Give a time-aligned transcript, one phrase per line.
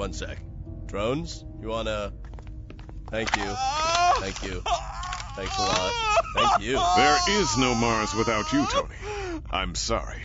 [0.00, 0.38] One sec.
[0.86, 2.14] Drones, you wanna.
[3.10, 3.42] Thank you.
[3.44, 4.62] Thank you.
[5.36, 5.92] Thanks a lot.
[6.34, 6.80] Thank you.
[6.96, 8.94] There is no Mars without you, Tony.
[9.50, 10.22] I'm sorry.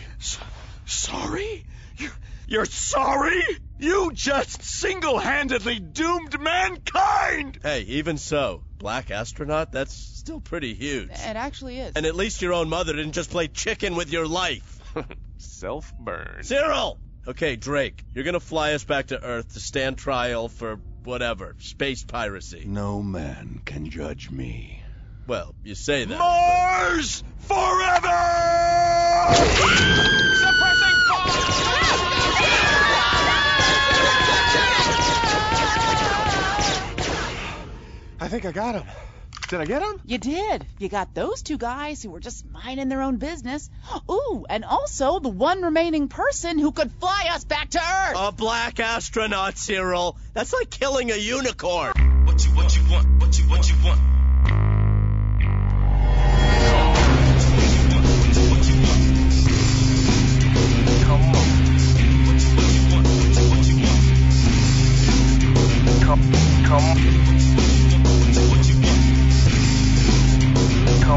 [0.86, 1.66] Sorry?
[1.98, 2.10] You're,
[2.48, 3.42] you're sorry?
[3.78, 7.58] You just single-handedly doomed mankind!
[7.62, 11.10] Hey, even so, Black Astronaut, that's still pretty huge.
[11.10, 11.92] It actually is.
[11.96, 14.80] And at least your own mother didn't just play chicken with your life.
[15.36, 16.44] Self burn.
[16.44, 16.98] Cyril!
[17.28, 22.04] Okay, Drake, you're gonna fly us back to Earth to stand trial for whatever, space
[22.04, 22.62] piracy.
[22.64, 24.80] No man can judge me.
[25.26, 26.18] Well, you say that.
[26.18, 28.06] Mars forever!
[38.20, 38.84] I think I got him.
[39.48, 40.00] Did I get him?
[40.04, 40.66] You did.
[40.78, 43.70] You got those two guys who were just minding their own business.
[44.10, 48.16] Ooh, and also the one remaining person who could fly us back to Earth.
[48.16, 50.16] A black astronaut, Cyril.
[50.34, 51.92] That's like killing a unicorn.
[52.24, 53.20] What you, what you want?
[53.20, 54.00] What you, what you want?
[71.08, 71.14] All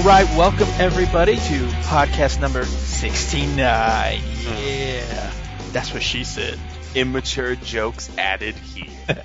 [0.00, 3.56] right, welcome everybody to podcast number 69.
[3.56, 5.32] Yeah,
[5.70, 6.58] that's what she said.
[6.96, 9.22] immature jokes added here.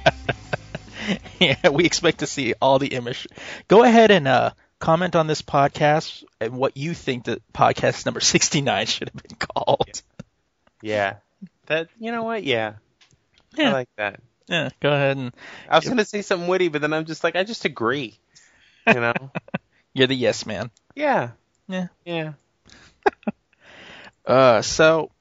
[1.40, 3.28] yeah, we expect to see all the image.
[3.68, 8.20] Go ahead and uh, comment on this podcast and what you think that podcast number
[8.22, 10.02] 69 should have been called.
[10.82, 11.16] yeah.
[11.68, 12.44] That you know what?
[12.44, 12.74] Yeah.
[13.56, 13.70] Yeah.
[13.70, 14.20] I like that.
[14.48, 15.34] Yeah, go ahead and
[15.68, 18.20] I was gonna say something witty, but then I'm just like I just agree.
[18.86, 19.14] You know?
[19.94, 20.70] you're the yes man.
[20.96, 21.32] yeah.
[21.68, 21.88] Yeah.
[22.06, 22.34] Yeah.
[24.26, 25.12] Uh, so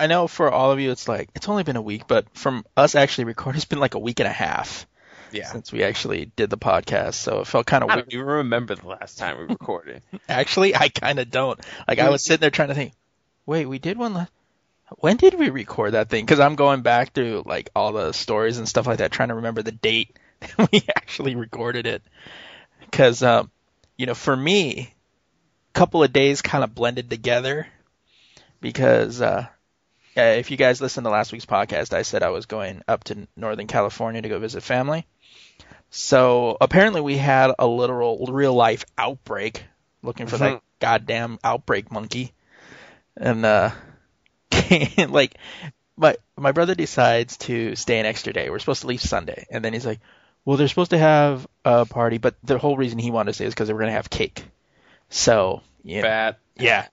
[0.00, 2.66] I know for all of you it's like it's only been a week, but from
[2.76, 4.84] us actually recording, it's been like a week and a half
[5.32, 5.46] Yeah.
[5.50, 7.14] since we actually did the podcast.
[7.14, 8.08] So it felt kind of I weird.
[8.10, 10.02] don't even remember the last time we recorded.
[10.28, 11.58] Actually, I kind of don't.
[11.88, 12.92] Like I was sitting there trying to think,
[13.44, 14.14] wait, we did one.
[14.14, 14.26] La-
[14.98, 16.24] when did we record that thing?
[16.24, 19.34] Because I'm going back through like all the stories and stuff like that, trying to
[19.34, 22.02] remember the date that we actually recorded it.
[22.80, 23.50] Because um,
[23.96, 24.94] you know, for me,
[25.70, 27.66] a couple of days kind of blended together.
[28.60, 29.46] Because uh,
[30.16, 33.04] uh, if you guys listened to last week's podcast, I said I was going up
[33.04, 35.06] to Northern California to go visit family.
[35.90, 39.64] So apparently we had a literal real life outbreak
[40.02, 42.32] looking for that goddamn outbreak monkey.
[43.16, 43.70] And uh
[45.08, 45.36] like
[45.96, 48.50] my my brother decides to stay an extra day.
[48.50, 49.46] We're supposed to leave Sunday.
[49.50, 50.00] And then he's like,
[50.44, 53.46] "Well, they're supposed to have a party, but the whole reason he wanted to stay
[53.46, 54.44] is cuz they were going to have cake."
[55.08, 56.02] So, yeah.
[56.02, 56.38] Fat.
[56.58, 56.86] Yeah.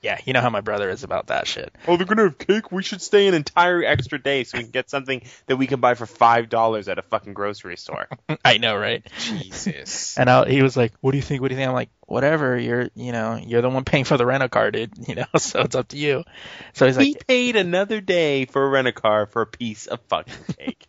[0.00, 1.72] Yeah, you know how my brother is about that shit.
[1.86, 2.72] Oh, they're gonna have cake.
[2.72, 5.78] We should stay an entire extra day so we can get something that we can
[5.78, 8.08] buy for five dollars at a fucking grocery store.
[8.44, 9.06] I know, right?
[9.20, 10.16] Jesus.
[10.18, 11.42] And I, he was like, "What do you think?
[11.42, 12.58] What do you think?" I'm like, "Whatever.
[12.58, 14.92] You're, you know, you're the one paying for the rental car, dude.
[15.08, 16.24] You know, so it's up to you."
[16.72, 19.86] So he's we like, paid another day for a rent a car for a piece
[19.86, 20.88] of fucking cake.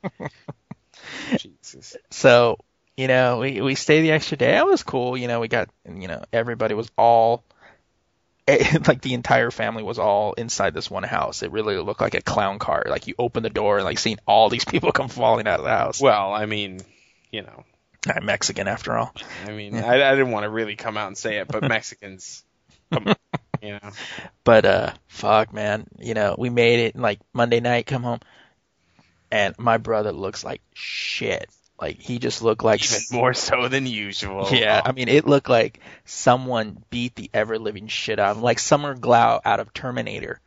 [1.38, 1.96] Jesus.
[2.10, 2.58] so
[2.98, 4.58] you know, we we stayed the extra day.
[4.58, 5.18] It was cool.
[5.18, 7.44] You know, we got, you know, everybody was all.
[8.88, 11.44] like the entire family was all inside this one house.
[11.44, 12.86] It really looked like a clown car.
[12.88, 15.66] Like you open the door and like seeing all these people come falling out of
[15.66, 16.02] the house.
[16.02, 16.82] Well, I mean,
[17.32, 17.64] you know,
[18.14, 19.14] I'm Mexican after all.
[19.46, 22.44] I mean, I, I didn't want to really come out and say it, but Mexicans,
[22.92, 23.14] come,
[23.62, 23.92] You know.
[24.44, 26.96] But uh, fuck, man, you know, we made it.
[26.98, 28.20] Like Monday night, come home,
[29.32, 31.50] and my brother looks like shit.
[31.80, 34.50] Like he just looked like Even more so than usual.
[34.52, 38.44] Yeah, I mean, it looked like someone beat the ever living shit out of him.
[38.44, 40.40] Like Summer Glau out of Terminator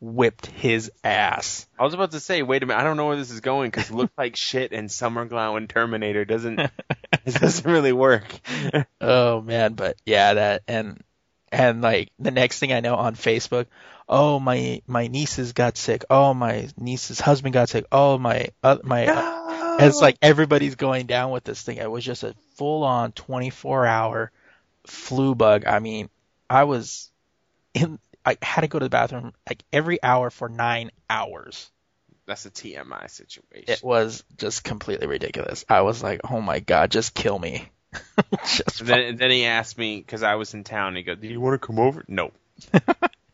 [0.00, 1.66] whipped his ass.
[1.78, 3.70] I was about to say, wait a minute, I don't know where this is going
[3.70, 6.58] because look like shit and Summer Glau and Terminator doesn't
[7.26, 8.24] it doesn't really work.
[9.00, 11.02] Oh man, but yeah, that and
[11.50, 13.66] and like the next thing I know on Facebook,
[14.08, 16.04] oh my my nieces got sick.
[16.10, 17.84] Oh my niece's husband got sick.
[17.92, 19.37] Oh my uh, my uh,
[19.78, 21.78] it's like everybody's going down with this thing.
[21.78, 24.32] It was just a full on 24 hour
[24.86, 25.64] flu bug.
[25.66, 26.08] I mean,
[26.48, 27.10] I was
[27.74, 31.70] in I had to go to the bathroom like every hour for 9 hours.
[32.26, 33.72] That's a TMI situation.
[33.72, 35.64] It was just completely ridiculous.
[35.66, 37.70] I was like, "Oh my god, just kill me."
[38.44, 40.94] just then, then he asked me because I was in town.
[40.94, 42.32] He goes, "Do you want to come over?" No.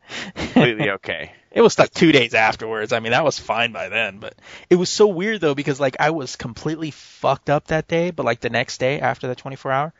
[0.65, 1.33] Completely okay.
[1.53, 2.93] It was like two days afterwards.
[2.93, 4.35] I mean, that was fine by then, but
[4.69, 8.25] it was so weird though because like I was completely fucked up that day, but
[8.27, 9.93] like the next day after the 24 hour,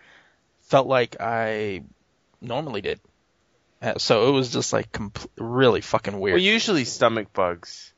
[0.63, 1.83] felt like I
[2.41, 3.01] normally did.
[3.81, 6.35] Uh, so it was just like compl- really fucking weird.
[6.35, 7.93] Well, usually stomach bugs,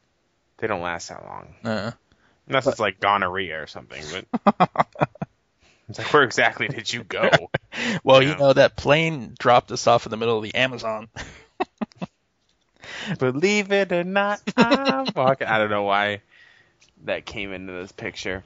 [0.58, 1.54] they don't last that long.
[1.64, 1.92] uh,
[2.48, 4.02] Unless it's like gonorrhea or something.
[4.12, 4.58] But
[5.88, 7.30] it's like, where exactly did you go?
[8.04, 8.36] well, you Yeah.
[8.36, 11.08] know that plane dropped us off in the middle of the Amazon.
[13.18, 15.46] Believe it or not, I'm walking.
[15.46, 16.20] I don't know why
[17.04, 18.44] that came into this picture.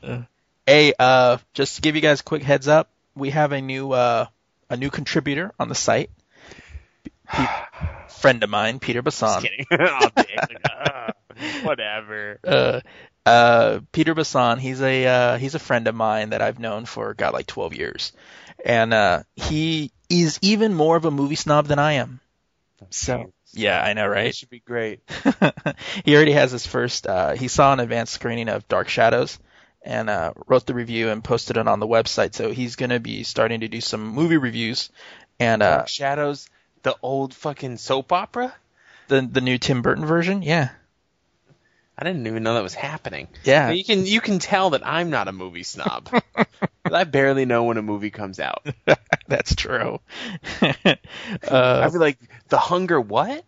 [0.66, 3.92] Hey, uh, just to give you guys a quick heads up, we have a new
[3.92, 4.26] uh,
[4.68, 6.10] a new contributor on the site.
[7.28, 7.46] Pe-
[8.08, 9.66] friend of mine, Peter Just kidding.
[9.70, 10.62] I'll take it.
[10.64, 11.12] Ah,
[11.62, 12.38] whatever.
[12.46, 12.80] uh,
[13.26, 14.58] uh, Peter Bassan.
[14.58, 17.74] He's a uh, he's a friend of mine that I've known for God like 12
[17.74, 18.12] years,
[18.64, 22.20] and uh, he is even more of a movie snob than I am.
[22.90, 24.26] So yeah, I know, right?
[24.26, 25.00] It should be great.
[26.04, 27.06] he already has his first.
[27.06, 29.38] Uh, he saw an advanced screening of Dark Shadows,
[29.82, 32.34] and uh, wrote the review and posted it on the website.
[32.34, 34.90] So he's gonna be starting to do some movie reviews,
[35.38, 36.48] and uh, Dark Shadows,
[36.82, 38.54] the old fucking soap opera.
[39.08, 40.42] the the new Tim Burton version.
[40.42, 40.70] Yeah,
[41.98, 43.28] I didn't even know that was happening.
[43.44, 43.70] yeah.
[43.70, 46.08] You can you can tell that I'm not a movie snob.
[46.90, 48.66] 'Cause I barely know when a movie comes out.
[49.28, 50.00] That's true.
[50.60, 50.74] uh,
[51.50, 53.44] I'd be like, The Hunger what?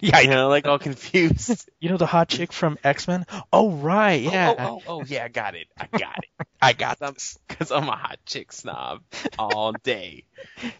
[0.00, 1.68] yeah, You know, like all confused.
[1.80, 3.24] You know the hot chick from X Men?
[3.52, 4.54] Oh right, yeah.
[4.58, 5.66] Oh, oh, oh, yeah, I got it.
[5.78, 6.46] I got it.
[6.60, 7.38] I got I'm- this.
[7.48, 9.02] Because I'm a hot chick snob
[9.38, 10.24] all day.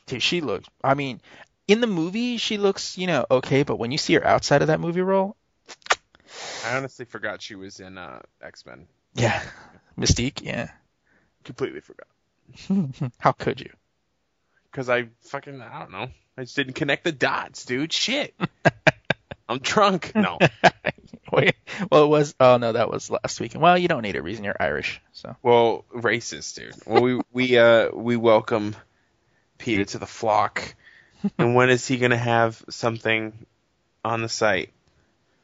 [0.06, 0.68] Dude, she looks.
[0.84, 1.20] I mean,
[1.66, 4.68] in the movie, she looks, you know, okay, but when you see her outside of
[4.68, 5.36] that movie role,
[6.66, 8.86] I honestly forgot she was in uh, X Men.
[9.14, 9.42] yeah,
[9.98, 10.68] Mystique, yeah.
[11.48, 13.10] Completely forgot.
[13.18, 13.70] How could you?
[14.70, 16.08] Because I fucking, I don't know.
[16.36, 17.90] I just didn't connect the dots, dude.
[17.90, 18.34] Shit.
[19.48, 20.12] I'm drunk.
[20.14, 20.36] No.
[21.32, 21.54] Wait,
[21.90, 22.34] well, it was.
[22.38, 23.62] Oh no, that was last weekend.
[23.62, 24.44] Well, you don't need a reason.
[24.44, 25.36] You're Irish, so.
[25.42, 26.74] Well, racist, dude.
[26.84, 28.76] Well, we we uh we welcome
[29.56, 30.74] Peter to the flock.
[31.38, 33.32] and when is he gonna have something
[34.04, 34.68] on the site?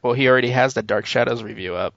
[0.03, 1.95] Well, he already has the Dark Shadows review up.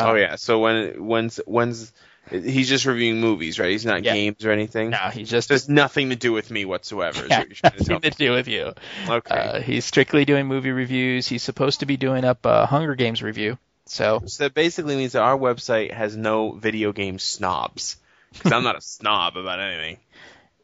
[0.00, 0.34] oh yeah.
[0.34, 1.92] So when when's when's
[2.30, 3.70] he's just reviewing movies, right?
[3.70, 4.14] He's not Yeah.
[4.14, 4.90] games or anything.
[4.90, 7.26] No, he just There's nothing to do with me whatsoever.
[7.28, 8.72] Yeah, what trying to nothing to do with you.
[9.08, 9.34] Okay.
[9.34, 11.26] Uh, he's strictly doing movie reviews.
[11.28, 13.58] He's supposed to be doing up a Hunger Games review.
[13.86, 17.96] So so that basically means that our website has no video game snobs.
[18.32, 19.98] Because I'm not a snob about anything.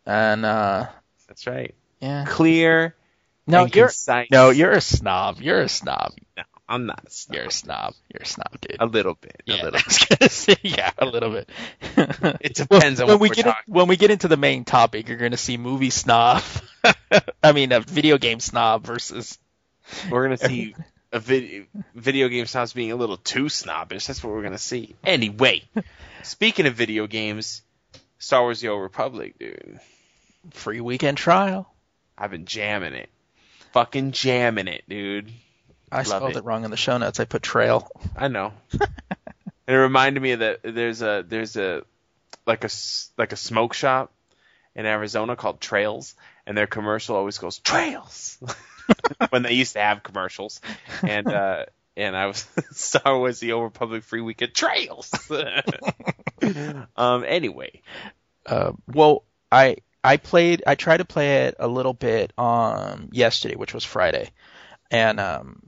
[0.04, 0.86] and uh,
[1.28, 1.74] That's right.
[2.00, 2.24] yeah.
[2.28, 2.94] Clear.
[3.46, 4.28] No, you're concise.
[4.30, 5.40] no, you're a snob.
[5.40, 6.12] You're a snob.
[6.36, 7.34] No, I'm not a snob.
[7.36, 7.94] You're a snob.
[8.12, 8.76] You're a snob, dude.
[8.80, 9.42] A little bit.
[9.44, 9.80] yeah, A little.
[10.28, 11.48] Say yeah, a little bit.
[12.40, 14.64] It depends on when what we we're get in- when we get into the main
[14.64, 15.08] topic.
[15.08, 16.42] You're gonna see movie snob.
[17.42, 19.38] I mean, a video game snob versus
[20.10, 20.74] We're gonna see
[21.12, 21.64] a video
[21.94, 24.06] video game snobs being a little too snobbish.
[24.06, 24.94] That's what we're gonna see.
[25.04, 25.62] Anyway,
[26.22, 27.60] speaking of video games,
[28.18, 29.78] Star Wars: The Old Republic, dude.
[30.52, 31.70] free weekend trial.
[32.16, 33.10] I've been jamming it,
[33.72, 35.30] fucking jamming it, dude.
[35.92, 36.36] I Love spelled it.
[36.38, 36.44] it.
[36.44, 37.20] wrong in the show notes.
[37.20, 37.88] I put trail.
[38.16, 38.52] I know.
[38.72, 38.80] and
[39.66, 41.82] it reminded me that there's a there's a
[42.46, 42.70] like a
[43.18, 44.10] like a smoke shop
[44.74, 46.14] in Arizona called Trails,
[46.46, 48.38] and their commercial always goes Trails
[49.30, 50.60] when they used to have commercials,
[51.02, 55.10] and uh, and I was Star Wars: The Old Republic free weekend Trails.
[56.96, 57.24] um.
[57.26, 57.82] Anyway,
[58.46, 60.62] Uh, well, I I played.
[60.66, 64.30] I tried to play it a little bit on yesterday, which was Friday,
[64.90, 65.62] and um,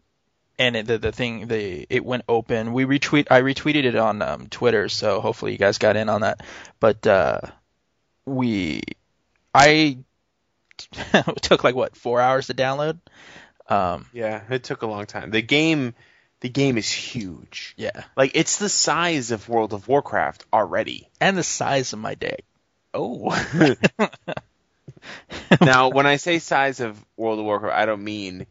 [0.58, 2.72] and it, the the thing the it went open.
[2.72, 3.26] We retweet.
[3.30, 6.40] I retweeted it on um, Twitter, so hopefully you guys got in on that.
[6.80, 7.40] But uh,
[8.26, 8.82] we,
[9.54, 9.98] I
[11.42, 12.98] took like what four hours to download.
[13.68, 15.30] Um, Yeah, it took a long time.
[15.30, 15.94] The game,
[16.40, 17.74] the game is huge.
[17.76, 21.08] yeah, Like it's the size of World of Warcraft already.
[21.20, 22.44] and the size of my dick.
[22.92, 23.30] Oh.
[25.60, 28.46] now, when I say size of World of Warcraft, I don't mean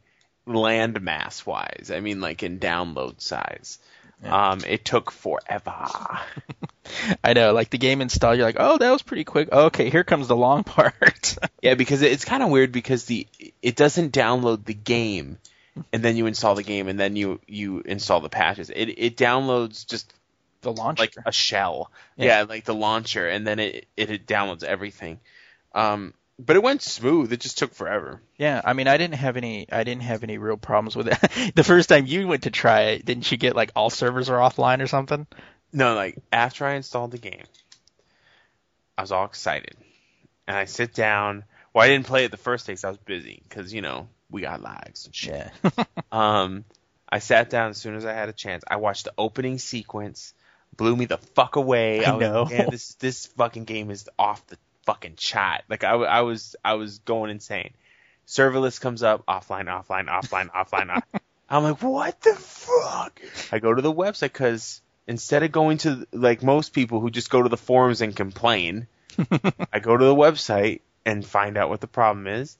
[0.45, 1.91] land mass wise.
[1.93, 3.79] I mean like in download size.
[4.25, 5.73] Um, it took forever.
[7.23, 9.51] I know, like the game install, you're like, oh, that was pretty quick.
[9.51, 11.38] Okay, here comes the long part.
[11.62, 13.27] Yeah, because it's kind of weird because the
[13.62, 15.39] it doesn't download the game,
[15.91, 18.69] and then you install the game, and then you you install the patches.
[18.69, 20.13] It it downloads just
[20.62, 21.03] the launcher.
[21.03, 21.91] like a shell.
[22.15, 22.39] Yeah.
[22.39, 22.41] Yeah.
[22.43, 25.19] like the launcher, and then it, it it downloads everything.
[25.75, 27.32] Um, but it went smooth.
[27.32, 28.22] It just took forever.
[28.38, 31.54] Yeah, I mean, I didn't have any, I didn't have any real problems with it.
[31.56, 34.38] the first time you went to try it, didn't you get like all servers are
[34.40, 35.28] offline or something?
[35.72, 37.44] No, like after I installed the game,
[38.98, 39.75] I was all excited,
[40.48, 41.44] and I sit down.
[41.74, 44.08] Well, I didn't play it the first day 'cause I was busy because you know
[44.30, 45.52] we got lags and shit.
[45.63, 45.84] Yeah.
[46.12, 46.63] Um,
[47.10, 48.63] I sat down as soon as I had a chance.
[48.68, 50.36] I watched the opening sequence,
[50.78, 52.06] blew me the fuck away.
[52.06, 52.44] I was know.
[52.44, 55.63] like, Man, this this fucking game is off the fucking chat.
[55.70, 57.74] Like I was I was going insane.
[58.28, 60.90] Serverless comes up, offline, offline, offline, offline.
[60.90, 61.04] off.
[61.50, 63.22] I'm like, what the fuck?
[63.52, 67.30] I go to the website because instead of going to like most people who just
[67.30, 68.88] go to the forums and complain,
[69.74, 72.58] I go to the website and find out what the problem is.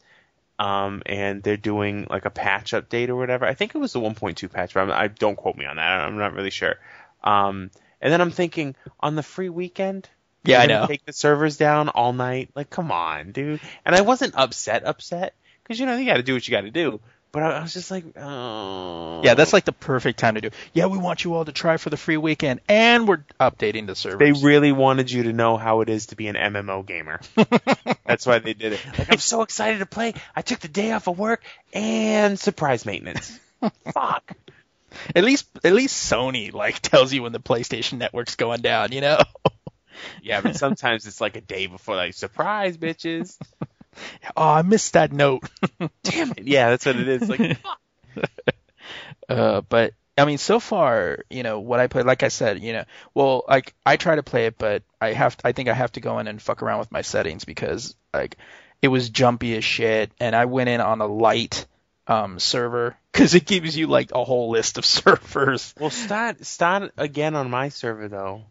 [0.60, 3.46] Um, and they're doing like a patch update or whatever.
[3.46, 6.01] I think it was the 1.2 patch, but I'm, I don't quote me on that.
[6.01, 6.75] I'm not really sure.
[7.24, 10.10] Um, and then I'm thinking on the free weekend,
[10.43, 10.88] Yeah, I know.
[10.88, 12.50] Take the servers down all night.
[12.55, 13.62] Like, come on, dude.
[13.85, 15.33] And I wasn't upset, upset
[15.63, 17.00] because you know you got to do what you got to do.
[17.33, 19.21] But I, was just like, oh.
[19.23, 20.51] Yeah, that's like the perfect time to do.
[20.71, 23.95] Yeah, we want you all to try for the free weekend, and we're updating the
[23.95, 24.19] servers.
[24.19, 27.21] They really wanted you to know how it is to be an MMO gamer.
[28.05, 28.81] That's why they did it.
[29.00, 30.13] Like, I'm so excited to play.
[30.35, 31.41] I took the day off of work
[31.73, 33.39] and surprise maintenance.
[33.91, 34.33] Fuck.
[35.15, 38.91] at least, at least Sony like tells you when the PlayStation Network's going down.
[38.91, 39.17] You know.
[40.21, 43.38] Yeah, but sometimes it's like a day before, like, surprise, bitches.
[44.35, 45.43] oh, I missed that note.
[46.03, 46.43] Damn it.
[46.47, 47.29] Yeah, that's what it is.
[47.29, 47.57] Like.
[49.29, 52.73] Uh, but I mean, so far, you know, what I played, like I said, you
[52.73, 52.83] know,
[53.13, 56.01] well, like I try to play it, but I have, I think I have to
[56.01, 58.38] go in and fuck around with my settings because like
[58.81, 61.65] it was jumpy as shit, and I went in on a light
[62.05, 65.73] um server because it gives you like a whole list of servers.
[65.79, 68.43] Well, start start again on my server though,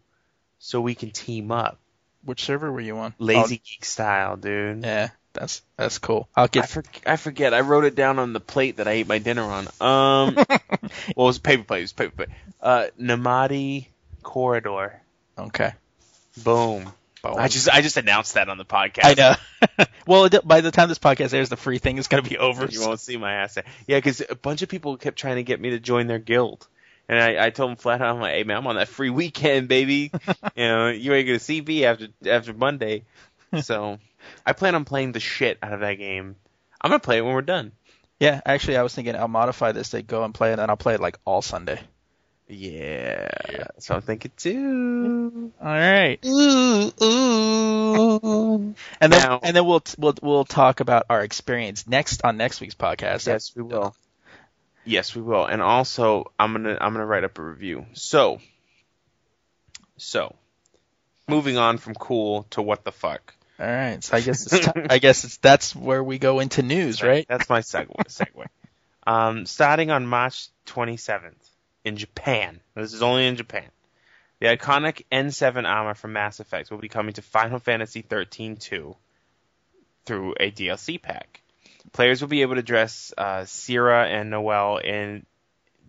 [0.63, 1.77] so we can team up,
[2.23, 3.13] Which server were you on?
[3.19, 4.85] lazy geek style, dude.
[4.85, 6.29] Oh, yeah, that's that's cool.
[6.35, 6.69] I'll I, get.
[6.69, 7.53] for, I forget.
[7.53, 9.67] I wrote it down on the plate that I ate my dinner on.
[9.81, 11.79] Um, well, it was a paper plate.
[11.79, 12.29] It was paper plate.
[12.61, 13.87] Uh, Namadi
[14.23, 15.01] Corridor.
[15.37, 15.73] okay.
[16.41, 16.89] Boom.
[17.21, 17.35] Boom.
[17.37, 19.03] I just I just announced that on the podcast.
[19.03, 19.85] I know.
[20.07, 22.65] well, by the time this podcast airs, the free thing is gonna be over.
[22.67, 23.65] You won't see my ass there.
[23.85, 26.67] Yeah, because a bunch of people kept trying to get me to join their guild.
[27.09, 29.09] And I, I told him flat out, I'm like, hey man, I'm on that free
[29.09, 30.11] weekend, baby.
[30.55, 33.03] you know, you ain't gonna see me after after Monday.
[33.61, 33.99] So
[34.45, 36.35] I plan on playing the shit out of that game.
[36.81, 37.71] I'm gonna play it when we're done.
[38.19, 40.77] Yeah, actually, I was thinking I'll modify this to go and play it, and I'll
[40.77, 41.79] play it like all Sunday.
[42.47, 45.51] Yeah, that's what I'm thinking too.
[45.61, 46.19] All right.
[46.25, 48.75] Ooh, ooh.
[49.01, 52.61] And then Now- and then we'll we'll we'll talk about our experience next on next
[52.61, 53.27] week's podcast.
[53.27, 53.95] Yes, we will.
[54.85, 55.45] Yes, we will.
[55.45, 57.85] And also, I'm gonna I'm gonna write up a review.
[57.93, 58.39] So,
[59.97, 60.35] so,
[61.27, 63.33] moving on from cool to what the fuck.
[63.59, 64.03] All right.
[64.03, 67.25] So I guess it's ti- I guess it's that's where we go into news, right?
[67.27, 67.95] That's my segue.
[68.07, 68.47] segue.
[69.05, 71.33] Um, starting on March 27th
[71.83, 72.59] in Japan.
[72.75, 73.69] This is only in Japan.
[74.39, 78.95] The iconic N7 armor from Mass Effect will be coming to Final Fantasy 13 2
[80.05, 81.42] through a DLC pack.
[81.91, 85.25] Players will be able to dress uh, Serah and Noel in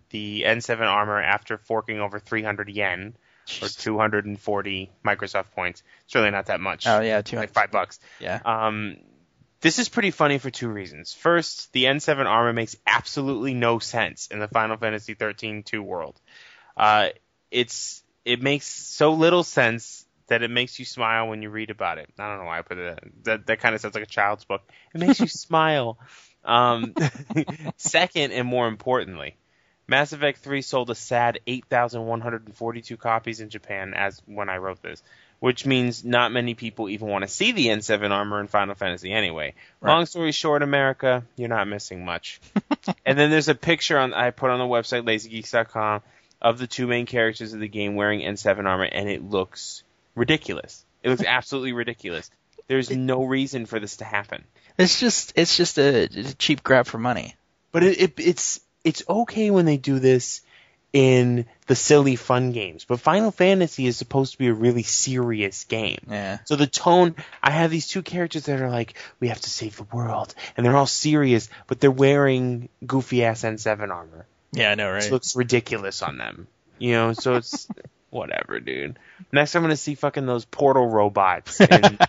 [0.09, 3.15] the N7 armor after forking over 300 yen
[3.61, 5.83] or 240 Microsoft points.
[6.05, 6.87] It's really not that much.
[6.87, 7.99] Oh yeah, two like five bucks.
[8.19, 8.39] Yeah.
[8.45, 8.97] Um,
[9.61, 11.13] this is pretty funny for two reasons.
[11.13, 16.19] First, the N7 armor makes absolutely no sense in the Final Fantasy 13 2 world.
[16.77, 17.09] Uh,
[17.51, 21.97] it's it makes so little sense that it makes you smile when you read about
[21.97, 22.09] it.
[22.17, 23.23] I don't know why I put it.
[23.23, 24.61] That that kind of sounds like a child's book.
[24.93, 25.97] It makes you smile.
[26.43, 26.93] Um,
[27.77, 29.35] second, and more importantly,
[29.87, 35.03] Mass Effect 3 sold a sad 8,142 copies in Japan as when I wrote this,
[35.39, 39.11] which means not many people even want to see the N7 armor in Final Fantasy
[39.11, 39.53] anyway.
[39.81, 39.93] Right.
[39.93, 42.41] Long story short, America, you're not missing much.
[43.05, 46.01] and then there's a picture on I put on the website lazygeeks.com
[46.41, 49.83] of the two main characters of the game wearing N7 armor, and it looks
[50.15, 50.83] ridiculous.
[51.03, 52.29] It looks absolutely ridiculous.
[52.67, 54.43] There's no reason for this to happen.
[54.77, 57.35] It's just it's just a, a cheap grab for money.
[57.71, 60.41] But it, it it's it's okay when they do this
[60.95, 62.85] in the silly fun games.
[62.85, 65.99] But Final Fantasy is supposed to be a really serious game.
[66.09, 66.37] Yeah.
[66.45, 69.75] So the tone, I have these two characters that are like, we have to save
[69.75, 74.25] the world, and they're all serious, but they're wearing goofy ass N7 armor.
[74.53, 75.05] Yeah, I know, right?
[75.05, 76.47] It looks ridiculous on them.
[76.77, 77.67] You know, so it's
[78.15, 78.97] whatever, dude.
[79.31, 81.99] Next, I'm gonna see fucking those portal robots and,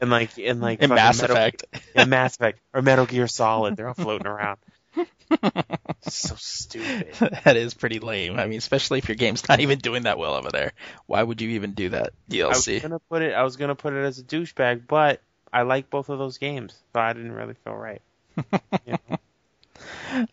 [0.00, 1.64] in like in like In Mass Metal- Effect.
[1.94, 3.76] yeah, Mass Effect or Metal Gear Solid.
[3.76, 4.58] They're all floating around.
[6.02, 7.14] so stupid.
[7.44, 8.38] that is pretty lame.
[8.38, 10.72] I mean, especially if your game's not even doing that well over there.
[11.06, 12.44] Why would you even do that DLC?
[12.44, 13.34] I was gonna put it.
[13.34, 15.20] I was gonna put it as a douchebag, but
[15.52, 18.02] I like both of those games, so I didn't really feel right.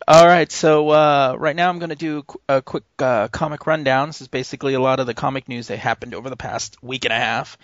[0.08, 4.08] All right, so uh, right now I'm going to do a quick uh, comic rundown.
[4.08, 7.04] This is basically a lot of the comic news that happened over the past week
[7.04, 7.58] and a half.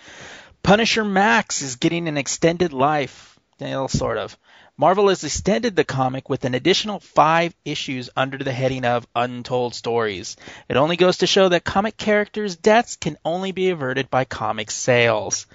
[0.63, 4.37] Punisher Max is getting an extended life, well, sort of.
[4.77, 9.75] Marvel has extended the comic with an additional five issues under the heading of Untold
[9.75, 10.37] Stories.
[10.69, 14.71] It only goes to show that comic characters' deaths can only be averted by comic
[14.71, 15.45] sales.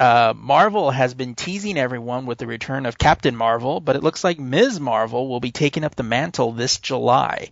[0.00, 4.24] Uh, Marvel has been teasing everyone with the return of Captain Marvel, but it looks
[4.24, 4.80] like Ms.
[4.80, 7.50] Marvel will be taking up the mantle this July.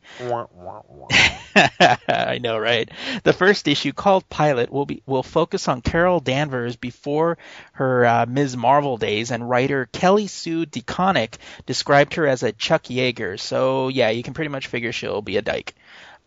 [2.08, 2.90] I know, right?
[3.22, 7.36] The first issue, called Pilot, will be will focus on Carol Danvers before
[7.72, 8.56] her uh, Ms.
[8.56, 11.34] Marvel days, and writer Kelly Sue DeConnick
[11.66, 13.38] described her as a Chuck Yeager.
[13.38, 15.74] So yeah, you can pretty much figure she'll be a dyke.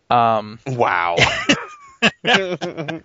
[0.08, 1.16] Um, Wow.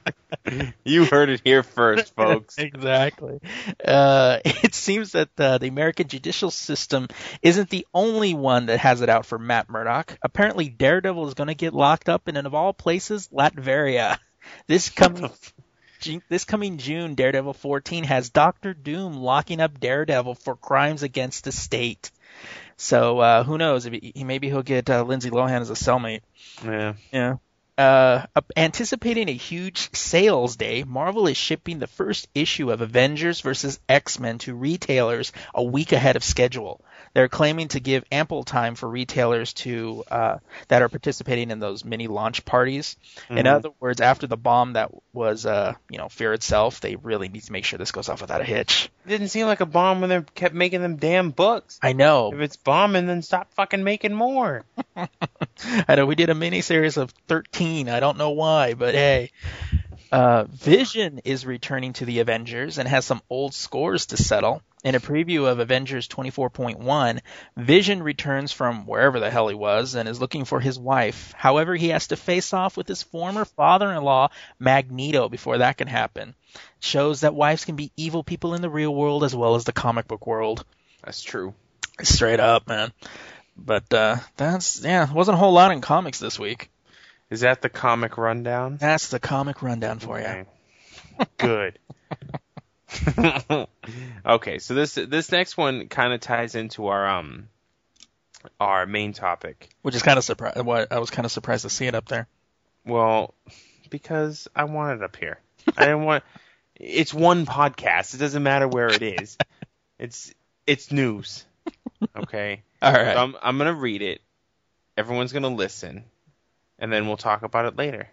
[0.86, 2.58] you heard it here first, folks.
[2.58, 3.40] exactly.
[3.84, 7.08] Uh, it seems that uh, the American judicial system
[7.42, 10.18] isn't the only one that has it out for Matt Murdock.
[10.22, 14.18] Apparently, Daredevil is going to get locked up in, and of all places, Latveria.
[14.68, 15.30] This coming.
[16.30, 21.52] This coming June, Daredevil 14 has Doctor Doom locking up Daredevil for crimes against the
[21.52, 22.12] state.
[22.78, 23.90] So uh, who knows?
[23.90, 26.22] Maybe he'll get uh, Lindsay Lohan as a cellmate.
[26.64, 26.94] Yeah.
[27.12, 27.38] Yeah.
[27.78, 33.80] Uh, anticipating a huge sales day, Marvel is shipping the first issue of Avengers vs.
[33.88, 36.84] X-Men to retailers a week ahead of schedule.
[37.14, 41.84] They're claiming to give ample time for retailers to uh, that are participating in those
[41.86, 42.96] mini launch parties.
[43.30, 43.54] In Mhm.
[43.56, 47.44] other words, after the bomb that was, uh, you know, Fear itself, they really need
[47.44, 48.90] to make sure this goes off without a hitch.
[49.06, 51.80] It didn't seem like a bomb when they kept making them damn books.
[51.82, 52.32] I know.
[52.34, 54.64] If it's bombing, then stop fucking making more.
[55.88, 57.90] I know we did a mini series of 13.
[57.90, 59.32] I don't know why, but hey.
[60.12, 64.62] Uh, Vision is returning to the Avengers and has some old scores to settle.
[64.84, 67.20] In a preview of Avengers 24.1,
[67.58, 71.34] Vision returns from wherever the hell he was and is looking for his wife.
[71.36, 76.36] However, he has to face off with his former father-in-law, Magneto, before that can happen.
[76.80, 79.74] Shows that wives can be evil people in the real world as well as the
[79.74, 80.64] comic book world.
[81.04, 81.54] That's true.
[82.04, 82.94] Straight up, man.
[83.58, 86.70] But uh, that's yeah, wasn't a whole lot in comics this week.
[87.30, 88.78] Is that the comic rundown?
[88.78, 90.46] That's the comic rundown for you.
[91.38, 91.80] Good.
[94.26, 97.50] okay, so this this next one kind of ties into our um
[98.60, 99.70] our main topic.
[99.82, 100.62] Which is kind of surprised.
[100.62, 102.28] What I was kind of surprised to see it up there.
[102.86, 103.34] Well,
[103.90, 105.40] because I want it up here.
[105.78, 106.24] I didn't want.
[106.76, 108.14] It's one podcast.
[108.14, 109.38] It doesn't matter where it is.
[110.00, 110.34] It's
[110.66, 111.46] it's news.
[112.16, 112.62] Okay.
[112.82, 113.14] All right.
[113.14, 114.22] So I'm I'm gonna read it.
[114.96, 116.06] Everyone's gonna listen,
[116.80, 118.08] and then we'll talk about it later.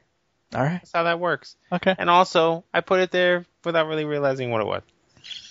[0.55, 0.75] All right.
[0.75, 1.57] That's how that works.
[1.73, 1.95] Okay.
[1.99, 4.83] And also, I put it there without really realizing what it was.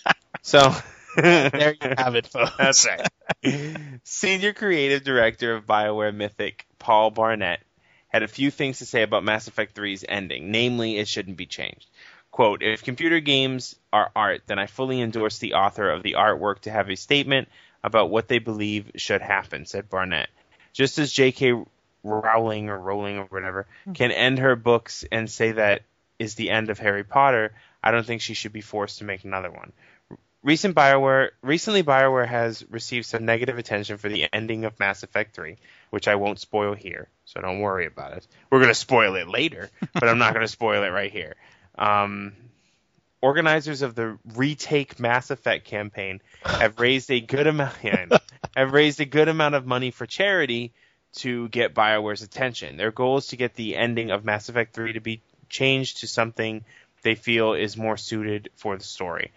[0.46, 0.74] So
[1.16, 2.52] There you have it, folks.
[2.58, 4.00] That's right.
[4.04, 7.62] Senior creative director of BioWare Mythic, Paul Barnett,
[8.08, 11.46] had a few things to say about Mass Effect 3's ending, namely, it shouldn't be
[11.46, 11.88] changed.
[12.32, 16.62] Quote, if computer games are art, then I fully endorse the author of the artwork
[16.62, 17.48] to have a statement
[17.84, 20.30] about what they believe should happen, said Barnett.
[20.74, 21.64] Just as J.K.
[22.04, 25.84] Rowling or Rowling or whatever can end her books and say that
[26.20, 29.24] is the end of Harry Potter, I don't think she should be forced to make
[29.24, 29.72] another one.
[30.44, 35.34] Recent BioWare recently BioWare has received some negative attention for the ending of Mass Effect
[35.34, 35.58] 3,
[35.90, 38.28] which I won't spoil here, so don't worry about it.
[38.50, 41.36] We're going to spoil it later, but I'm not going to spoil it right here.
[41.78, 42.34] Um,
[43.22, 48.18] organizers of the Retake Mass Effect campaign have raised a good amount yeah, know.
[48.54, 50.74] have raised a good amount of money for charity
[51.14, 52.78] to get BioWare's attention.
[52.78, 56.08] Their goal is to get the ending of Mass Effect 3 to be changed to
[56.08, 56.64] something
[57.04, 59.32] they feel is more suited for the story.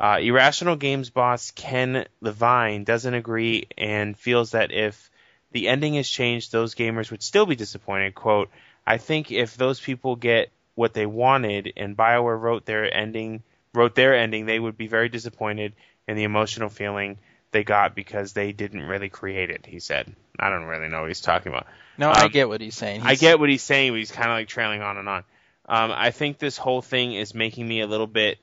[0.00, 5.10] Uh, Irrational Games boss Ken Levine doesn't agree and feels that if
[5.50, 8.14] the ending is changed, those gamers would still be disappointed.
[8.14, 8.50] Quote,
[8.86, 13.42] I think if those people get what they wanted and BioWare wrote their ending
[13.74, 15.74] wrote their ending, they would be very disappointed
[16.06, 17.18] in the emotional feeling
[17.50, 19.66] they got because they didn't really create it.
[19.66, 22.60] He said, "I don't really know what he's talking about." No, I Um, get what
[22.60, 23.02] he's saying.
[23.04, 25.24] I get what he's saying, but he's kind of like trailing on and on.
[25.68, 28.38] Um, I think this whole thing is making me a little bit,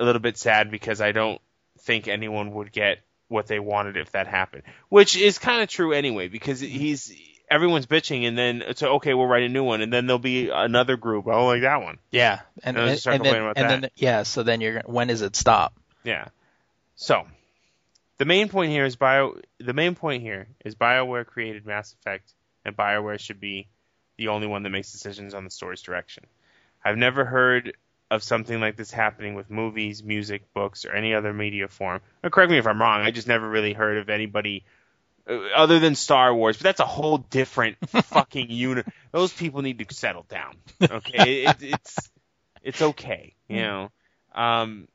[0.00, 1.40] a little bit sad because I don't
[1.80, 5.92] think anyone would get what they wanted if that happened, which is kind of true
[5.92, 6.28] anyway.
[6.28, 7.12] Because he's
[7.50, 10.48] everyone's bitching, and then it's okay, we'll write a new one, and then there'll be
[10.50, 11.26] another group.
[11.26, 11.98] I don't like that one.
[12.10, 13.80] Yeah, and And and, and then, about and that.
[13.82, 15.74] then yeah, so then you're when does it stop?
[16.04, 16.28] Yeah.
[16.96, 17.26] So,
[18.18, 19.36] the main point here is bio.
[19.58, 22.32] The main point here is Bioware created Mass Effect,
[22.64, 23.68] and Bioware should be
[24.16, 26.24] the only one that makes decisions on the story's direction.
[26.84, 27.76] I've never heard
[28.10, 32.00] of something like this happening with movies, music, books, or any other media form.
[32.22, 33.00] Now, correct me if I'm wrong.
[33.00, 34.64] I just never really heard of anybody
[35.28, 38.86] uh, other than Star Wars, but that's a whole different fucking unit.
[39.10, 40.54] Those people need to settle down.
[40.82, 42.10] Okay, it, it's
[42.62, 43.90] it's okay, you know.
[44.34, 44.88] Um,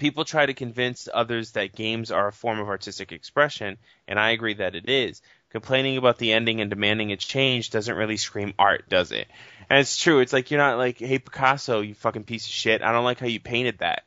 [0.00, 4.30] people try to convince others that games are a form of artistic expression, and I
[4.30, 5.22] agree that it is.
[5.50, 9.28] Complaining about the ending and demanding a change doesn't really scream art, does it?
[9.68, 10.20] And it's true.
[10.20, 12.82] It's like you're not like, hey Picasso, you fucking piece of shit.
[12.82, 14.04] I don't like how you painted that.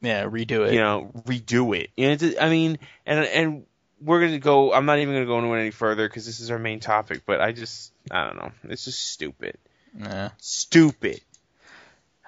[0.00, 0.74] Yeah, redo it.
[0.74, 1.90] You know, redo it.
[1.96, 3.66] You know, I mean, and and
[4.00, 4.72] we're gonna go.
[4.72, 7.22] I'm not even gonna go into it any further because this is our main topic.
[7.24, 8.50] But I just, I don't know.
[8.64, 9.58] It's just stupid.
[9.96, 10.30] Yeah.
[10.38, 11.20] Stupid.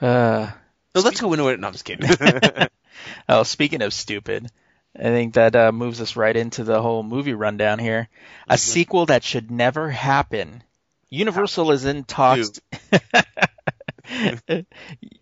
[0.01, 0.51] Uh,
[0.95, 1.59] So let's go into it.
[1.59, 2.09] No, I'm just kidding.
[3.29, 4.51] oh, speaking of stupid,
[4.97, 8.09] I think that uh, moves us right into the whole movie rundown here.
[8.49, 10.63] A sequel that should never happen.
[11.11, 12.61] Universal is in talks.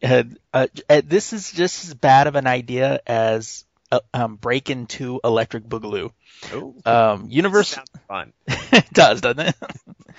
[0.03, 0.21] uh,
[0.53, 0.67] uh,
[1.05, 6.11] this is just as bad of an idea as uh, um, Breakin' 2 Electric Boogaloo.
[6.53, 8.33] oh, Um, Universal fun.
[8.47, 9.55] it does, doesn't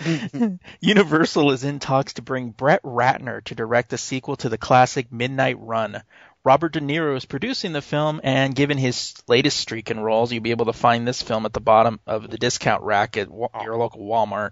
[0.01, 0.59] it?
[0.79, 5.11] Universal is in talks to bring Brett Ratner to direct a sequel to the classic
[5.11, 6.03] Midnight Run.
[6.45, 10.43] Robert De Niro is producing the film, and given his latest streak in roles, you'll
[10.43, 13.77] be able to find this film at the bottom of the discount rack at your
[13.77, 14.51] local Walmart.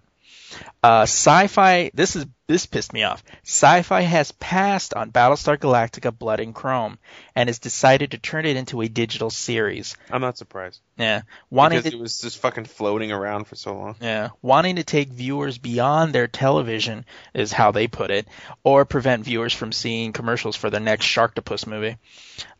[0.83, 1.91] Uh, Syfy.
[1.93, 3.23] This is this pissed me off.
[3.45, 6.97] Syfy has passed on Battlestar Galactica: Blood and Chrome,
[7.35, 9.95] and has decided to turn it into a digital series.
[10.09, 13.73] I'm not surprised Yeah, wanting because to it was just fucking floating around for so
[13.75, 13.95] long.
[14.01, 18.27] yeah, wanting to take viewers beyond their television is how they put it,
[18.63, 21.97] or prevent viewers from seeing commercials for their next Sharktopus movie.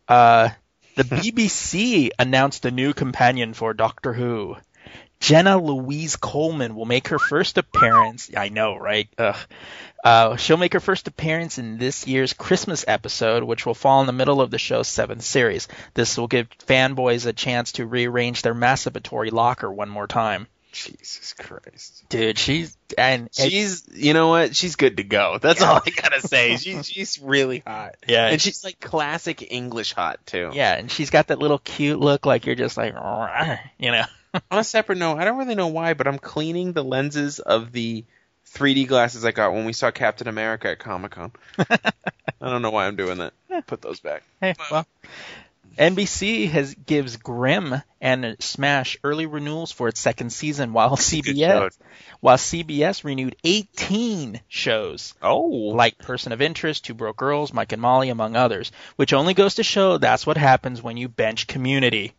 [0.08, 0.50] Uh,
[0.96, 4.56] the BBC announced a new companion for Doctor Who.
[5.22, 8.30] Jenna Louise Coleman will make her first appearance.
[8.36, 9.08] I know, right?
[9.18, 9.38] Ugh.
[10.04, 14.08] Uh, she'll make her first appearance in this year's Christmas episode, which will fall in
[14.08, 15.68] the middle of the show's seventh series.
[15.94, 20.48] This will give fanboys a chance to rearrange their masturbatory locker one more time.
[20.72, 22.06] Jesus Christ.
[22.10, 24.56] Dude, she's and She's, you know what?
[24.56, 25.38] She's good to go.
[25.40, 26.56] That's all I gotta say.
[26.58, 27.96] She's she's really hot.
[28.08, 30.50] yeah, And she's like classic English hot too.
[30.54, 32.96] yeah, and she's got that little cute look, like you're just like,
[33.78, 34.06] you know.
[34.50, 37.72] On a separate note, I don't really know why, but I'm cleaning the lenses of
[37.72, 38.06] the
[38.54, 41.32] 3D glasses I got when we saw Captain America at Comic Con.
[41.58, 43.34] I don't know why I'm doing that.
[43.68, 44.24] Put those back.
[44.40, 44.86] Hey, well,
[45.78, 51.78] NBC has gives Grimm and Smash early renewals for its second season, while CBS
[52.20, 57.82] while CBS renewed 18 shows Oh, like Person of Interest, Two Broke Girls, Mike and
[57.82, 62.14] Molly, among others, which only goes to show that's what happens when you bench Community.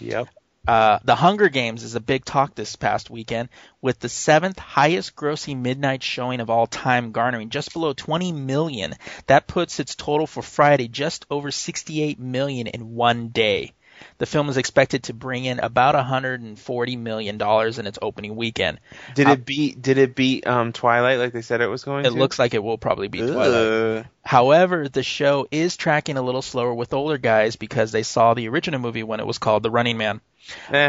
[0.00, 0.28] yep.
[0.66, 3.50] Uh, the Hunger Games is a big talk this past weekend,
[3.80, 8.94] with the seventh highest grossing midnight showing of all time, garnering just below 20 million.
[9.28, 13.74] That puts its total for Friday just over 68 million in one day.
[14.18, 18.80] The film is expected to bring in about 140 million dollars in its opening weekend.
[19.14, 19.82] Did Uh, it beat?
[19.82, 22.08] Did it beat um Twilight like they said it was going to?
[22.08, 22.18] It to?
[22.18, 24.06] looks like it will probably be Twilight.
[24.24, 28.48] However, the show is tracking a little slower with older guys because they saw the
[28.48, 30.20] original movie when it was called The Running Man.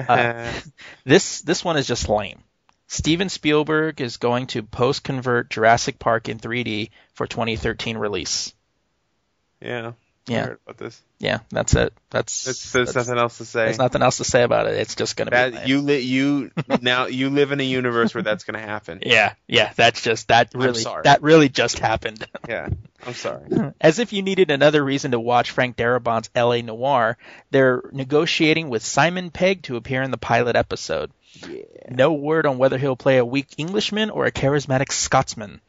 [0.07, 0.53] Uh,
[1.05, 2.43] This this one is just lame.
[2.87, 8.53] Steven Spielberg is going to post convert Jurassic Park in 3D for 2013 release.
[9.59, 9.91] yeah.
[10.27, 11.01] Yeah, about this.
[11.19, 11.93] yeah, that's it.
[12.09, 13.65] That's There's, there's that's- nothing else to say.
[13.65, 14.73] There's nothing else to say about it.
[14.75, 15.67] It's just gonna be that lame.
[15.67, 18.99] you li- you now you live in a universe where that's gonna happen.
[19.05, 22.27] Yeah, yeah, that's just that really that really just happened.
[22.47, 22.69] Yeah.
[23.05, 23.73] I'm sorry.
[23.81, 26.61] As if you needed another reason to watch Frank Darabont's L.A.
[26.61, 27.17] Noir,
[27.51, 31.11] they're negotiating with Simon Pegg to appear in the pilot episode.
[31.89, 35.61] No word on whether he'll play a weak Englishman or a charismatic Scotsman.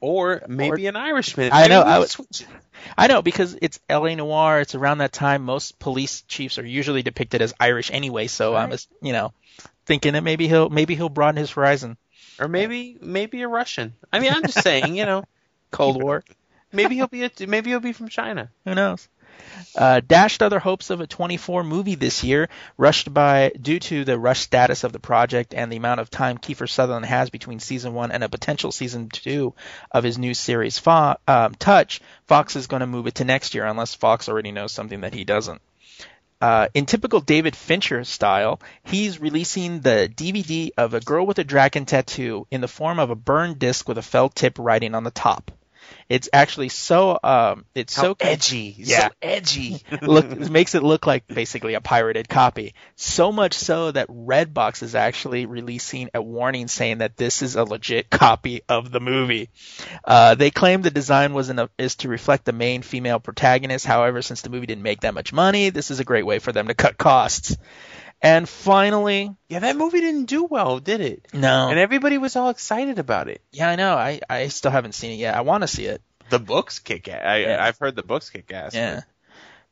[0.00, 1.50] Or maybe an Irishman.
[1.52, 2.14] I know, I would-
[2.96, 4.14] I know because it's L.A.
[4.14, 4.60] Noir.
[4.60, 5.42] It's around that time.
[5.42, 9.32] Most police chiefs are usually depicted as Irish anyway, so I'm just you know
[9.86, 11.96] thinking that maybe he'll maybe he'll broaden his horizon.
[12.38, 13.94] Or maybe maybe a Russian.
[14.12, 15.24] I mean, I'm just saying, you know,
[15.70, 16.22] Cold War.
[16.70, 18.50] maybe he'll be a, maybe he'll be from China.
[18.66, 19.08] Who knows?
[19.76, 24.18] Uh, dashed other hopes of a 24 movie this year, rushed by due to the
[24.18, 27.92] rush status of the project and the amount of time Kiefer Sutherland has between season
[27.92, 29.54] one and a potential season two
[29.90, 32.00] of his new series Fo- um, Touch.
[32.26, 35.14] Fox is going to move it to next year unless Fox already knows something that
[35.14, 35.60] he doesn't.
[36.40, 41.44] Uh, in typical David Fincher style, he's releasing the DVD of A Girl with a
[41.44, 45.04] Dragon Tattoo in the form of a burned disc with a felt tip writing on
[45.04, 45.50] the top.
[46.08, 48.74] It's actually so um, it's How so edgy.
[48.78, 49.08] Yeah.
[49.08, 49.82] So edgy.
[50.02, 52.74] look it makes it look like basically a pirated copy.
[52.94, 57.64] So much so that Redbox is actually releasing a warning saying that this is a
[57.64, 59.50] legit copy of the movie.
[60.04, 63.84] Uh, they claim the design was in a, is to reflect the main female protagonist.
[63.84, 66.52] However, since the movie didn't make that much money, this is a great way for
[66.52, 67.56] them to cut costs.
[68.22, 71.28] And finally, yeah, that movie didn't do well, did it?
[71.34, 73.42] no, And everybody was all excited about it.
[73.52, 73.94] yeah, I know.
[73.94, 75.34] I, I still haven't seen it yet.
[75.34, 76.00] I want to see it.
[76.30, 77.22] The books kick ass.
[77.24, 77.62] I, Yeah.
[77.64, 78.74] I've heard the books kick ass.
[78.74, 79.02] Yeah.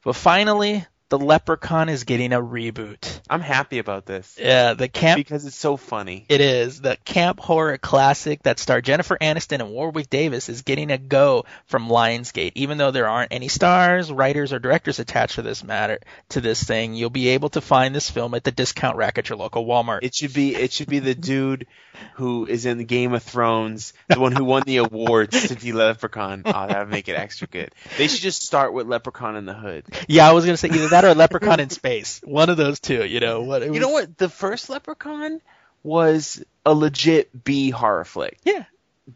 [0.04, 3.20] But finally, the Leprechaun is getting a reboot.
[3.28, 6.26] I'm happy about this Yeah, the camp because it's so funny.
[6.28, 6.80] It is.
[6.80, 11.44] The camp horror classic that starred Jennifer Aniston and Warwick Davis is getting a go
[11.66, 12.52] from Lionsgate.
[12.54, 16.62] Even though there aren't any stars, writers, or directors attached to this matter to this
[16.62, 19.66] thing, you'll be able to find this film at the discount rack at your local
[19.66, 20.00] Walmart.
[20.02, 21.66] It should be it should be the dude
[22.14, 25.72] who is in the Game of Thrones, the one who won the awards to be
[25.72, 26.42] Leprechaun.
[26.44, 27.72] Oh, that would make it extra good.
[27.98, 29.84] They should just start with Leprechaun in the Hood.
[30.08, 32.20] yeah, I was gonna say either that or Leprechaun in Space.
[32.24, 33.04] One of those two.
[33.04, 33.62] You know what?
[33.62, 34.16] it You know what?
[34.16, 35.40] The first Leprechaun
[35.82, 38.38] was a legit B horror flick.
[38.44, 38.64] Yeah.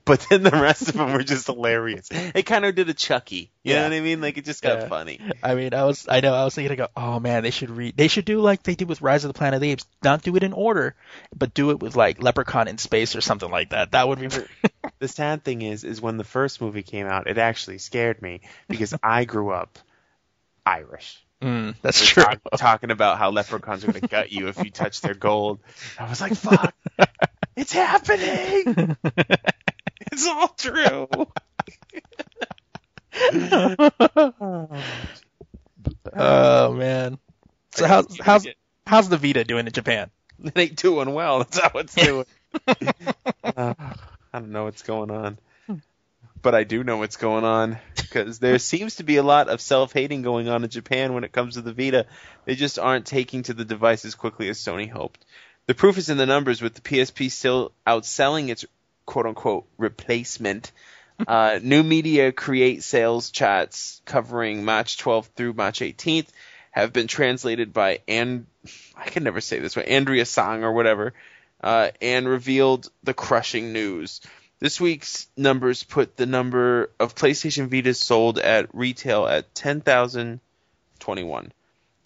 [0.05, 2.09] But then the rest of them were just hilarious.
[2.11, 3.51] It kind of did a Chucky.
[3.63, 4.21] You know what I mean?
[4.21, 4.89] Like it just got Yeah.
[4.89, 5.19] funny.
[5.43, 7.71] I mean, I was, I know, I was thinking, I go, oh man, they should
[7.71, 9.87] read, they should do like they did with Rise of the Planet of the Apes,
[10.03, 10.95] not do it in order,
[11.35, 13.93] but do it with like Leprechaun in Space or something like that.
[13.93, 14.29] That would be.
[14.99, 18.43] The sad thing is, is when the first movie came out, it actually scared me
[18.69, 19.79] because I grew up
[20.67, 21.25] Irish.
[21.43, 22.25] Mm, that's true.
[22.25, 25.61] talk- talking about how leprechauns are going to gut you if you touch their gold.
[25.99, 26.75] I was like, fuck,
[27.57, 28.97] it's happening.
[30.11, 31.09] It's all true.
[36.17, 37.19] Oh man.
[37.73, 38.47] So how's how's
[38.87, 40.11] how's the Vita doing in Japan?
[40.45, 41.39] It ain't doing well.
[41.41, 42.25] That's how it's doing.
[43.43, 43.75] Uh,
[44.33, 45.37] I don't know what's going on.
[46.41, 49.61] But I do know what's going on because there seems to be a lot of
[49.61, 52.07] self-hating going on in Japan when it comes to the Vita.
[52.45, 55.25] They just aren't taking to the device as quickly as Sony hoped.
[55.67, 58.65] The proof is in the numbers with the PSP still outselling its
[59.07, 60.73] quote-unquote replacement.
[61.27, 66.29] Uh, new media create sales chats covering March 12th through March 18th
[66.71, 68.47] have been translated by and
[68.97, 71.15] I can never say this way Andriasang or whatever,
[71.61, 74.21] uh, and revealed the crushing news.
[74.61, 81.53] This week's numbers put the number of PlayStation Vitas sold at retail at 10,021.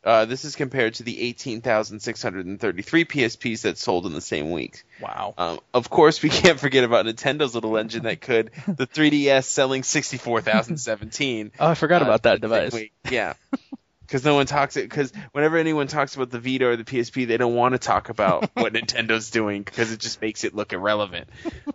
[0.05, 4.83] Uh, this is compared to the 18,633 PSPs that sold in the same week.
[5.01, 5.33] Wow.
[5.39, 8.51] Um, of course, we can't forget about Nintendo's little engine that could.
[8.67, 11.53] The 3DS selling 64,017.
[11.59, 12.73] Oh, I forgot uh, about that device.
[12.73, 12.93] week.
[13.11, 13.35] Yeah.
[14.07, 14.89] Because no one talks it.
[14.89, 18.09] Because whenever anyone talks about the Vita or the PSP, they don't want to talk
[18.09, 21.29] about what Nintendo's doing because it just makes it look irrelevant.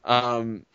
[0.04, 0.66] Um,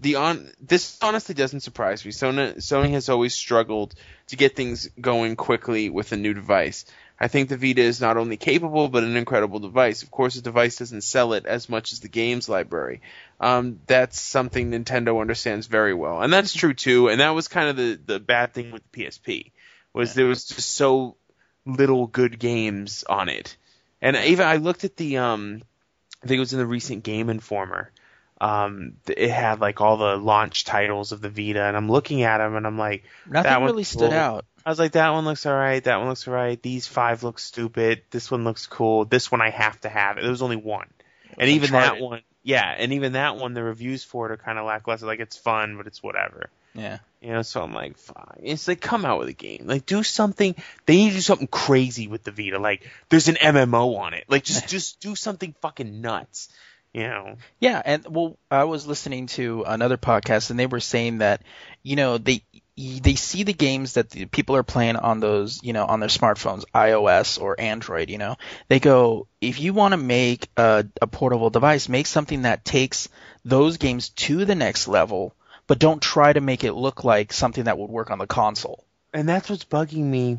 [0.00, 2.10] the on this honestly doesn't surprise me.
[2.10, 3.94] Sony Sony has always struggled
[4.28, 6.84] to get things going quickly with a new device.
[7.18, 10.02] I think the Vita is not only capable but an incredible device.
[10.02, 13.02] Of course, the device doesn't sell it as much as the games library.
[13.40, 17.08] Um, that's something Nintendo understands very well, and that's true too.
[17.08, 19.52] And that was kind of the the bad thing with the PSP
[19.94, 21.16] was there was just so
[21.64, 23.56] little good games on it.
[24.02, 25.62] And even I looked at the um,
[26.22, 27.90] I think it was in the recent Game Informer.
[28.40, 32.38] Um, it had like all the launch titles of the Vita, and I'm looking at
[32.38, 34.18] them, and I'm like, Nothing that one's really stood cool.
[34.18, 34.44] out.
[34.66, 38.02] I was like, that one looks alright, that one looks alright, these five look stupid,
[38.10, 40.16] this one looks cool, this one I have to have.
[40.16, 40.88] There was only one.
[41.38, 44.58] And even that one, yeah, and even that one, the reviews for it are kind
[44.58, 45.06] of lackluster.
[45.06, 46.50] Like, it's fun, but it's whatever.
[46.74, 46.98] Yeah.
[47.24, 48.40] You know, so I'm like, fine.
[48.42, 49.62] It's like, come out with a game.
[49.64, 50.54] Like, do something.
[50.84, 52.58] They need to do something crazy with the Vita.
[52.58, 54.24] Like, there's an MMO on it.
[54.28, 56.50] Like, just, just do something fucking nuts.
[56.92, 57.36] You know?
[57.60, 61.40] Yeah, and well, I was listening to another podcast, and they were saying that,
[61.82, 62.44] you know, they
[62.76, 66.08] they see the games that the people are playing on those, you know, on their
[66.10, 68.10] smartphones, iOS or Android.
[68.10, 68.36] You know,
[68.68, 73.08] they go, if you want to make a, a portable device, make something that takes
[73.44, 75.34] those games to the next level,
[75.66, 78.84] but don't try to make it look like something that would work on the console.
[79.12, 80.38] And that's what's bugging me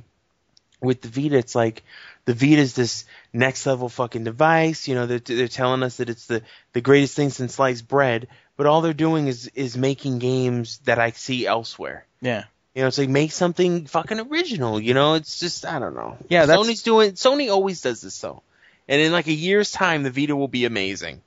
[0.81, 1.37] with the Vita.
[1.37, 1.83] It's like,
[2.25, 4.87] the Vita is this next level fucking device.
[4.87, 6.41] You know, they're, they're telling us that it's the,
[6.73, 10.99] the greatest thing since sliced bread, but all they're doing is, is making games that
[10.99, 12.05] I see elsewhere.
[12.21, 12.45] Yeah.
[12.73, 14.81] You know, it's like make something fucking original.
[14.81, 16.17] You know, it's just I don't know.
[16.27, 17.13] Yeah, that's- Sony's doing.
[17.13, 18.43] Sony always does this though,
[18.89, 21.21] and in like a year's time, the Vita will be amazing.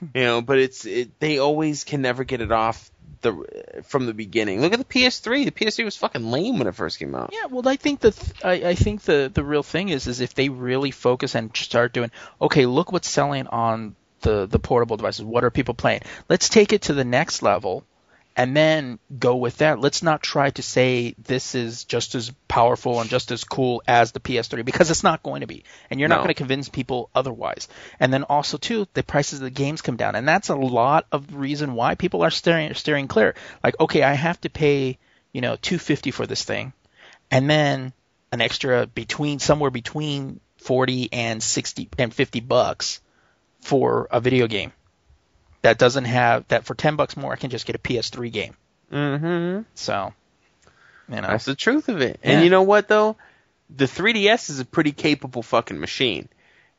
[0.00, 0.06] Hmm.
[0.14, 2.90] You know, but it's it, they always can never get it off
[3.24, 4.60] the from the beginning.
[4.60, 5.44] Look at the PS3.
[5.44, 7.30] The PS3 was fucking lame when it first came out.
[7.32, 10.20] Yeah, well, I think the th- I, I think the the real thing is is
[10.20, 14.96] if they really focus and start doing okay, look what's selling on the the portable
[14.96, 15.24] devices.
[15.24, 16.02] What are people playing?
[16.28, 17.84] Let's take it to the next level,
[18.36, 19.78] and then go with that.
[19.78, 24.12] Let's not try to say this is just as powerful and just as cool as
[24.12, 27.10] the PS3 because it's not going to be, and you're not going to convince people
[27.14, 27.68] otherwise.
[28.00, 31.06] And then also too, the prices of the games come down, and that's a lot
[31.12, 33.34] of the reason why people are steering steering clear.
[33.62, 34.98] Like, okay, I have to pay
[35.32, 36.72] you know 250 for this thing
[37.30, 37.92] and then
[38.32, 43.00] an extra between somewhere between 40 and 60 and 50 bucks
[43.60, 44.72] for a video game
[45.64, 48.54] that doesn't have that for 10 bucks more I can just get a PS3 game.
[48.92, 49.62] Mm-hmm.
[49.74, 50.12] So,
[51.08, 52.20] you know, That's the truth of it.
[52.22, 52.32] Yeah.
[52.32, 53.16] And you know what though?
[53.74, 56.28] The 3DS is a pretty capable fucking machine.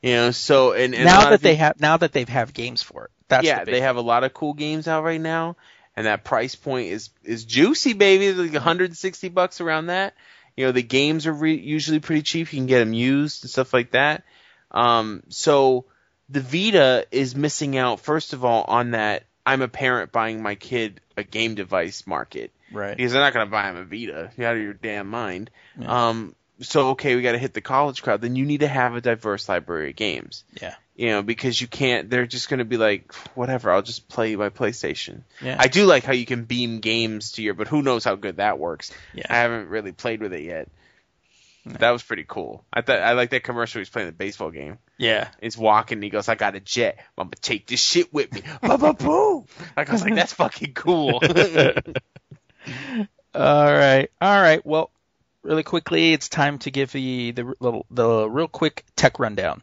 [0.03, 2.83] You know, so and, and now that they people- have now that they have games
[2.83, 3.11] for it.
[3.27, 5.55] That's yeah, the they have a lot of cool games out right now,
[5.95, 8.31] and that price point is is juicy, baby.
[8.31, 10.13] Like 160 bucks around that.
[10.55, 12.53] You know, the games are re- usually pretty cheap.
[12.53, 14.25] You can get them used and stuff like that.
[14.69, 15.85] Um, so
[16.29, 17.99] the Vita is missing out.
[17.99, 22.51] First of all, on that, I'm a parent buying my kid a game device market
[22.71, 22.95] right.
[22.95, 24.31] because they're not going to buy him a Vita.
[24.35, 25.51] You're out of your damn mind.
[25.85, 28.21] Um, so okay, we got to hit the college crowd.
[28.21, 30.43] Then you need to have a diverse library of games.
[30.61, 30.75] Yeah.
[30.95, 32.09] You know, because you can't.
[32.09, 33.71] They're just going to be like, whatever.
[33.71, 35.21] I'll just play my PlayStation.
[35.41, 35.57] Yeah.
[35.59, 38.37] I do like how you can beam games to your, but who knows how good
[38.37, 38.91] that works.
[39.13, 39.25] Yeah.
[39.29, 40.69] I haven't really played with it yet.
[41.65, 42.63] That was pretty cool.
[42.71, 43.79] I thought I like that commercial.
[43.79, 44.77] He's playing the baseball game.
[44.97, 45.29] Yeah.
[45.41, 45.97] He's walking.
[45.97, 46.99] And he goes, "I got a jet.
[47.17, 49.45] I'm gonna take this shit with me." Ba ba boom.
[49.75, 51.21] Like I was like, "That's fucking cool."
[53.35, 54.65] All right, all right.
[54.65, 54.89] Well,
[55.43, 59.61] really quickly, it's time to give the the little the real quick tech rundown.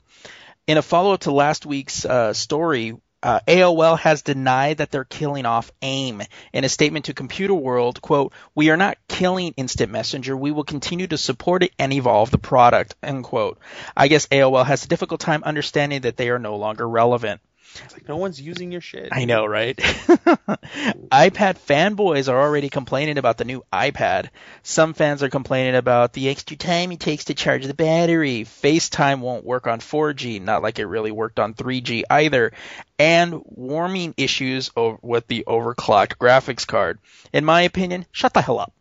[0.67, 5.04] In a follow up to last week's uh, story, uh, AOL has denied that they're
[5.04, 6.22] killing off AIM.
[6.52, 10.37] In a statement to Computerworld, quote, "We are not killing Instant Messenger.
[10.37, 13.58] We will continue to support it and evolve the product." End quote.
[13.96, 17.40] I guess AOL has a difficult time understanding that they are no longer relevant.
[17.85, 19.08] It's like no one's using your shit.
[19.12, 19.76] I know, right?
[19.76, 24.28] iPad fanboys are already complaining about the new iPad.
[24.62, 28.44] Some fans are complaining about the extra time it takes to charge the battery.
[28.44, 32.52] FaceTime won't work on 4G, not like it really worked on 3G either.
[32.98, 36.98] And warming issues with the overclocked graphics card.
[37.32, 38.72] In my opinion, shut the hell up.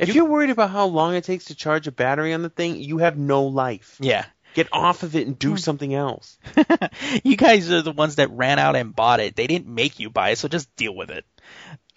[0.00, 2.48] If you, are worried about how long it takes to charge a battery on the
[2.48, 3.96] thing, you have no life.
[4.00, 4.24] Yeah.
[4.54, 6.38] Get off of it and do something else.
[7.24, 9.36] you guys are the ones that ran out and bought it.
[9.36, 11.24] They didn't make you buy it, so just deal with it.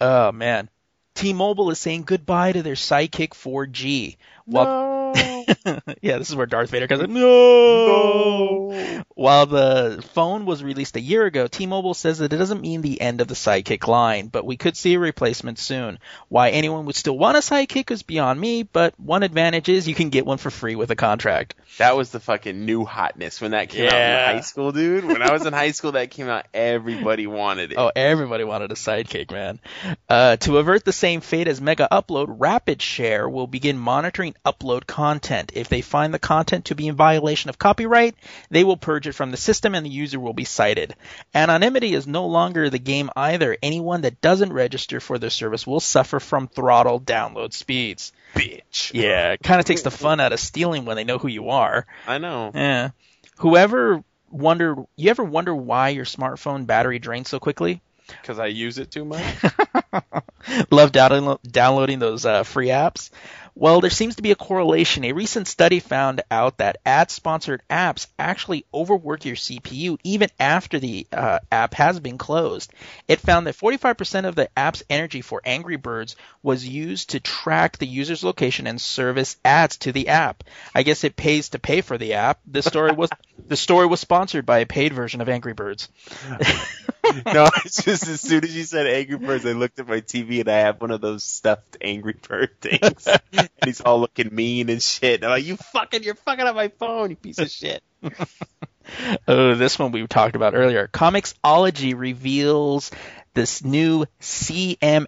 [0.00, 0.68] Oh man.
[1.14, 4.16] T-Mobile is saying goodbye to their Sidekick 4G.
[4.46, 5.12] While,
[6.02, 7.14] yeah, this is where Darth Vader comes in.
[7.14, 9.02] No!
[9.14, 13.00] While the phone was released a year ago, T-Mobile says that it doesn't mean the
[13.00, 15.98] end of the Sidekick line, but we could see a replacement soon.
[16.28, 19.94] Why anyone would still want a Sidekick is beyond me, but one advantage is you
[19.94, 21.54] can get one for free with a contract.
[21.78, 25.04] That was the fucking new hotness when that came out in high school, dude.
[25.04, 26.46] When I was in high school, that came out.
[26.54, 27.78] Everybody wanted it.
[27.78, 29.60] Oh, everybody wanted a sidekick, man.
[30.08, 35.33] Uh, to avert the same fate as Megaupload, Rapid Share will begin monitoring upload content.
[35.54, 38.14] If they find the content to be in violation of copyright,
[38.50, 40.94] they will purge it from the system and the user will be cited.
[41.34, 43.56] Anonymity is no longer the game either.
[43.62, 48.12] Anyone that doesn't register for their service will suffer from throttle download speeds.
[48.34, 48.92] bitch.
[48.94, 51.50] Yeah, it kind of takes the fun out of stealing when they know who you
[51.50, 51.86] are.
[52.06, 52.50] I know.
[52.54, 52.90] Yeah.
[53.38, 57.80] Whoever wonder, you ever wonder why your smartphone battery drains so quickly?
[58.06, 59.22] Because I use it too much.
[60.70, 63.10] Love download, downloading those uh, free apps.
[63.56, 65.04] Well, there seems to be a correlation.
[65.04, 71.06] A recent study found out that ad-sponsored apps actually overwork your CPU even after the
[71.12, 72.72] uh, app has been closed.
[73.06, 77.78] It found that 45% of the app's energy for Angry Birds was used to track
[77.78, 80.42] the user's location and service ads to the app.
[80.74, 82.40] I guess it pays to pay for the app.
[82.46, 83.10] This story was
[83.46, 85.88] the story was sponsored by a paid version of Angry Birds.
[87.26, 90.40] no, it's just as soon as you said Angry Birds, I looked at my TV
[90.40, 94.70] and I have one of those stuffed Angry Bird things, and he's all looking mean
[94.70, 95.16] and shit.
[95.16, 97.82] And I'm like, you fucking, you're fucking up my phone, you piece of shit.
[99.26, 100.88] Oh, this one we talked about earlier.
[100.88, 102.90] Comixology reveals
[103.32, 105.06] this new CMX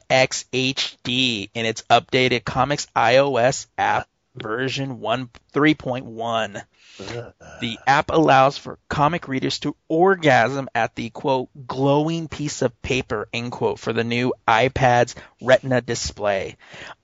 [0.53, 6.63] HD in its updated Comics iOS app version 1 3.1.
[7.61, 13.29] The app allows for comic readers to orgasm at the quote glowing piece of paper
[13.33, 16.57] end quote for the new iPad's Retina display.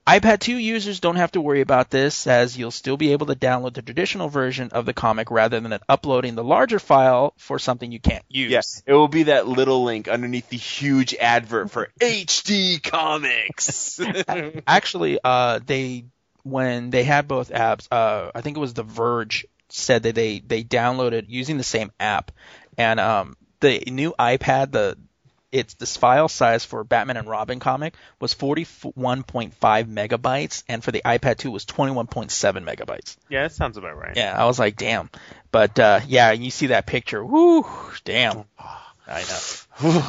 [0.06, 3.34] iPad 2 users don't have to worry about this, as you'll still be able to
[3.34, 7.92] download the traditional version of the comic rather than uploading the larger file for something
[7.92, 8.50] you can't use.
[8.50, 14.00] Yes, it will be that little link underneath the huge advert for HD Comics.
[14.66, 16.06] Actually, uh, they
[16.42, 20.40] when they had both apps, uh, I think it was The Verge said that they
[20.40, 22.32] they downloaded using the same app,
[22.76, 24.98] and um, the new iPad the
[25.52, 31.02] it's this file size for Batman and Robin comic was 41.5 megabytes, and for the
[31.04, 32.30] iPad 2 was 21.7
[32.64, 33.16] megabytes.
[33.28, 34.16] yeah, that sounds about right.
[34.16, 35.10] Yeah, I was like, damn.
[35.50, 37.22] But uh, yeah, you see that picture.
[37.22, 37.66] Whoo,
[38.04, 38.44] damn.
[39.06, 39.24] I
[39.82, 40.02] know.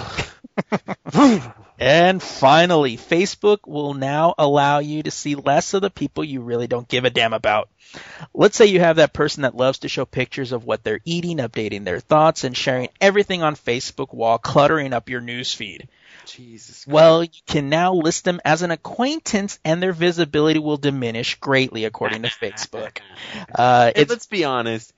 [1.80, 6.68] and finally, Facebook will now allow you to see less of the people you really
[6.68, 7.70] don't give a damn about.
[8.34, 11.38] Let's say you have that person that loves to show pictures of what they're eating,
[11.38, 15.88] updating their thoughts, and sharing everything on Facebook while cluttering up your newsfeed.
[16.26, 16.88] Jesus.
[16.88, 21.86] Well, you can now list them as an acquaintance, and their visibility will diminish greatly,
[21.86, 23.00] according to Facebook.
[23.54, 24.94] Uh, it's let's be honest.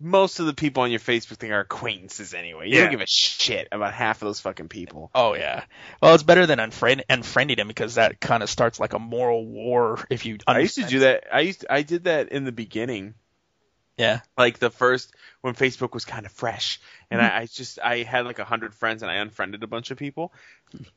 [0.00, 2.68] Most of the people on your Facebook thing are acquaintances anyway.
[2.68, 2.82] You Yeah.
[2.82, 5.10] don't give a shit about half of those fucking people.
[5.14, 5.64] Oh yeah.
[6.00, 9.44] Well, it's better than unfriend unfriending them because that kind of starts like a moral
[9.44, 10.38] war if you.
[10.46, 11.24] I used to do that.
[11.32, 13.14] I used I did that in the beginning.
[13.96, 14.20] Yeah.
[14.36, 16.80] like the first when Facebook was kind of fresh,
[17.10, 17.36] and mm-hmm.
[17.36, 19.98] I, I just I had like a hundred friends and I unfriended a bunch of
[19.98, 20.32] people,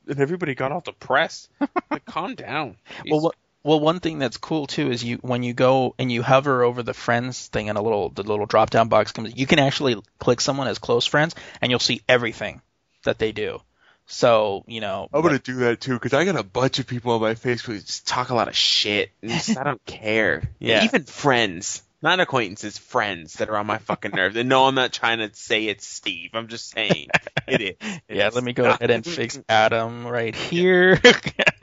[0.06, 1.50] and everybody got all depressed.
[1.90, 2.76] like, calm down.
[3.10, 3.34] Well, what,
[3.64, 6.82] well, one thing that's cool too is you when you go and you hover over
[6.82, 10.02] the friends thing and a little the little drop down box comes, you can actually
[10.18, 12.60] click someone as close friends and you'll see everything
[13.04, 13.60] that they do.
[14.06, 15.08] So you know.
[15.12, 17.62] I'm gonna do that too because I got a bunch of people on my Facebook
[17.62, 19.10] who just talk a lot of shit.
[19.22, 20.42] I don't care.
[20.58, 20.84] Yeah.
[20.84, 24.36] even friends, not acquaintances, friends that are on my fucking nerves.
[24.36, 26.30] And no, I'm not trying to say it's Steve.
[26.34, 27.08] I'm just saying
[27.46, 27.76] it is.
[28.08, 28.34] It yeah, is.
[28.34, 31.00] let me go ahead and fix Adam right here.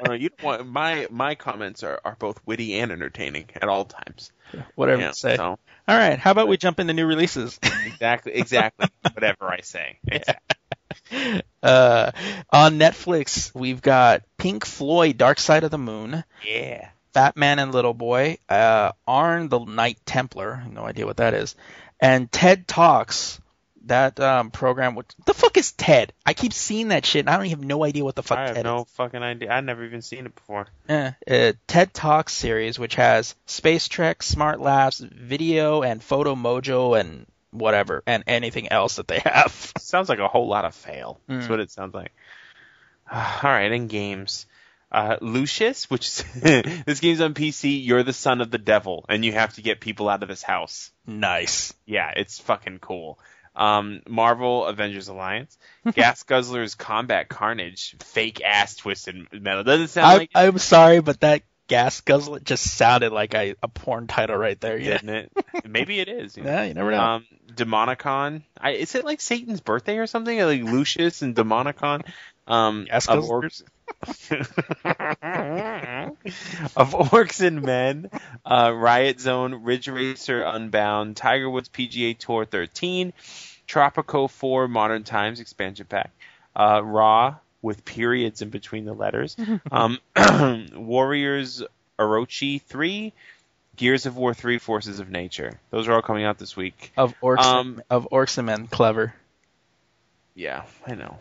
[0.01, 3.83] Uh, you don't want my my comments are, are both witty and entertaining at all
[3.83, 4.31] times.
[4.75, 5.35] Whatever Yeah, you say.
[5.35, 7.59] so All right, how about we jump into new releases?
[7.85, 8.87] exactly, exactly.
[9.13, 9.99] Whatever I say.
[11.61, 12.11] uh,
[12.51, 16.89] on Netflix, we've got Pink Floyd, Dark Side of the Moon, Yeah.
[17.13, 21.55] Batman and Little Boy, uh, Arn the Knight Templar, no idea what that is,
[21.99, 23.39] and TED Talks.
[23.85, 26.13] That um, program, what the fuck is TED?
[26.23, 28.37] I keep seeing that shit, and I don't even have no idea what the fuck
[28.37, 28.89] I have TED no is.
[28.91, 29.51] fucking idea.
[29.51, 30.67] I've never even seen it before.
[30.87, 36.99] Eh, uh, TED Talks series, which has Space Trek, Smart Labs, video, and Photo Mojo,
[36.99, 39.73] and whatever, and anything else that they have.
[39.79, 41.19] Sounds like a whole lot of fail.
[41.27, 41.49] That's Mm.
[41.49, 42.11] what it sounds like.
[43.11, 44.45] All right, in games.
[44.91, 46.23] Uh, Lucius, which is
[46.85, 47.85] this game's on PC.
[47.85, 50.41] You're the son of the devil, and you have to get people out of this
[50.41, 50.91] house.
[51.05, 51.73] Nice.
[51.85, 53.19] Yeah, it's fucking cool.
[53.55, 55.57] Um, Marvel Avengers Alliance,
[55.93, 59.63] Gas Guzzlers Combat Carnage, fake ass twisted metal.
[59.63, 63.55] Doesn't sound I, like it, I'm sorry, but that gas guzzler just sounded like a,
[63.63, 64.77] a porn title right there.
[64.77, 65.31] Yeah, didn't it?
[65.67, 66.35] Maybe it is.
[66.35, 66.51] you know.
[66.51, 66.99] yeah you never know.
[66.99, 68.41] Um, Demonicon.
[68.59, 70.37] I, is it like Satan's birthday or something?
[70.37, 72.05] Like Lucius and Demonicon.
[72.47, 73.29] Um, Gas guzzlers?
[73.29, 73.63] orcs,
[76.75, 78.09] of orcs and men.
[78.45, 83.13] Uh, Riot Zone, Ridge Racer, Unbound, Tiger Woods PGA Tour 13,
[83.67, 86.11] Tropico 4 Modern Times expansion pack,
[86.55, 89.35] uh, Raw with periods in between the letters,
[89.71, 89.99] um,
[90.75, 91.63] Warriors
[91.97, 93.13] Orochi 3.
[93.75, 95.57] Gears of War 3 Forces of Nature.
[95.69, 96.91] Those are all coming out this week.
[96.97, 99.13] of orcs, um, of orcs and men, clever.
[100.35, 101.17] Yeah, I know.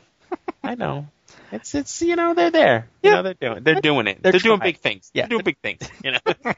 [0.64, 1.06] I know.
[1.53, 2.89] It's it's you know they're there.
[3.03, 3.16] You Yeah.
[3.16, 4.22] know they're doing they're doing it.
[4.22, 5.11] They're They're, doing big things.
[5.14, 5.22] Yeah.
[5.22, 5.89] They're doing big things.
[6.03, 6.18] You know.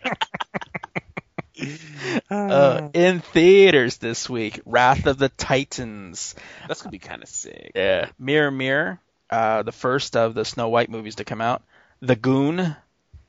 [2.31, 6.35] Uh, in theaters this week, Wrath of the Titans.
[6.67, 7.73] That's gonna be kind of sick.
[7.75, 11.63] Yeah, Mirror Mirror, uh, the first of the Snow White movies to come out.
[12.01, 12.75] The Goon,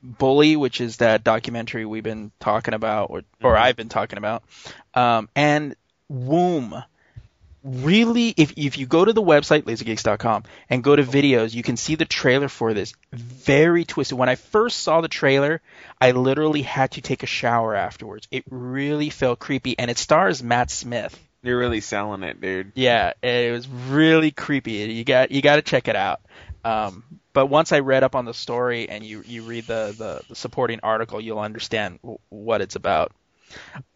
[0.02, 3.60] Bully, which is that documentary we've been talking about, or, or Mhm.
[3.62, 4.44] I've been talking about,
[4.94, 5.76] um, and
[6.08, 6.82] Womb.
[7.64, 11.78] Really, if if you go to the website lazygeeks.com and go to videos, you can
[11.78, 12.94] see the trailer for this.
[13.14, 14.18] Very twisted.
[14.18, 15.62] When I first saw the trailer,
[16.00, 18.28] I literally had to take a shower afterwards.
[18.32, 21.20] It really felt creepy, and it stars Matt Smith.
[21.44, 22.72] You're really selling it, dude.
[22.76, 24.72] Yeah, it was really creepy.
[24.72, 26.22] You got you got to check it out.
[26.64, 27.04] Um,
[27.34, 30.36] but once I read up on the story and you you read the the, the
[30.36, 33.12] supporting article, you'll understand w- what it's about.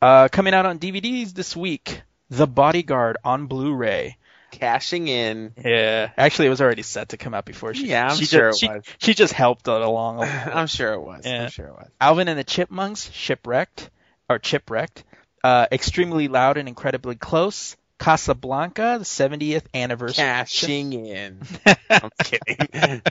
[0.02, 4.18] Uh, coming out on DVDs this week, The Bodyguard on Blu-ray.
[4.52, 5.54] Cashing in.
[5.64, 7.88] Yeah, actually, it was already set to come out before she.
[7.88, 8.84] Yeah, I'm she sure just, it was.
[9.00, 10.22] She just helped it along.
[10.24, 11.26] I'm sure it was.
[11.26, 11.44] Yeah.
[11.44, 11.90] I'm sure it was.
[12.00, 13.90] Alvin and the Chipmunks, Shipwrecked,
[14.30, 15.04] or Chipwrecked,
[15.44, 20.24] uh, Extremely Loud and Incredibly Close, Casablanca, the 70th anniversary.
[20.24, 21.42] Cashing in.
[21.90, 23.02] I'm kidding.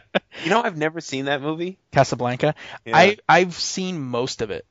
[0.43, 1.79] You know, I've never seen that movie.
[1.93, 2.55] Casablanca.
[2.85, 2.97] Yeah.
[2.97, 4.67] I I've seen most of it,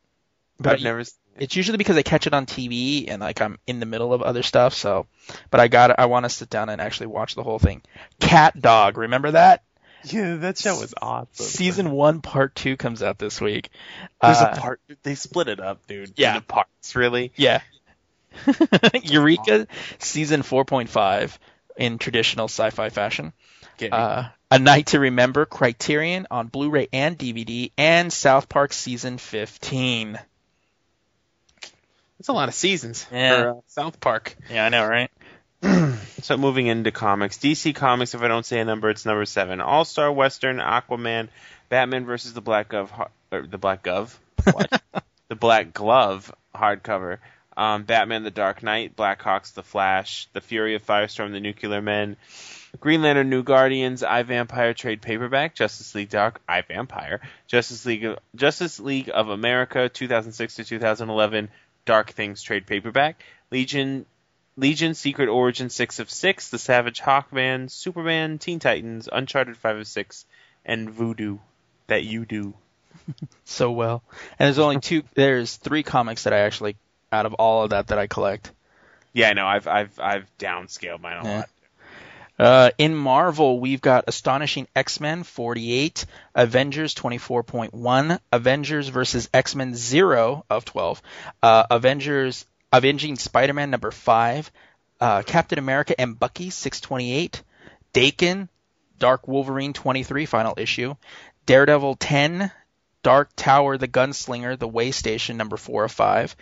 [0.59, 1.03] but I've never.
[1.38, 4.21] It's usually because I catch it on TV and like I'm in the middle of
[4.21, 4.73] other stuff.
[4.73, 5.07] So,
[5.49, 7.81] but I got I want to sit down and actually watch the whole thing.
[8.19, 9.63] CatDog, remember that?
[10.05, 11.27] Yeah, that show was awesome.
[11.34, 13.69] Season one, part two comes out this week.
[14.21, 14.81] There's Uh, a part.
[15.03, 16.13] They split it up, dude.
[16.17, 16.39] Yeah.
[16.41, 17.31] parts, really.
[17.38, 17.61] Yeah.
[19.03, 19.67] Eureka,
[19.99, 21.38] season 4.5
[21.77, 23.31] in traditional sci-fi fashion.
[23.75, 23.89] Okay.
[23.89, 30.19] Uh, a Night to Remember, Criterion on Blu-ray and DVD, and South Park season 15.
[32.24, 33.36] That's a lot of seasons Yeah.
[33.41, 34.38] for uh, South Park.
[34.49, 35.11] Yeah, I know, right?
[36.21, 38.13] So moving into comics, DC Comics.
[38.15, 39.59] If I don't say a number, it's number seven.
[39.59, 41.28] All Star Western, Aquaman,
[41.67, 42.93] Batman versus the Black Glove,
[43.30, 44.17] or the Black Glove,
[44.49, 44.82] what?
[45.28, 47.17] the Black Glove hardcover.
[47.57, 52.15] Um, Batman: The Dark Knight, Blackhawks, The Flash, The Fury of Firestorm, The Nuclear Men,
[52.80, 58.07] Green Lantern, New Guardians, I Vampire trade paperback, Justice League Dark, I Vampire, Justice League,
[58.34, 61.49] Justice League of America, 2006 to 2011,
[61.86, 63.21] Dark Things trade paperback,
[63.51, 64.05] Legion,
[64.55, 69.88] Legion, Secret Origin 6 of 6, The Savage Hawkman, Superman, Teen Titans, Uncharted 5 of
[69.88, 70.25] 6,
[70.65, 71.38] and Voodoo,
[71.88, 72.53] that you do.
[73.45, 74.03] So well.
[74.39, 76.77] And there's only two, there's three comics that I actually,
[77.11, 78.51] out of all of that, that I collect.
[79.11, 79.45] Yeah, I know.
[79.45, 81.38] I've I've I've downscaled mine a Yeah.
[81.39, 81.49] lot.
[82.39, 90.65] Uh, in Marvel, we've got Astonishing X-Men 48, Avengers 24.1, Avengers versus X-Men 0 of
[90.65, 91.01] 12,
[91.43, 94.51] uh, Avengers Avenging Spider-Man number 5,
[94.99, 97.43] uh, Captain America and Bucky 628,
[97.93, 98.49] Daken,
[98.97, 100.95] Dark Wolverine 23 final issue,
[101.45, 102.51] Daredevil 10,
[103.03, 106.36] Dark Tower the Gunslinger, The Way Station number 4 of 5,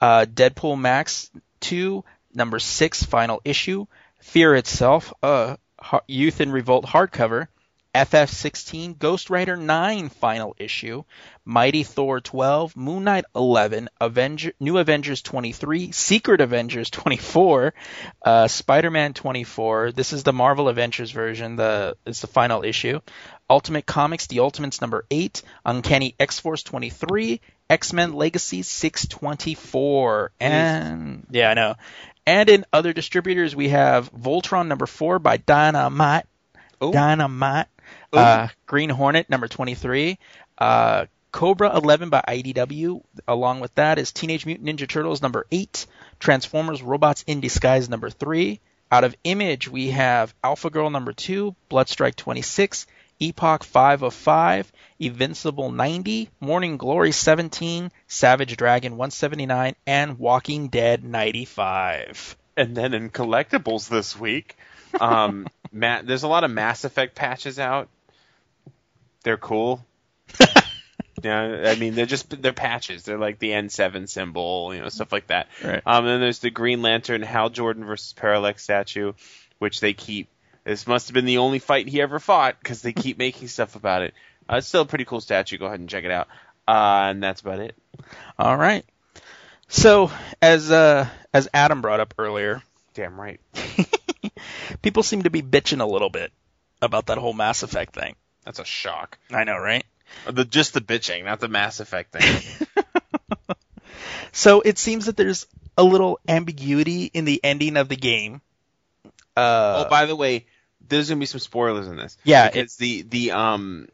[0.00, 1.30] uh, Deadpool Max
[1.60, 3.86] 2, number 6 final issue,
[4.24, 5.56] Fear Itself, uh,
[6.08, 7.46] Youth in Revolt hardcover,
[7.94, 11.04] FF16, Ghost Rider 9 final issue,
[11.44, 17.74] Mighty Thor 12, Moon Knight 11, Avenger, New Avengers 23, Secret Avengers 24,
[18.24, 19.92] uh, Spider-Man 24.
[19.92, 21.54] This is the Marvel Adventures version.
[21.54, 23.00] The it's the final issue.
[23.48, 30.32] Ultimate Comics, The Ultimates number 8, Uncanny X-Force 23, X-Men Legacy 624.
[30.40, 31.74] And yeah, I know.
[32.26, 36.26] And in other distributors, we have Voltron number 4 by Dynamite.
[36.80, 36.92] Oh.
[36.92, 37.66] Dynamite.
[38.12, 40.18] Uh, Green Hornet number 23.
[40.56, 43.02] Uh, Cobra 11 by IDW.
[43.26, 45.86] Along with that is Teenage Mutant Ninja Turtles number 8.
[46.18, 48.60] Transformers Robots in Disguise number 3.
[48.90, 52.86] Out of Image, we have Alpha Girl number 2, Bloodstrike 26,
[53.20, 61.04] Epoch 5 of 5, Invincible 90, Morning Glory 17, Savage Dragon 179, and Walking Dead
[61.04, 62.36] 95.
[62.56, 64.56] And then in collectibles this week,
[65.00, 67.88] um, there's a lot of Mass Effect patches out.
[69.22, 69.84] They're cool.
[71.22, 73.04] yeah, I mean they're just they're patches.
[73.04, 75.48] They're like the N7 symbol, you know, stuff like that.
[75.62, 75.82] Right.
[75.84, 79.12] Um, then there's the Green Lantern Hal Jordan versus Parallax statue,
[79.58, 80.28] which they keep.
[80.64, 83.76] This must have been the only fight he ever fought because they keep making stuff
[83.76, 84.14] about it.
[84.48, 85.58] Uh, it's still a pretty cool statue.
[85.58, 86.28] Go ahead and check it out.
[86.66, 87.76] Uh, and that's about it.
[88.38, 88.84] All right.
[89.68, 90.10] So,
[90.40, 92.62] as uh, as Adam brought up earlier,
[92.94, 93.40] Damn right.
[94.82, 96.32] people seem to be bitching a little bit
[96.80, 98.14] about that whole Mass Effect thing.
[98.44, 99.18] That's a shock.
[99.30, 99.84] I know, right?
[100.30, 102.66] The just the bitching, not the Mass Effect thing.
[104.34, 105.46] So it seems that there's
[105.78, 108.42] a little ambiguity in the ending of the game.
[109.36, 110.46] Uh, oh, by the way,
[110.88, 112.16] there's gonna be some spoilers in this.
[112.24, 113.88] Yeah, because the the um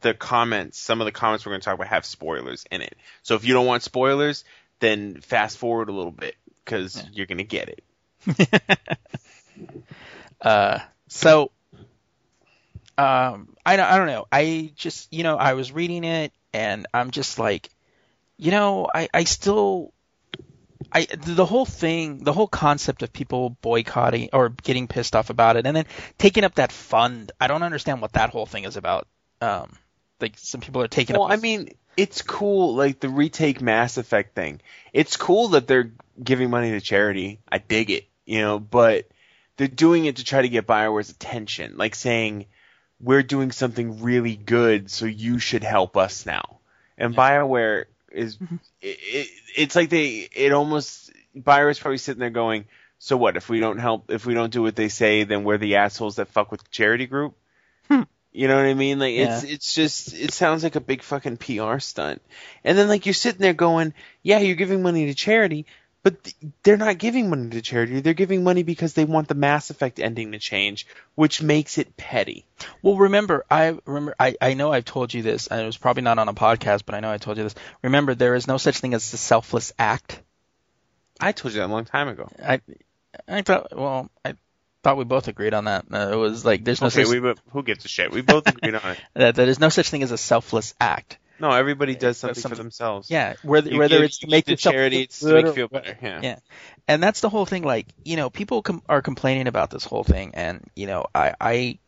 [0.00, 2.96] the comments, some of the comments we're gonna talk about have spoilers in it.
[3.22, 4.44] So if you don't want spoilers,
[4.78, 7.84] then fast forward a little bit because you're gonna get it.
[10.40, 10.78] Uh,
[11.08, 11.50] so,
[12.96, 14.26] um, I don't, I don't know.
[14.32, 17.68] I just, you know, I was reading it and I'm just like,
[18.36, 19.92] you know, I, I still,
[20.92, 25.56] I, the whole thing, the whole concept of people boycotting or getting pissed off about
[25.56, 25.86] it and then
[26.18, 27.32] taking up that fund.
[27.40, 29.06] I don't understand what that whole thing is about.
[29.40, 29.76] Um,
[30.20, 31.20] like some people are taking up.
[31.20, 31.38] Well, up.
[31.38, 34.60] I mean, it's cool, like the retake Mass Effect thing.
[34.92, 37.40] It's cool that they're giving money to charity.
[37.50, 39.08] I dig it, you know, but
[39.56, 42.46] they're doing it to try to get Bioware's attention, like saying
[43.00, 46.60] we're doing something really good, so you should help us now.
[46.98, 48.56] And Bioware is, mm-hmm.
[48.80, 52.64] it, it, it's like they, it almost Bioware's probably sitting there going,
[52.98, 55.58] so what if we don't help, if we don't do what they say, then we're
[55.58, 57.34] the assholes that fuck with charity group.
[57.88, 58.02] Hmm.
[58.32, 58.98] You know what I mean?
[58.98, 62.22] Like it's it's just it sounds like a big fucking PR stunt.
[62.62, 63.92] And then like you're sitting there going,
[64.22, 65.66] yeah, you're giving money to charity,
[66.02, 68.00] But th- they're not giving money to charity.
[68.00, 71.96] They're giving money because they want the Mass Effect ending to change, which makes it
[71.96, 72.46] petty.
[72.82, 76.02] Well, remember, I remember, I, I know I've told you this, and it was probably
[76.02, 77.54] not on a podcast, but I know I told you this.
[77.82, 80.22] Remember, there is no such thing as the selfless act.
[81.20, 82.28] I told you that a long time ago.
[82.42, 82.60] I,
[83.28, 84.34] I thought, well, I
[84.82, 85.84] thought we both agreed on that.
[85.92, 88.10] Uh, it was like there's no Okay, such we who gives a shit?
[88.10, 88.98] We both agreed on it.
[89.14, 91.18] that there is no such thing as a selfless act.
[91.40, 93.10] No, everybody does something, for themselves.
[93.10, 95.52] Yeah, whether You whether give- it's to make the charity, feel it's to make you
[95.52, 95.96] feel better.
[96.02, 96.20] Yeah.
[96.22, 96.38] yeah,
[96.86, 97.62] and that's the whole thing.
[97.62, 101.34] Like you know, people com- are complaining about this whole thing, and you know, I
[101.40, 101.78] I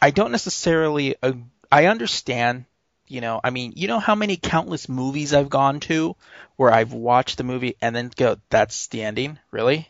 [0.00, 1.32] I don't necessarily uh,
[1.70, 2.66] I understand.
[3.08, 6.16] You know, I mean, you know how many countless movies I've gone to
[6.56, 9.88] where I've watched the movie and then go, "That's the ending, really."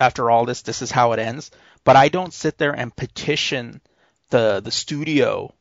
[0.00, 1.50] After all this, this is how it ends.
[1.84, 3.80] But I don't sit there and petition
[4.30, 5.54] the the studio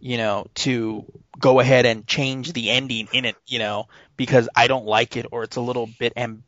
[0.00, 1.04] you know, to
[1.38, 5.26] go ahead and change the ending in it, you know, because I don't like it
[5.30, 6.42] or it's a little bit, am,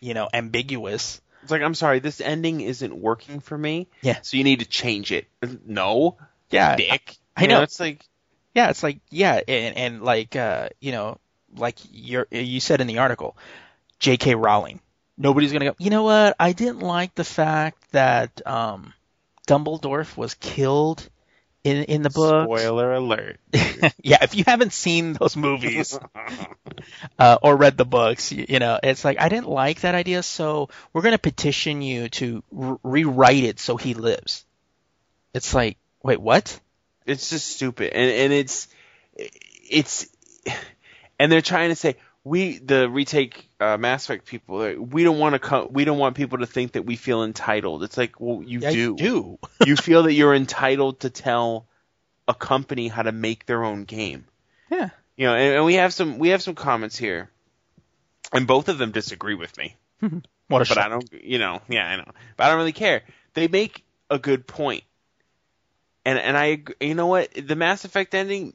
[0.00, 1.20] you know, ambiguous.
[1.42, 3.88] It's like I'm sorry, this ending isn't working for me.
[4.02, 4.18] Yeah.
[4.22, 5.26] So you need to change it.
[5.66, 6.16] No,
[6.50, 7.16] Yeah, dick.
[7.36, 7.62] I You know.
[7.62, 8.04] It's like
[8.54, 11.18] yeah, it's like yeah, and, and like uh, you know,
[11.56, 13.36] like you're you said in the article,
[13.98, 14.36] J.K.
[14.36, 14.80] Rowling.
[15.18, 15.74] Nobody's gonna go.
[15.78, 16.36] You know what?
[16.38, 18.92] I didn't like the fact that um,
[19.46, 21.08] Dumbledore was killed
[21.64, 22.44] in in the book.
[22.44, 23.40] spoiler alert.
[24.02, 25.98] yeah, if you haven't seen those movies
[27.18, 30.22] uh, or read the books, you, you know, it's like I didn't like that idea,
[30.22, 34.44] so we're going to petition you to r- rewrite it so he lives.
[35.32, 36.60] It's like, wait, what?
[37.06, 38.68] It's just stupid, and and it's
[39.16, 40.06] it's
[41.18, 45.34] and they're trying to say we the retake uh, Mass Effect people we don't want
[45.34, 47.84] to co- we don't want people to think that we feel entitled.
[47.84, 49.38] It's like well you Yeah, do you do.
[49.66, 51.66] you feel that you're entitled to tell
[52.26, 54.24] a company how to make their own game.
[54.70, 54.90] Yeah.
[55.16, 57.30] You know, and, and we have some we have some comments here,
[58.32, 59.76] and both of them disagree with me.
[60.48, 63.02] What a but I don't, you know, yeah, I know, but I don't really care.
[63.32, 64.84] They make a good point,
[66.04, 68.52] and and I, you know what, the Mass Effect ending,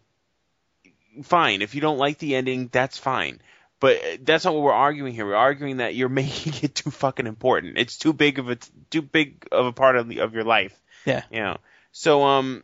[1.24, 1.64] fine.
[1.64, 3.42] If you don't like the ending, that's fine.
[3.80, 5.26] But uh, that's not what we're arguing here.
[5.26, 7.78] We're arguing that you're making it too fucking important.
[7.78, 8.58] It's too big of a
[8.90, 10.80] too big of a part of the, of your life.
[11.06, 11.24] Yeah.
[11.32, 11.58] You know.
[11.92, 12.64] So um,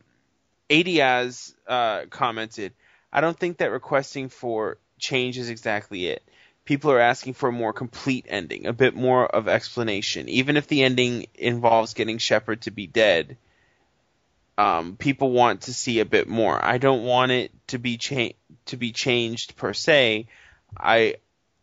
[0.70, 2.72] Adiaz uh, commented,
[3.12, 6.22] I don't think that requesting for change is exactly it.
[6.64, 10.28] People are asking for a more complete ending, a bit more of explanation.
[10.28, 13.36] Even if the ending involves getting Shepard to be dead,
[14.58, 16.62] um, people want to see a bit more.
[16.62, 18.34] I don't want it to be cha-
[18.66, 20.26] to be changed per se.
[20.78, 21.16] I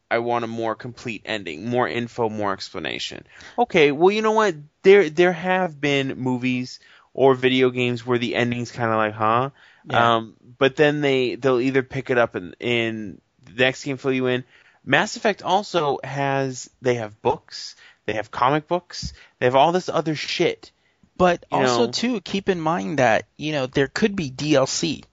[0.10, 3.26] I want a more complete ending, more info, more explanation.
[3.58, 4.56] Okay, well you know what?
[4.84, 6.80] There there have been movies
[7.14, 9.50] or video games where the ending's kind of like, huh?
[9.86, 10.16] Yeah.
[10.16, 14.14] Um, but then they they'll either pick it up in in the next game fill
[14.14, 14.44] you in.
[14.86, 17.76] Mass Effect also has they have books,
[18.06, 20.72] they have comic books, they have all this other shit.
[21.16, 21.92] But You also know.
[21.92, 25.04] too, keep in mind that you know there could be DLC.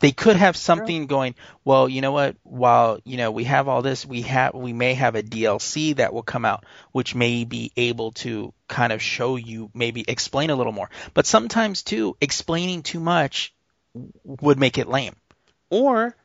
[0.00, 1.34] They could have something going.
[1.64, 2.36] Well, you know what?
[2.44, 6.12] While you know we have all this, we have we may have a DLC that
[6.12, 10.56] will come out, which may be able to kind of show you, maybe explain a
[10.56, 10.90] little more.
[11.14, 13.52] But sometimes too, explaining too much
[14.24, 15.16] would make it lame.
[15.70, 16.16] or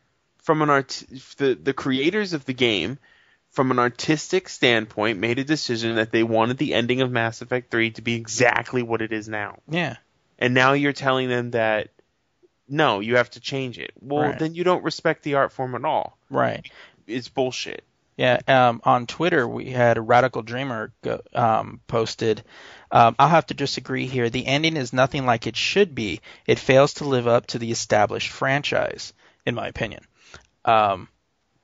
[0.43, 1.03] from an art
[1.37, 2.99] the the creators of the game
[3.51, 7.69] from an artistic standpoint made a decision that they wanted the ending of Mass Effect
[7.69, 9.59] 3 to be exactly what it is now.
[9.69, 9.97] Yeah.
[10.39, 11.89] And now you're telling them that
[12.67, 13.91] no, you have to change it.
[13.99, 14.39] Well, Right.
[14.39, 16.17] then you don't respect the art form at all.
[16.29, 16.69] Right.
[17.07, 17.83] It's bullshit.
[18.15, 22.43] Yeah, um, on Twitter we had a radical dreamer go, um, posted.
[22.91, 24.29] Um, I'll have to disagree here.
[24.29, 26.21] The ending is nothing like it should be.
[26.45, 29.13] It fails to live up to the established franchise,
[29.47, 30.05] in my opinion.
[30.63, 31.07] Um,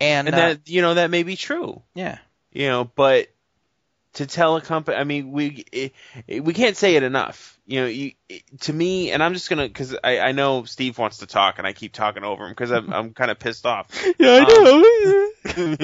[0.02, 1.84] and, And uh, that you know that may be true.
[1.94, 2.18] yeah,
[2.52, 3.28] you know, but
[4.14, 5.94] to tell a company, I mean, we it,
[6.28, 7.58] it- we can't say it enough.
[7.66, 10.98] You know, you, it- to me, and I'm just gonna because I, I know Steve
[10.98, 13.66] wants to talk, and I keep talking over him because I'm I'm kind of pissed
[13.66, 13.88] off.
[14.20, 14.76] yeah, I know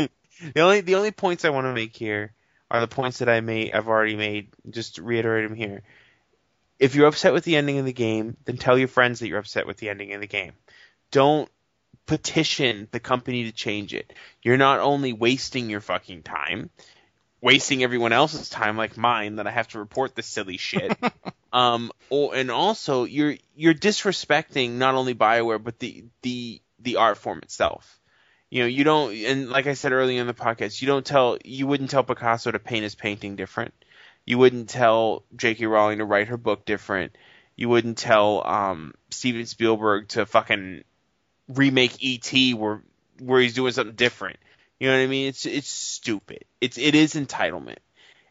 [0.02, 0.10] um,
[0.54, 2.34] the only the only points I want to make here
[2.72, 4.50] are the points that I made I've already made.
[4.70, 5.84] Just to reiterate them here.
[6.78, 9.40] If you're upset with the ending of the game, then tell your friends that you're
[9.40, 10.52] upset with the ending of the game.
[11.12, 11.50] Don't
[12.06, 14.12] petition the company to change it.
[14.44, 16.70] You're not only wasting your fucking time,
[17.46, 20.98] wasting everyone else's time like mine that I have to report this silly shit.
[21.54, 27.20] um or, and also you're you're disrespecting not only BioWare but the the the art
[27.20, 28.00] form itself.
[28.50, 31.38] You know, you don't and like I said earlier in the podcast, you don't tell
[31.46, 33.76] you wouldn't tell Picasso to paint his painting different.
[34.26, 35.68] You wouldn't tell J.K.
[35.68, 37.16] Rowling to write her book different.
[37.56, 40.84] You wouldn't tell um Steven Spielberg to fucking
[41.48, 42.56] remake E.T.
[42.56, 42.82] where
[43.20, 44.38] where he's doing something different.
[44.80, 45.28] You know what I mean?
[45.28, 46.46] It's it's stupid.
[46.60, 47.78] It's it is entitlement.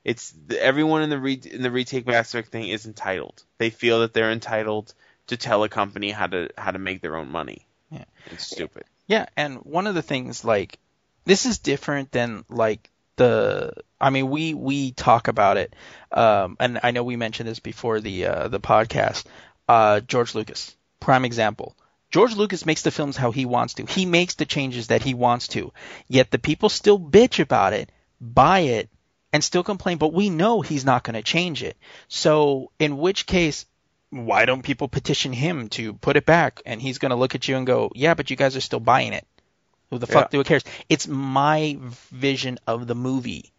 [0.05, 3.43] It's the, everyone in the re, in the retake Mass thing is entitled.
[3.57, 4.93] They feel that they're entitled
[5.29, 7.67] to tell a company how to how to make their own money.
[7.91, 8.05] Yeah.
[8.27, 8.85] It's stupid.
[9.07, 10.79] Yeah, and one of the things like
[11.25, 15.75] this is different than like the I mean we we talk about it
[16.11, 19.25] um and I know we mentioned this before the uh the podcast
[19.69, 21.77] uh George Lucas prime example
[22.15, 25.15] George Lucas makes the films how he wants to he makes the changes that he
[25.15, 25.73] wants to
[26.09, 27.91] yet the people still bitch about it
[28.21, 28.89] buy it
[29.33, 31.77] and still complain but we know he's not going to change it
[32.09, 33.67] so in which case
[34.11, 37.49] why don't people petition him to put it back and he's going to look at
[37.49, 39.27] you and go yeah but you guys are still buying it
[39.91, 40.39] who the fuck Yeah.
[40.39, 40.65] do cares?
[40.89, 43.53] It's my vision of the movie.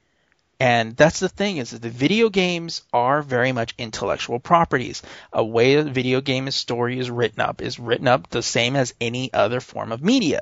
[0.59, 5.01] And that's the thing is that the video games are very much intellectual properties.
[5.33, 8.93] A way a video game story is written up is written up the same as
[9.01, 10.41] any other form of media.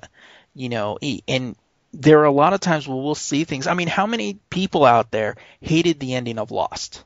[0.54, 1.56] You know, and
[1.94, 3.66] there are a lot of times where we'll see things.
[3.66, 7.04] I mean, how many people out there hated the ending of Lost?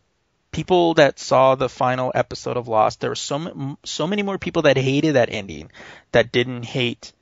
[0.51, 4.63] People that saw the final episode of Lost, there were so so many more people
[4.63, 5.71] that hated that ending
[6.11, 7.13] that didn't hate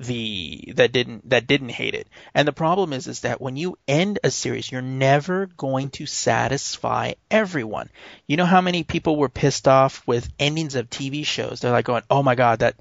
[0.00, 2.08] the that didn't that didn't hate it.
[2.34, 6.06] And the problem is is that when you end a series, you're never going to
[6.06, 7.90] satisfy everyone.
[8.26, 11.60] You know how many people were pissed off with endings of TV shows?
[11.60, 12.76] They're like going, "Oh my god, that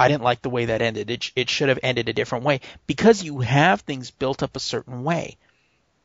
[0.00, 1.10] I didn't like the way that ended.
[1.10, 4.60] It it should have ended a different way." Because you have things built up a
[4.60, 5.36] certain way.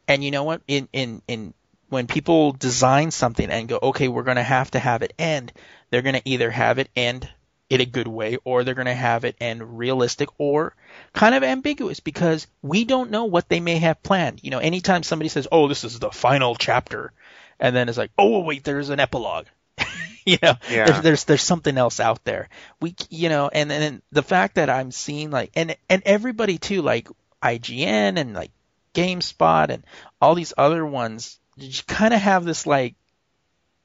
[0.07, 0.61] And you know what?
[0.67, 1.55] In in in
[1.89, 5.51] when people design something and go, "Okay, we're going to have to have it end,"
[5.89, 7.27] they're going to either have it end
[7.69, 10.75] in a good way or they're going to have it end realistic or
[11.13, 14.39] kind of ambiguous because we don't know what they may have planned.
[14.43, 17.11] You know, anytime somebody says, "Oh, this is the final chapter,"
[17.59, 19.45] and then it's like, "Oh, wait, there's an epilogue."
[20.25, 20.85] you know, Yeah.
[20.85, 22.49] there's, there's there's something else out there.
[22.81, 26.81] We, you know, and then the fact that I'm seeing like, and and everybody too,
[26.81, 27.07] like
[27.41, 28.51] IGN and like
[28.93, 29.83] GameSpot and
[30.21, 31.39] all these other ones,
[31.87, 32.95] kind of have this like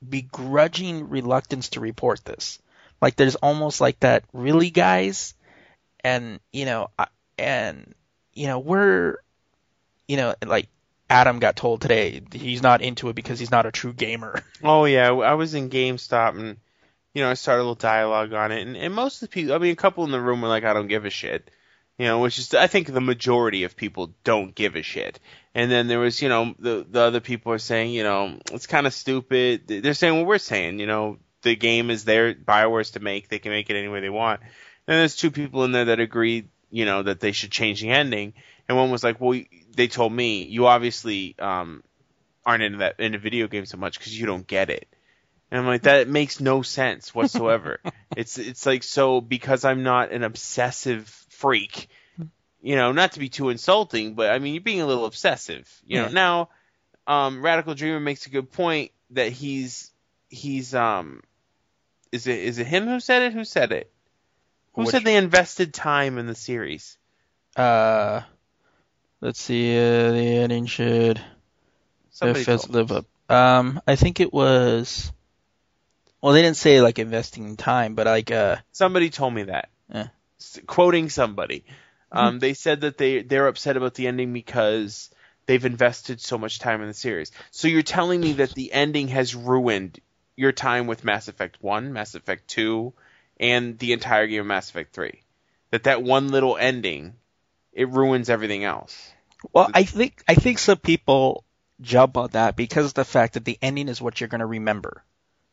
[0.07, 2.59] begrudging reluctance to report this.
[3.01, 5.35] Like there's almost like that, really, guys,
[6.03, 6.91] and you know,
[7.39, 7.95] and
[8.33, 9.19] you know, we're,
[10.09, 10.69] you know, like
[11.11, 14.43] Adam got told today he's not into it because he's not a true gamer.
[14.63, 16.57] Oh yeah, I was in GameStop and
[17.13, 19.55] you know I started a little dialogue on it, and, and most of the people,
[19.55, 21.51] I mean, a couple in the room were like, "I don't give a shit,"
[21.99, 25.21] you know, which is I think the majority of people don't give a shit.
[25.55, 28.67] And then there was, you know, the the other people are saying, you know, it's
[28.67, 29.69] kind of stupid.
[29.69, 33.39] They're saying what we're saying, you know, the game is their Bioware's to make, they
[33.39, 34.41] can make it any way they want.
[34.41, 37.91] And there's two people in there that agree, you know, that they should change the
[37.91, 38.35] ending,
[38.69, 39.41] and one was like, well,
[39.77, 41.83] they told me you obviously um
[42.45, 44.89] aren't into that into video games so much because you don't get it.
[45.51, 47.79] And I'm like, that makes no sense whatsoever.
[48.17, 51.89] it's it's like so because I'm not an obsessive freak,
[52.63, 55.71] you know, not to be too insulting, but I mean you're being a little obsessive.
[55.87, 56.13] You know, Yeah.
[56.13, 56.49] now
[57.07, 59.91] um Radical Dreamer makes a good point that he's
[60.29, 61.23] he's um
[62.15, 63.33] is it is it him who said it?
[63.33, 63.91] Who said it?
[64.75, 66.97] Who Which- said they invested time in the series?
[67.57, 68.23] Uh,
[69.21, 71.21] let's see, uh, the ending should
[72.11, 72.99] Somebody live us.
[72.99, 73.07] up.
[73.31, 75.13] Um, I think it was.
[76.21, 79.69] Well, they didn't say like investing in time, but like uh, Somebody told me that.
[79.93, 80.09] Yeah.
[80.41, 81.65] S- Quoting somebody.
[82.11, 85.11] Um, they said that they they're upset about the ending because
[85.47, 87.33] they've invested so much time in the series.
[87.51, 89.99] So you're telling me that the ending has ruined
[90.37, 92.93] your time with Mass Effect 1, Mass Effect 2,
[93.41, 95.21] and the entire game of Mass Effect 3.
[95.71, 97.15] That that one little ending
[97.73, 99.13] it ruins everything else.
[99.53, 101.45] Well, I think I think some people
[101.81, 104.47] jump on that because of the fact that the ending is what you're going to
[104.47, 105.03] remember.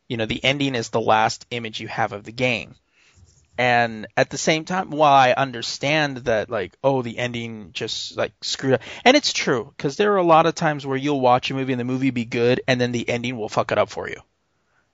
[0.08, 2.74] You know, the ending is the last image you have of the game.
[3.58, 8.32] And at the same time, while I understand that, like, oh, the ending just like
[8.40, 11.50] screwed up, and it's true because there are a lot of times where you'll watch
[11.50, 13.90] a movie and the movie be good, and then the ending will fuck it up
[13.90, 14.16] for you.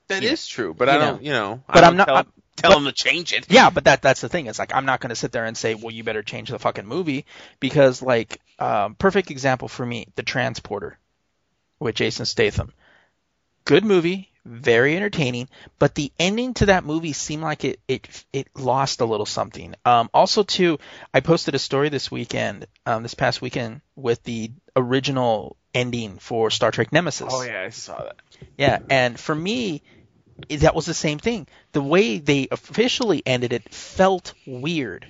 [0.09, 0.31] That Yeah.
[0.33, 2.71] is true, but You I don't, you know, But I I'm not- tell, I'm- tell
[2.71, 3.47] but- them to change it.
[3.49, 4.47] Yeah, but that that's the thing.
[4.47, 6.59] It's like I'm not going to sit there and say, "Well, you better change the
[6.59, 7.27] fucking movie,"
[7.61, 10.99] because like um, perfect example for me, The Transporter
[11.79, 12.73] with Jason Statham.
[13.65, 15.49] Good movie, very entertaining,
[15.79, 19.75] but the ending to that movie seemed like it it it lost a little something.
[19.85, 20.79] Um, also, too,
[21.13, 26.51] I posted a story this weekend, um, this past weekend, with the original ending for
[26.51, 27.29] Star Trek Nemesis.
[27.31, 28.17] Oh yeah, I saw that.
[28.57, 29.81] Yeah, and for me, i-
[30.49, 31.47] that was the same thing.
[31.73, 35.07] The way they officially ended it felt weird.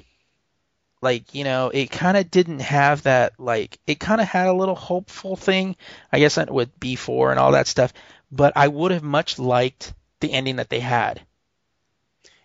[1.01, 4.53] Like, you know, it kind of didn't have that, like, it kind of had a
[4.53, 5.77] little hopeful thing,
[6.13, 7.93] I guess, with B4 and all that stuff,
[8.33, 11.21] but I would have much liked the ending that they had.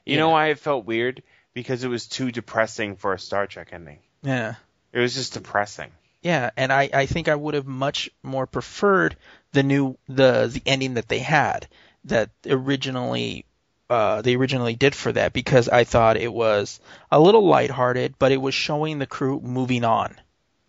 [0.06, 0.20] You Yeah.
[0.20, 1.24] know why it felt weird?
[1.54, 4.00] Because it was too depressing for a Star Trek ending.
[4.22, 4.56] Yeah.
[4.92, 5.92] It was just depressing.
[6.22, 9.18] Yeah, and I, I think I would have much more preferred
[9.52, 11.68] the new the the ending that they had
[12.06, 13.46] that originally
[13.90, 16.80] uh, they originally did for that because I thought it was
[17.12, 20.16] a little lighthearted, but it was showing the crew moving on.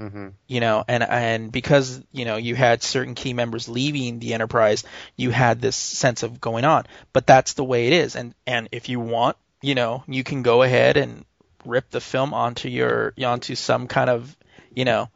[0.00, 0.28] Mm-hmm.
[0.48, 4.82] You know, and and because you know you had certain key members leaving the Enterprise,
[5.16, 6.84] you had this sense of going on.
[7.12, 10.42] But that's the way it is, and and if you want, you know, you can
[10.42, 11.24] go ahead and
[11.64, 14.36] rip the film onto your onto some kind of
[14.74, 15.08] you know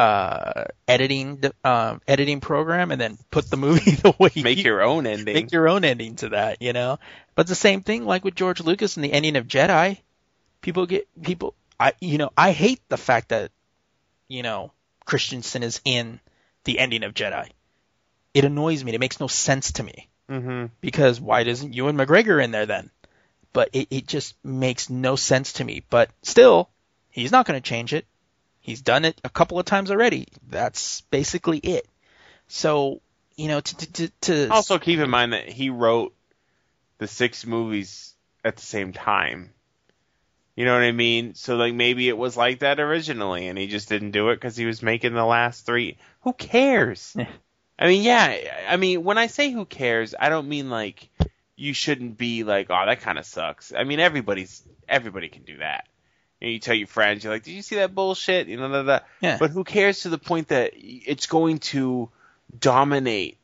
[0.00, 4.82] uh, editing um, editing program and then put the movie the way Make you, your
[4.82, 5.34] own ending.
[5.34, 6.98] make your own ending to that, you know.
[7.34, 9.98] But the same thing like with George Lucas and the ending of Jedi.
[10.62, 13.50] People get people I you know, I hate the fact that
[14.28, 14.72] you know,
[15.04, 16.20] Christensen is in
[16.64, 17.48] the ending of Jedi.
[18.32, 18.94] It annoys me.
[18.94, 20.08] It makes no sense to me.
[20.30, 20.66] mm-hmm.
[20.80, 22.90] Because why doesn't Ewan McGregor in there then?
[23.52, 25.82] But it, it just makes no sense to me.
[25.90, 26.70] But still,
[27.10, 28.06] he's not going to change it.
[28.60, 30.28] He's done it a couple of times already.
[30.48, 31.86] That's basically it.
[32.48, 33.00] So,
[33.36, 36.14] you know, to, to, to, to Also, keep in mind that he wrote
[36.98, 39.50] the six movies at the same time.
[40.56, 41.34] You know what I mean?
[41.34, 44.56] So, like, maybe it was like that originally, and he just didn't do it because
[44.56, 45.96] he was making the last three.
[46.22, 47.16] Who cares?
[47.78, 48.36] I mean, yeah.
[48.68, 51.08] I mean, when I say who cares, I don't mean like
[51.56, 53.72] you shouldn't be like, oh, that kind of sucks.
[53.72, 55.86] I mean, everybody's everybody can do that.
[56.40, 58.48] Know, you tell your friends, you're like, did you see that bullshit?
[58.48, 59.00] You know, da.
[59.20, 59.36] Yeah.
[59.38, 62.08] But who cares to the point that it's going to
[62.58, 63.36] dominate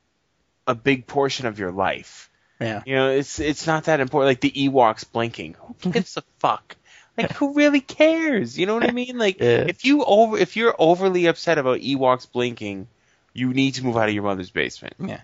[0.66, 2.30] a big portion of your life?
[2.60, 2.82] yeah.
[2.86, 4.28] You know, it's it's not that important.
[4.28, 5.56] Like the Ewoks blinking.
[5.82, 6.76] Who gives a fuck?
[7.18, 8.58] Like who really cares?
[8.58, 9.18] You know what I mean?
[9.18, 9.64] Like Yeah.
[9.68, 12.88] if you over if you're overly upset about Ewoks blinking,
[13.34, 14.94] you need to move out of your mother's basement.
[14.98, 15.20] Yeah.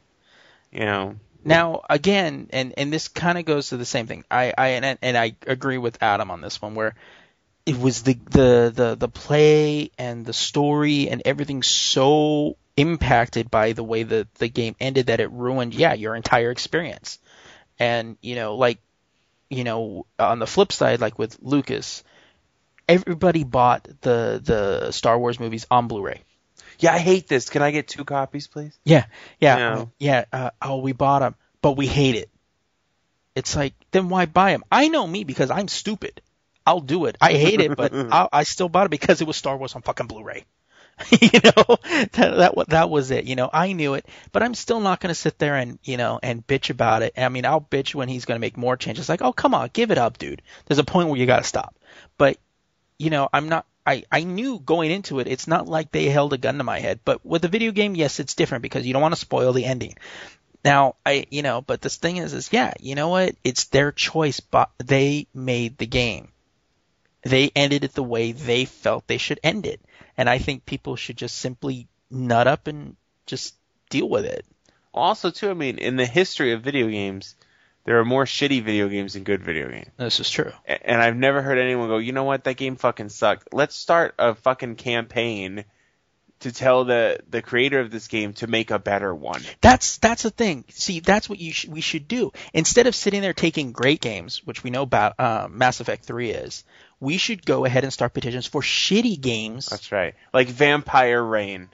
[0.71, 1.17] You know.
[1.45, 4.25] Now again, and and this kind of goes to the same thing.
[4.31, 6.95] I I and, and I agree with Adam on this one where
[7.65, 13.73] it was the the the the play and the story and everything so impacted by
[13.73, 17.19] the way that the game ended that it ruined yeah your entire experience.
[17.79, 18.79] And you know like
[19.51, 22.03] you know on the flip side like with Lucas
[22.89, 26.23] everybody bought the the Star Wars movies on Blu-ray.
[26.79, 27.49] Yeah, I hate this.
[27.49, 28.77] Can I get two copies, please?
[28.85, 29.05] Yeah,
[29.39, 29.75] yeah, Yeah.
[29.75, 30.25] uh, yeah.
[30.33, 32.29] Uh, oh, we bought them, but we hate it.
[33.35, 34.65] It's like, then why buy them?
[34.71, 36.21] I know me because I'm stupid.
[36.67, 37.17] I'll do it.
[37.21, 39.83] I hate it, but I, I still bought it because it was Star Wars on
[39.83, 40.45] fucking Blu-ray.
[41.21, 41.77] you know,
[42.13, 43.25] that that that was it.
[43.25, 45.97] You know, I knew it, but I'm still not going to sit there and you
[45.97, 47.15] know and bitch about it.
[47.17, 49.09] I mean, I'll bitch when he's going to make more changes.
[49.09, 50.43] Like, oh come on, give it up, dude.
[50.67, 51.75] There's a point where you got to stop.
[52.19, 52.39] But
[52.99, 53.67] you know, I'm not.
[53.85, 56.79] I, I knew going into it, it's not like they held a gun to my
[56.79, 57.01] head.
[57.05, 59.65] But with a video game, yes, it's different because you don't want to spoil the
[59.65, 59.97] ending.
[60.65, 63.35] Now, I, you know, but this thing is, is yeah, you know what?
[63.43, 66.29] It's their choice, but they made the game.
[67.23, 69.81] They ended it the way they felt they should end it.
[70.17, 72.97] And I think people should just simply nut up and
[73.27, 73.55] just
[73.91, 74.45] deal with it.
[74.93, 77.35] Also, too, I mean, in the history of video games,
[77.85, 79.89] there are more shitty video games than good video games.
[79.97, 80.53] This is true.
[80.67, 83.53] And I've never heard anyone go, you know what, that game fucking sucked.
[83.53, 85.65] Let's start a fucking campaign
[86.43, 89.43] to tell the the creator of this game to make a better one.
[89.61, 90.65] That's that's the thing.
[90.71, 92.33] See, that's what you sh- we should do.
[92.53, 96.31] Instead of sitting there taking great games, which we know about uh, Mass Effect 3
[96.31, 96.65] is,
[97.03, 99.67] we should go ahead and start petitions for shitty games.
[99.67, 100.15] That's right.
[100.33, 101.69] Like Vampire Rain.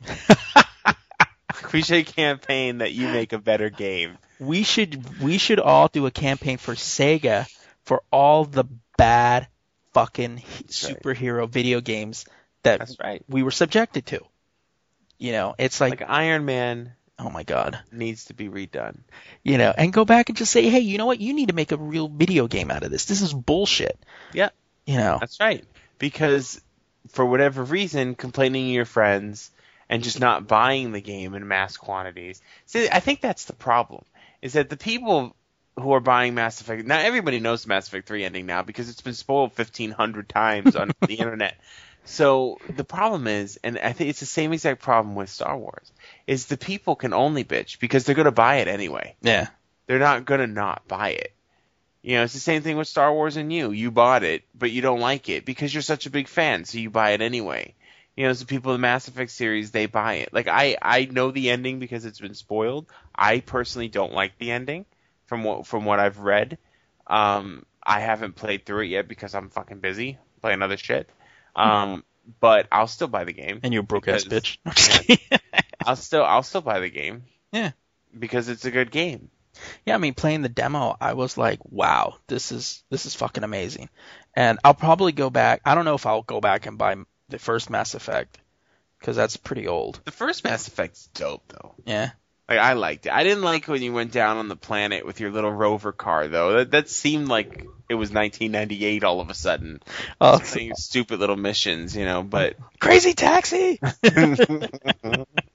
[1.73, 4.17] we should campaign that you make a better game.
[4.41, 7.47] we should we should all do a campaign for Sega
[7.85, 8.65] for all the
[8.97, 9.49] bad
[9.93, 10.67] fucking right.
[10.69, 12.25] superhero video games
[12.63, 13.23] that That's right.
[13.29, 14.21] we were subjected to.
[15.19, 19.01] You know, it's like, Like Iron Man oh my god, needs to be redone.
[19.43, 21.21] you know, and go back and just say, hey, you know what?
[21.21, 23.05] You need to make a real video game out of this.
[23.05, 23.99] This is bullshit.
[24.33, 24.51] Yeah.
[24.89, 25.67] You know, That's right.
[25.99, 26.63] Because
[27.09, 29.51] for whatever reason, complaining to your friends
[29.91, 32.41] and just not buying the game in mass quantities.
[32.65, 34.07] See, I think that's the problem.
[34.41, 35.37] Is that the people
[35.79, 39.03] who are buying Mass Effect now everybody knows Mass Effect 3 ending now because it's
[39.03, 41.59] been spoiled 1500 times on the internet.
[42.07, 45.93] So the problem is, and I think it's the same exact problem with Star Wars,
[46.27, 49.49] is the people can only bitch because they're going to buy it anyway yeah,
[49.87, 51.33] they're not gonna not buy it.
[52.03, 53.71] You know, it's the same thing with Star Wars and you.
[53.71, 56.79] You bought it, but you don't like it because you're such a big fan, so
[56.79, 57.75] you buy it anyway.
[58.17, 60.33] You know, so people in the Mass Effect series, they buy it.
[60.33, 62.87] Like I, I know the ending because it's been spoiled.
[63.15, 64.87] I personally don't like the ending
[65.27, 66.59] from what from what I've read.
[67.07, 71.09] Um, I haven't played through it yet because I'm fucking busy playing other shit.
[71.57, 72.05] Um,
[72.41, 73.61] but I'll still buy the game.
[73.63, 74.59] and you broke ass bitch.
[75.07, 75.41] Kidding.
[75.85, 77.25] I'll still I'll still buy the game.
[77.53, 77.73] Yeah.
[78.17, 79.31] Because it's a good game.
[79.87, 83.45] Yeah, I mean, playing the demo, I was like, wow, this is this is fucking
[83.45, 83.89] amazing.
[84.35, 85.61] And I'll probably go back.
[85.65, 86.97] I don't know if I'll go back and buy
[87.29, 88.39] the first Mass Effect
[88.99, 90.01] because that's pretty old.
[90.05, 91.75] The first Mass Effect's dope though.
[91.85, 92.11] Yeah.
[92.49, 93.13] Like I liked it.
[93.13, 96.29] I didn't like when you went down on the planet with your little rover car
[96.29, 96.53] though.
[96.59, 99.83] That that seemed like it was 1998 all of a sudden.
[100.21, 102.23] Oh, stupid little missions, you know.
[102.23, 103.81] But crazy taxi.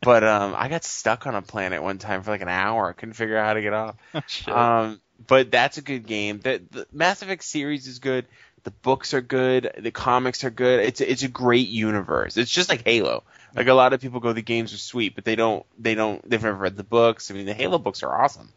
[0.00, 2.88] but um, I got stuck on a planet one time for like an hour.
[2.88, 3.96] I couldn't figure out how to get off.
[4.48, 6.38] Um, but that's a good game.
[6.38, 8.26] The, the Mass Effect series is good.
[8.62, 9.72] The books are good.
[9.78, 10.80] The comics are good.
[10.80, 12.36] It's a, it's a great universe.
[12.36, 13.24] It's just like Halo.
[13.54, 16.28] Like a lot of people go, the games are sweet, but they don't they don't
[16.28, 17.30] they've never read the books.
[17.30, 18.48] I mean, the Halo books are awesome.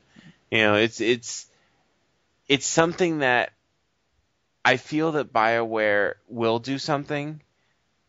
[0.52, 1.48] You know, it's it's
[2.48, 3.54] it's something that
[4.64, 7.42] I feel that BioWare will do something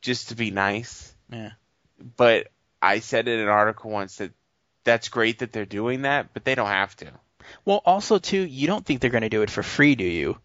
[0.01, 1.15] just to be nice.
[1.31, 1.53] Yeah.
[2.17, 2.49] But
[2.83, 4.33] I said in an article once that
[4.85, 7.07] that's great that they're doing that, but they don't have to.
[7.65, 10.39] Well, also too, you don't think they're going to do it for free, do you?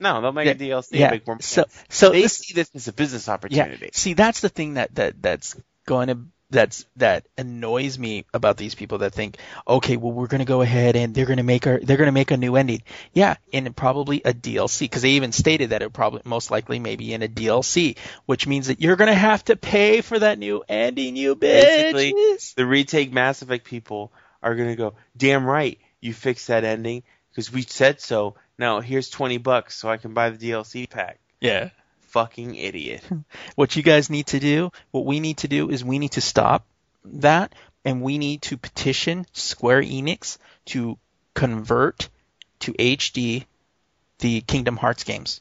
[0.00, 1.06] No, they'll make a DLC yeah.
[1.06, 1.38] and make more.
[1.40, 3.56] So, so they this- see this as a business opportunity.
[3.56, 3.74] Yeah.
[3.74, 3.90] opportunity.
[3.94, 6.18] See, that's the thing that that that's going to
[6.50, 10.62] that's that annoys me about these people that think, okay, well, we're going to go
[10.62, 12.82] ahead and they're going to make our they're going to make a new ending.
[13.12, 17.12] Yeah, and probably a DLC because they even stated that it probably most likely maybe
[17.12, 20.62] in a DLC, which means that you're going to have to pay for that new
[20.68, 22.14] ending, you Basically,
[22.56, 27.52] the retake Mass Effect people are gonna go, damn right, you fixed that ending because
[27.52, 28.36] we said so.
[28.58, 31.18] Now here's twenty bucks so I can buy the DLC pack.
[31.40, 31.70] Yeah.
[32.14, 33.02] Fucking idiot.
[33.56, 36.20] What you guys need to do, what we need to do is we need to
[36.20, 36.64] stop
[37.06, 37.52] that
[37.84, 40.96] and we need to petition Square Enix to
[41.34, 42.08] convert
[42.60, 43.46] to HD
[44.20, 45.40] the Kingdom Hearts games.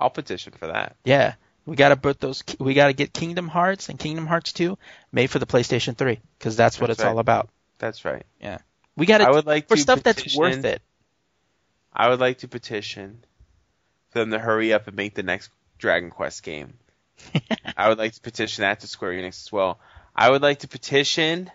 [0.00, 0.96] I'll petition for that.
[1.04, 1.34] Yeah.
[1.66, 4.78] We got to put those we got to get Kingdom Hearts and Kingdom Hearts 2
[5.12, 7.10] made for the PlayStation 3 cuz that's what That's it's right.
[7.10, 7.50] all about.
[7.78, 8.24] That's right.
[8.40, 8.58] Yeah.
[8.96, 9.24] We gotta.
[9.24, 10.80] I would like for to stuff that's worth it.
[11.92, 13.24] I would like to petition
[14.14, 16.74] for them to hurry up and make the next Dragon Quest game.
[17.76, 19.78] I would like to petition that to Square Enix as well.
[20.16, 21.50] I would like to petition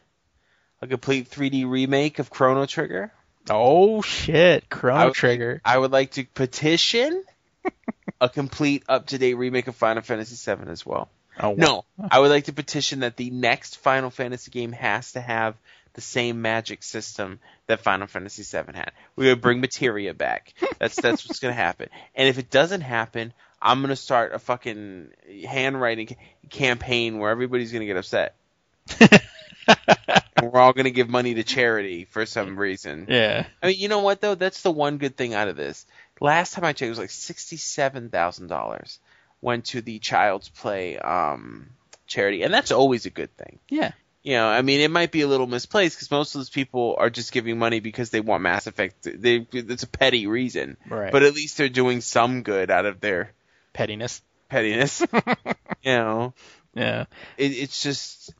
[0.81, 3.11] a complete 3D remake of Chrono Trigger.
[3.49, 5.61] Oh shit, I Chrono would- Trigger.
[5.63, 7.23] I would like to petition
[8.21, 11.09] a complete up-to-date remake of Final Fantasy VII as well.
[11.39, 15.21] Oh, No, I would like to petition that the next Final Fantasy game has to
[15.21, 15.55] have
[15.93, 18.91] the same magic system that Final Fantasy VII had.
[19.15, 20.53] We're gonna bring materia back.
[20.79, 21.89] That's that's what's gonna happen.
[22.15, 25.09] And if it doesn't happen, I'm gonna start a fucking
[25.47, 26.15] handwriting ca-
[26.49, 28.35] campaign where everybody's gonna get upset.
[28.99, 33.07] and we're all gonna give money to charity for some reason.
[33.09, 33.45] Yeah.
[33.61, 34.35] I mean, you know what though?
[34.35, 35.85] That's the one good thing out of this.
[36.21, 38.99] Last time I checked, it was like sixty-seven thousand dollars
[39.41, 41.69] went to the Child's Play um,
[42.07, 43.59] charity, and that's always a good thing.
[43.69, 43.91] Yeah.
[44.21, 46.95] You know, I mean, it might be a little misplaced because most of those people
[46.97, 49.03] are just giving money because they want Mass Effect.
[49.03, 51.11] They, it's a petty reason, Right.
[51.11, 53.31] but at least they're doing some good out of their
[53.71, 54.21] pettiness.
[54.49, 55.01] pettiness.
[55.83, 56.33] you know,
[56.73, 57.05] Yeah.
[57.37, 58.33] it, it's just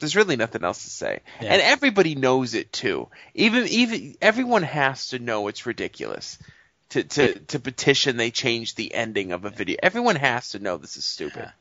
[0.00, 1.52] there's really nothing else to say, Yeah.
[1.52, 3.08] and everybody knows it too.
[3.34, 6.38] Even even everyone has to know it's ridiculous
[6.88, 9.76] to to to petition they change the ending of a video.
[9.80, 11.52] Everyone has to know this is stupid.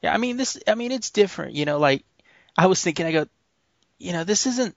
[0.00, 2.04] Yeah, I mean this I mean it's different, you know, like
[2.56, 3.26] I was thinking I go
[3.98, 4.76] you know, this isn't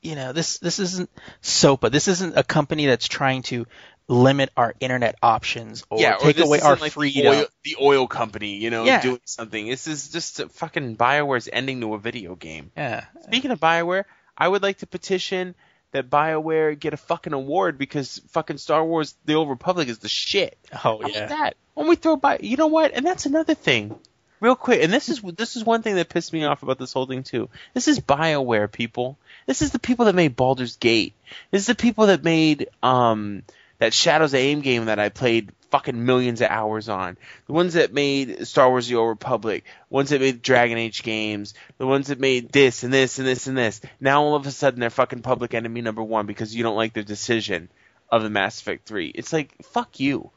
[0.00, 1.10] you know, this this isn't
[1.42, 1.90] SOPA.
[1.90, 3.66] This isn't a company that's trying to
[4.06, 7.24] limit our internet options or yeah, take this away our like freedom.
[7.24, 9.02] The oil, the oil company, you know, Yeah.
[9.02, 9.66] doing something.
[9.66, 12.70] This is just a fucking Bioware's ending to a video game.
[12.76, 13.04] Yeah.
[13.24, 14.04] Speaking of Bioware,
[14.36, 15.54] I would like to petition
[15.90, 20.08] that Bioware get a fucking award because fucking Star Wars: The Old Republic is the
[20.08, 20.56] shit.
[20.84, 21.26] Oh yeah.
[21.26, 21.56] that?
[21.74, 22.92] When we throw by, you know what?
[22.92, 23.98] And that's another thing.
[24.40, 26.92] Real quick, and this is this is one thing that pissed me off about this
[26.92, 27.48] whole thing too.
[27.74, 29.18] This is Bioware people.
[29.46, 31.14] This is the people that made Baldur's Gate.
[31.50, 33.42] This is the people that made um
[33.78, 37.16] that Shadows of Amn game that I played fucking millions of hours on.
[37.46, 39.64] The ones that made Star Wars: The Old Republic.
[39.90, 41.54] Ones that made Dragon Age games.
[41.78, 43.80] The ones that made this and this and this and this.
[44.00, 46.92] Now all of a sudden they're fucking public enemy number one because you don't like
[46.92, 47.68] their decision
[48.10, 49.08] of the Mass Effect 3.
[49.08, 50.30] It's like fuck you.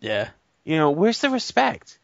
[0.00, 0.28] Yeah.
[0.64, 1.98] You know, where's the respect?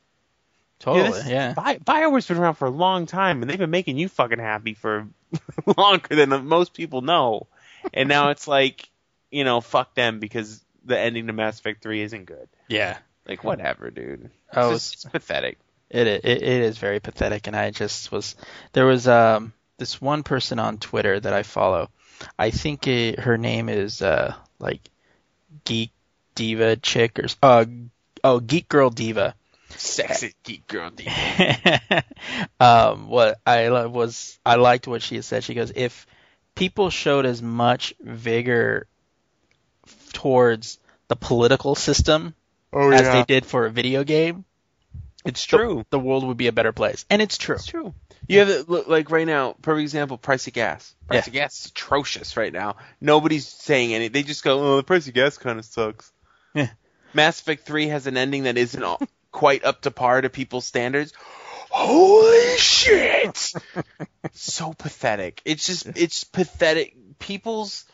[0.82, 1.10] Totally.
[1.10, 1.54] this- Yeah.
[1.54, 4.74] Bi- Bioware's been around for a long time, and they've been making you fucking happy
[4.74, 5.06] for
[5.76, 7.46] longer than most people know.
[7.94, 8.88] And now it's like,
[9.30, 12.48] you know, fuck them because the ending to Mass Effect 3 isn't good.
[12.68, 12.98] Yeah.
[13.26, 14.24] Like, whatever, dude.
[14.24, 15.58] It's, Oh, just, it's pathetic.
[15.88, 18.34] It, it it is very pathetic, and I just was
[18.72, 21.90] there was um this one person on Twitter that I follow.
[22.38, 24.80] I think it, her name is uh like
[25.64, 25.90] Geek
[26.34, 27.66] Diva Chick or uh
[28.24, 29.34] oh Geek Girl Diva.
[29.76, 30.90] Sexy geek girl.
[30.90, 31.08] dude.
[32.60, 35.44] um, what I li- was I liked what she said.
[35.44, 36.06] She goes, if
[36.54, 38.86] people showed as much vigor
[40.12, 42.34] towards the political system
[42.74, 44.44] Oh, as they did for a video game,
[45.26, 45.84] It's true.
[45.90, 47.56] The, world would be a better place, and it's true.
[47.56, 47.92] It's true.
[48.28, 50.94] You have the- look, like right now, perfect example, price of gas.
[51.06, 51.28] Price Yeah.
[51.28, 52.76] of gas is atrocious right now.
[53.00, 54.08] Nobody's saying any.
[54.08, 56.10] They just go, "Oh, the price of gas kind of sucks."
[56.54, 56.70] Yeah.
[57.12, 59.00] Mass Effect 3 has an ending that isn't all,
[59.32, 61.12] quite up to par to people's standards.
[61.70, 63.52] Holy shit!
[64.32, 65.40] so pathetic.
[65.44, 66.94] It's just it's pathetic.
[67.18, 67.84] People's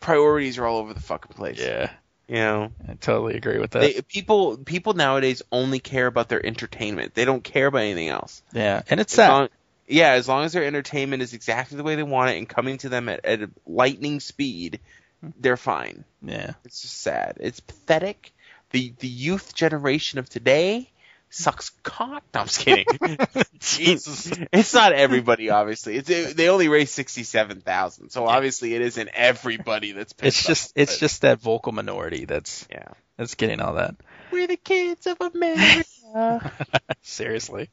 [0.00, 1.58] priorities are all over the fucking place.
[1.58, 1.90] Yeah,
[2.28, 3.80] You know, I totally agree with that.
[3.80, 7.14] they, people people nowadays only care about their entertainment.
[7.14, 8.42] They don't care about anything else.
[8.52, 9.28] yeah, and it's As sad.
[9.28, 9.48] long-
[9.86, 12.78] yeah, as long as their entertainment is exactly the way they want it and coming
[12.78, 14.78] to them at, at a lightning speed,
[15.20, 15.30] hmm.
[15.40, 16.04] they're fine.
[16.22, 17.38] yeah, It's just sad.
[17.40, 18.32] It's pathetic.
[18.70, 20.90] The the youth generation of today
[21.30, 22.22] sucks cock.
[22.34, 22.86] No, I'm just kidding.
[23.58, 25.50] Jesus, it's not everybody.
[25.50, 30.12] Obviously, it's they only raised sixty seven thousand, so obviously it isn't everybody that's.
[30.12, 32.88] Pissed it's just off, it's but, just that vocal minority that's yeah.
[33.16, 33.94] that's getting all that.
[34.30, 36.52] We're the kids of America.
[37.02, 37.70] Seriously.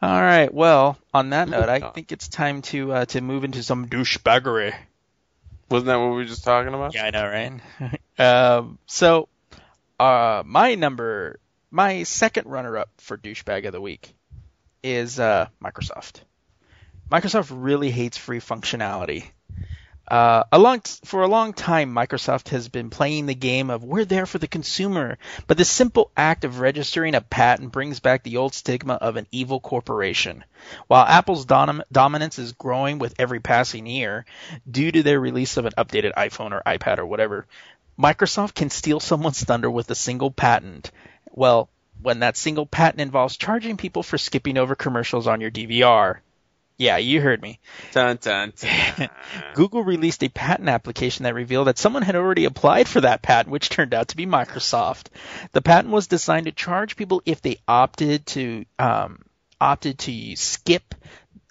[0.00, 0.52] All right.
[0.52, 4.74] Well, on that note, I think it's time to uh, to move into some douchebaggery.
[5.68, 6.94] Wasn't that what we were just talking about?
[6.94, 8.00] Yeah, I know, right?
[8.18, 9.28] um, so,
[10.02, 11.38] uh, my number,
[11.70, 14.12] my second runner-up for douchebag of the week
[14.82, 16.22] is uh, Microsoft.
[17.08, 19.30] Microsoft really hates free functionality.
[20.12, 24.04] Uh, a long, for a long time, Microsoft has been playing the game of we're
[24.04, 28.36] there for the consumer, but the simple act of registering a patent brings back the
[28.36, 30.44] old stigma of an evil corporation.
[30.86, 34.26] While Apple's dom- dominance is growing with every passing year
[34.70, 37.46] due to their release of an updated iPhone or iPad or whatever,
[37.98, 40.90] Microsoft can steal someone's thunder with a single patent.
[41.30, 41.70] Well,
[42.02, 46.18] when that single patent involves charging people for skipping over commercials on your DVR.
[46.78, 47.60] Yeah, you heard me.
[47.92, 49.10] Dun, dun, dun.
[49.54, 53.50] Google released a patent application that revealed that someone had already applied for that patent,
[53.50, 55.06] which turned out to be Microsoft.
[55.52, 59.22] The patent was designed to charge people if they opted to um,
[59.60, 60.94] opted to skip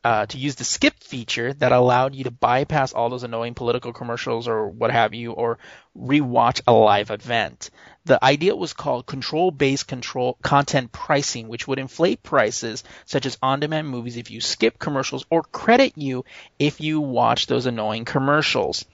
[0.03, 3.93] uh, to use the skip feature that allowed you to bypass all those annoying political
[3.93, 5.59] commercials or what have you, or
[5.97, 7.69] rewatch a live event.
[8.05, 13.87] The idea was called control-based control content pricing, which would inflate prices such as on-demand
[13.87, 16.25] movies if you skip commercials or credit you
[16.57, 18.85] if you watch those annoying commercials.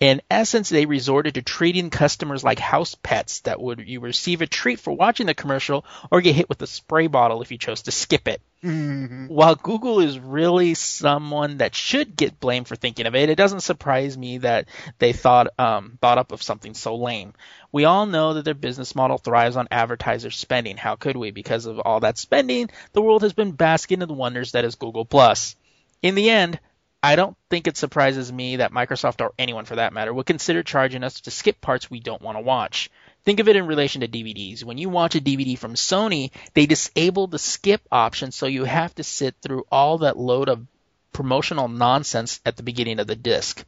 [0.00, 4.46] In essence, they resorted to treating customers like house pets that would you receive a
[4.46, 7.82] treat for watching the commercial or get hit with a spray bottle if you chose
[7.82, 8.40] to skip it.
[8.60, 13.60] While Google is really someone that should get blamed for thinking of it, it doesn't
[13.60, 14.66] surprise me that
[14.98, 17.34] they thought um, thought up of something so lame.
[17.70, 20.76] We all know that their business model thrives on advertiser spending.
[20.76, 21.30] How could we?
[21.30, 24.74] Because of all that spending, the world has been basking in the wonders that is
[24.74, 25.54] Google Plus.
[26.02, 26.58] In the end,
[27.00, 30.64] I don't think it surprises me that Microsoft or anyone for that matter would consider
[30.64, 32.90] charging us to skip parts we don't want to watch.
[33.28, 34.64] Think of it in relation to DVDs.
[34.64, 38.94] When you watch a DVD from Sony, they disable the skip option so you have
[38.94, 40.66] to sit through all that load of
[41.12, 43.62] promotional nonsense at the beginning of the disc.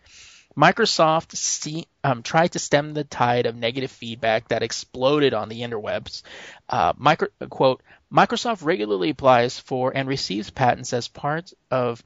[0.56, 5.60] Microsoft see, um, tried to stem the tide of negative feedback that exploded on the
[5.60, 6.22] interwebs.
[6.66, 12.02] Uh, micro, quote, Microsoft regularly applies for and receives patents as part of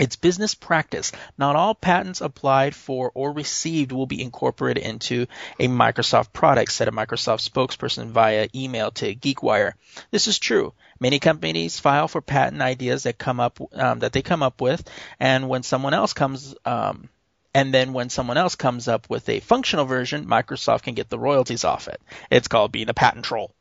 [0.00, 1.12] its business practice.
[1.38, 5.26] Not all patents applied for or received will be incorporated into
[5.58, 9.74] a Microsoft product, said a Microsoft spokesperson via email to GeekWire.
[10.10, 10.72] This is true.
[10.98, 14.82] Many companies file for patent ideas that come up um, that they come up with,
[15.18, 17.08] and when someone else comes um,
[17.54, 21.18] and then when someone else comes up with a functional version, Microsoft can get the
[21.18, 22.00] royalties off it.
[22.30, 23.52] It's called being a patent troll,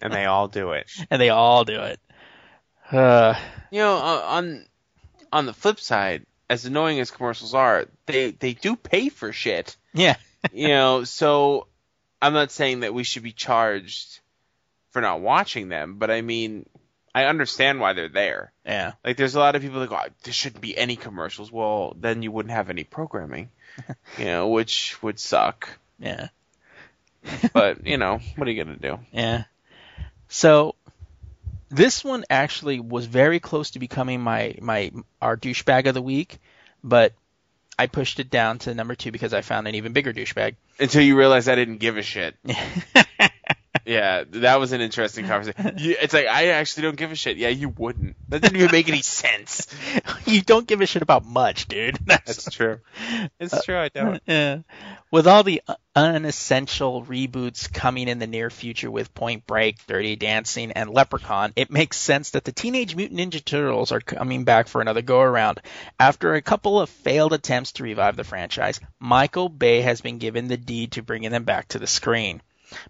[0.00, 0.90] and they all do it.
[1.10, 2.00] and they all do it.
[2.92, 3.34] Uh,
[3.70, 4.66] You know, uh, on
[5.32, 9.76] on the flip side, as annoying as commercials are, they they do pay for shit.
[9.94, 10.16] yeah,
[10.52, 11.66] You know, so
[12.22, 14.20] I'm not saying that we should be charged
[14.90, 16.66] for not watching them, but I mean,
[17.14, 18.52] I understand why they're there.
[18.64, 21.50] yeah, Like, there's a lot of people that go, oh, there shouldn't be any commercials.
[21.52, 23.50] Well, then you wouldn't have any programming,
[24.18, 25.68] you know, which would suck.
[25.98, 26.28] yeah.
[27.52, 28.98] But you know, what are you gonna do?
[29.12, 29.44] Yeah.
[30.28, 30.74] So
[31.70, 34.90] this one actually was very close to becoming my my
[35.22, 36.38] our douchebag of the week,
[36.82, 37.14] but
[37.78, 40.56] I pushed it down to number two because I found an even bigger douchebag.
[40.78, 42.36] Until you realize I didn't give a shit.
[43.90, 45.74] Yeah, that was an interesting conversation.
[45.76, 47.38] You, it's like I actually don't give a shit.
[47.38, 48.14] Yeah, you wouldn't.
[48.28, 49.66] That didn't even make any sense.
[50.26, 51.98] you don't give a shit about much, dude.
[52.06, 52.78] That's, true.
[53.40, 53.76] It's uh, true.
[53.76, 54.22] I don't.
[54.26, 54.58] yeah.
[55.10, 55.60] With all the
[55.96, 61.72] unessential reboots coming in the near future with Point Break, Dirty Dancing, and Leprechaun, it
[61.72, 65.60] makes sense that the Teenage Mutant Ninja Turtles are coming back for another go around.
[65.98, 70.46] After a couple of failed attempts to revive the franchise, Michael Bay has been given
[70.46, 72.40] the deed to bringing them back to the screen.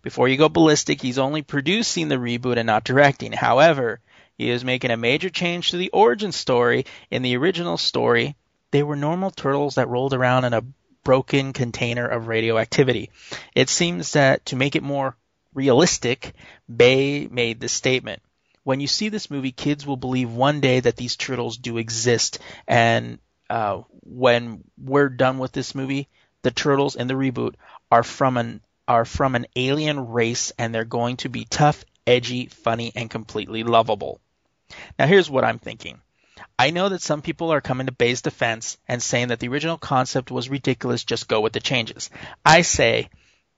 [0.03, 3.33] Before you go ballistic, he's only producing the reboot and not directing.
[3.33, 4.01] However,
[4.37, 6.87] he is making a major change to the origin story.
[7.11, 8.37] In the original story,
[8.71, 10.65] they were normal turtles that rolled around in a
[11.05, 13.11] broken container of radioactivity.
[13.55, 15.17] It seems that to make it more
[15.55, 16.35] realistic,
[16.75, 18.23] Bay made this statement.
[18.63, 22.39] When you see this movie, kids will believe one day that these turtles do exist.
[22.69, 26.09] And uh, when we're done with this movie,
[26.43, 27.55] the turtles in the reboot
[27.91, 28.61] are from an
[28.91, 33.63] are from an alien race, and they're going to be tough, edgy, funny, and completely
[33.63, 34.21] lovable.
[34.99, 36.01] Now, here's what I'm thinking.
[36.59, 39.79] I know that some people are coming to Bay's defense and saying that the original
[39.79, 42.11] concept was ridiculous, just go with the changes.
[42.45, 43.11] I say,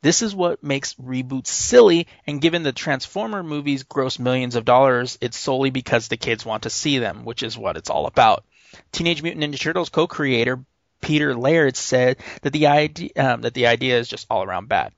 [0.03, 5.17] this is what makes reboots silly, and given the Transformer movies gross millions of dollars,
[5.23, 8.45] it's solely because the kids want to see them, which is what it's all about.
[8.93, 10.63] Teenage Mutant Ninja Turtles co-creator
[11.03, 14.93] Peter Laird said that the idea um, that the idea is just all around bad.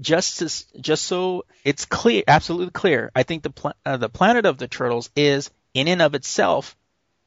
[0.00, 4.46] Just to, just so it's clear, absolutely clear, I think the pl- uh, the Planet
[4.46, 6.76] of the Turtles is in and of itself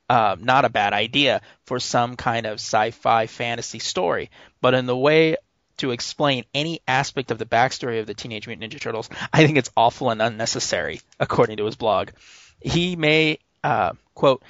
[0.09, 4.29] uh, not a bad idea for some kind of sci-fi fantasy story.
[4.61, 5.37] But in the way
[5.77, 9.57] to explain any aspect of the backstory of the Teenage Mutant Ninja Turtles, I think
[9.57, 12.09] it's awful and unnecessary, according to his blog.
[12.61, 14.43] He may, uh, quote,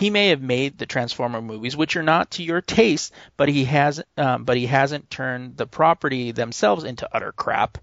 [0.00, 3.64] he may have made the Transformer movies, which are not to your taste, but he
[3.64, 7.76] has, um, but he hasn't turned the property themselves into utter crap.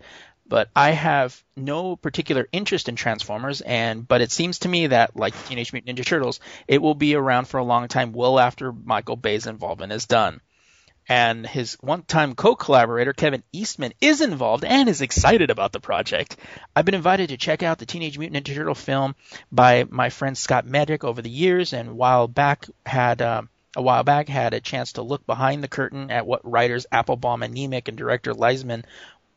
[0.47, 5.15] But I have no particular interest in Transformers, and but it seems to me that
[5.15, 8.71] like Teenage Mutant Ninja Turtles, it will be around for a long time, well after
[8.71, 10.41] Michael Bay's involvement is done
[11.09, 16.35] and his one-time co-collaborator Kevin Eastman is involved and is excited about the project.
[16.75, 19.15] I've been invited to check out the Teenage Mutant Ninja Turtle film
[19.51, 24.03] by my friend Scott Mednick over the years, and while back had um, a while
[24.03, 27.87] back had a chance to look behind the curtain at what writers Appelbaum and Nemec
[27.87, 28.83] and director Leisman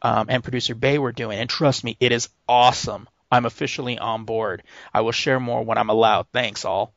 [0.02, 3.08] um, and producer Bay were doing, and trust me, it is awesome.
[3.30, 4.64] I'm officially on board.
[4.92, 6.26] I will share more when I'm allowed.
[6.32, 6.94] Thanks all.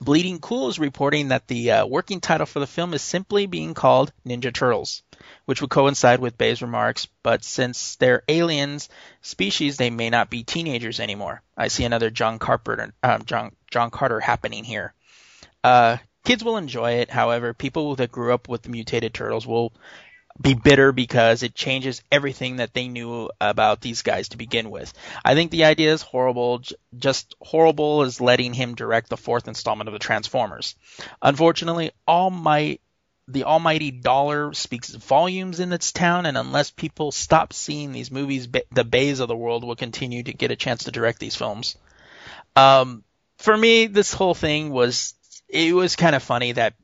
[0.00, 3.74] Bleeding Cool is reporting that the uh, working title for the film is simply being
[3.74, 5.02] called Ninja Turtles,
[5.44, 8.88] which would coincide with Bay's remarks, but since they're aliens
[9.22, 11.42] species, they may not be teenagers anymore.
[11.56, 14.92] I see another John Carpenter, um, John, John Carter happening here.
[15.62, 19.72] Uh, kids will enjoy it, however, people that grew up with the mutated turtles will
[20.40, 24.92] be bitter because it changes everything that they knew about these guys to begin with.
[25.24, 26.62] I think the idea is horrible,
[26.98, 30.74] just horrible as letting him direct the fourth installment of the Transformers.
[31.22, 32.78] Unfortunately, all my
[33.26, 38.48] the almighty dollar speaks volumes in its town, and unless people stop seeing these movies,
[38.72, 41.76] the Bays of the world will continue to get a chance to direct these films.
[42.54, 43.02] Um,
[43.38, 45.14] for me, this whole thing was
[45.48, 46.74] it was kind of funny that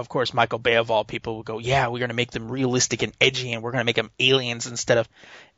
[0.00, 2.50] of course, Michael Bay of all people would go, "Yeah, we're going to make them
[2.50, 5.08] realistic and edgy, and we're going to make them aliens instead of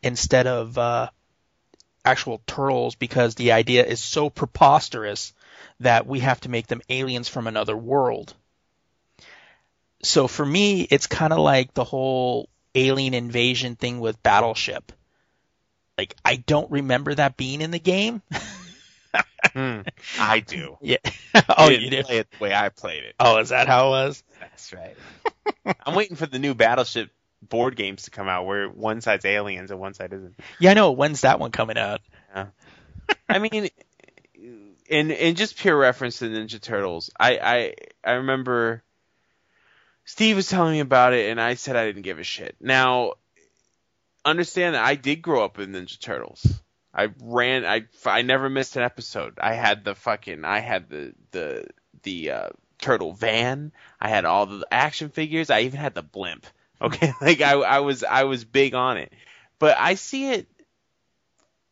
[0.02, 1.08] instead of uh,
[2.04, 5.32] actual turtles because the idea is so preposterous
[5.80, 8.34] that we have to make them aliens from another world."
[10.02, 14.92] So for me, it's kind of like the whole alien invasion thing with Battleship.
[15.96, 18.22] Like I don't remember that being in the game.
[19.54, 19.80] Hmm,
[20.18, 20.78] I do.
[20.80, 20.98] Yeah.
[21.58, 23.14] oh, you didn't play it the way I played it.
[23.20, 24.24] Oh, is that how it was?
[24.40, 24.96] That's right.
[25.86, 27.10] I'm waiting for the new Battleship
[27.42, 30.38] board games to come out where one side's aliens and one side isn't.
[30.58, 30.92] Yeah, I know.
[30.92, 32.00] When's that one coming out?
[32.34, 32.46] Yeah.
[33.28, 33.68] I mean,
[34.88, 37.74] in in just pure reference to Ninja Turtles, I I
[38.04, 38.82] I remember
[40.04, 42.56] Steve was telling me about it, and I said I didn't give a shit.
[42.60, 43.14] Now,
[44.24, 46.46] understand that I did grow up with Ninja Turtles.
[46.94, 47.64] I ran.
[47.64, 49.38] I I never missed an episode.
[49.40, 50.44] I had the fucking.
[50.44, 51.66] I had the the
[52.02, 52.48] the uh,
[52.78, 53.72] turtle van.
[54.00, 55.50] I had all the action figures.
[55.50, 56.46] I even had the blimp.
[56.82, 59.12] Okay, like I I was I was big on it.
[59.60, 60.48] But I see it.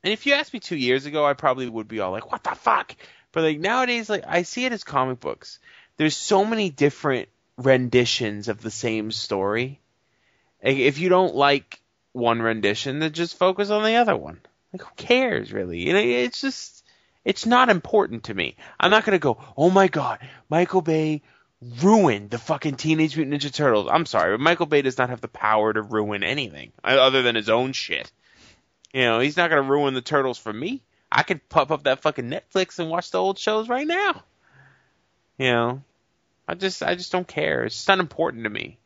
[0.04, 2.44] And if you asked me two years ago, I probably would be all like, "What
[2.44, 2.94] the fuck?"
[3.32, 5.58] But like nowadays, like I see it as comic books.
[5.96, 9.80] There's so many different renditions of the same story.
[10.60, 11.80] If you don't like
[12.12, 14.40] one rendition, then just focus on the other one.
[14.72, 15.80] Like, who cares, really?
[15.80, 16.84] You know, it's just,
[17.24, 18.56] it's not important to me.
[18.78, 21.22] I'm not gonna go, oh my god, Michael Bay
[21.82, 23.88] ruined the fucking Teenage Mutant Ninja Turtles.
[23.90, 27.22] I'm sorry, but Michael Bay does not have the power to ruin anything uh, other
[27.22, 28.10] than his own shit.
[28.92, 30.82] You know, he's not gonna ruin the Turtles for me.
[31.12, 34.22] I could pop up that fucking Netflix and watch the old shows right now.
[35.38, 35.82] You know,
[36.46, 37.64] I just, I just don't care.
[37.64, 38.78] It's not important to me.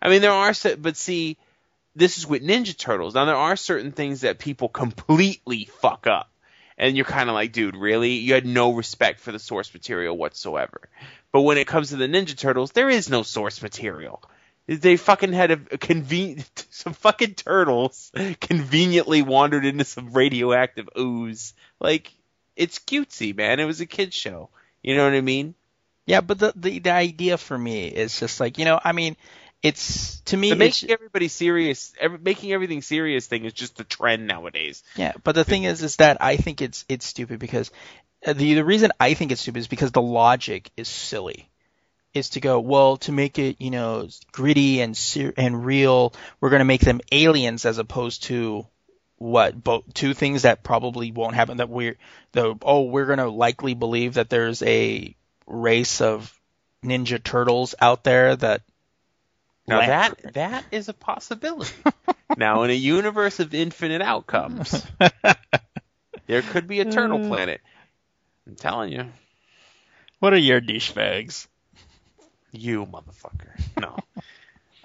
[0.00, 1.36] I mean, there are, but see,
[1.94, 3.14] this is with Ninja Turtles.
[3.14, 6.28] Now there are certain things that people completely fuck up.
[6.78, 8.12] And you're kind of like, dude, really?
[8.12, 10.88] You had no respect for the source material whatsoever.
[11.30, 14.22] But when it comes to the Ninja Turtles, there is no source material.
[14.66, 18.10] They fucking had a, a convenient some fucking turtles
[18.40, 21.52] conveniently wandered into some radioactive ooze.
[21.80, 22.12] Like
[22.56, 23.60] it's cutesy, man.
[23.60, 24.50] It was a kids show.
[24.82, 25.54] You know what I mean?
[26.06, 29.16] Yeah, but the, the the idea for me is just like you know, I mean,
[29.62, 33.84] it's to me, The making everybody serious, every, making everything serious thing is just the
[33.84, 34.82] trend nowadays.
[34.96, 35.12] yeah.
[35.22, 37.70] But the thing is, is that I think it's it's stupid because
[38.26, 41.48] uh, the the reason I think it's stupid is because the logic is silly.
[42.14, 46.12] Is to go well to make it you know gritty and ser- and real.
[46.40, 48.66] We're gonna make them aliens as opposed to
[49.16, 51.96] what both two things that probably won't happen that we're
[52.32, 55.14] the oh we're gonna likely believe that there's a
[55.46, 56.36] race of
[56.84, 58.62] ninja turtles out there that
[59.66, 61.72] Now Land- that that is a possibility.
[62.36, 64.84] now in a universe of infinite outcomes,
[66.26, 67.60] there could be a turtle planet.
[68.46, 69.06] I'm telling you,
[70.18, 71.46] what are your douchebags?
[72.54, 73.58] you motherfucker.
[73.80, 73.96] No.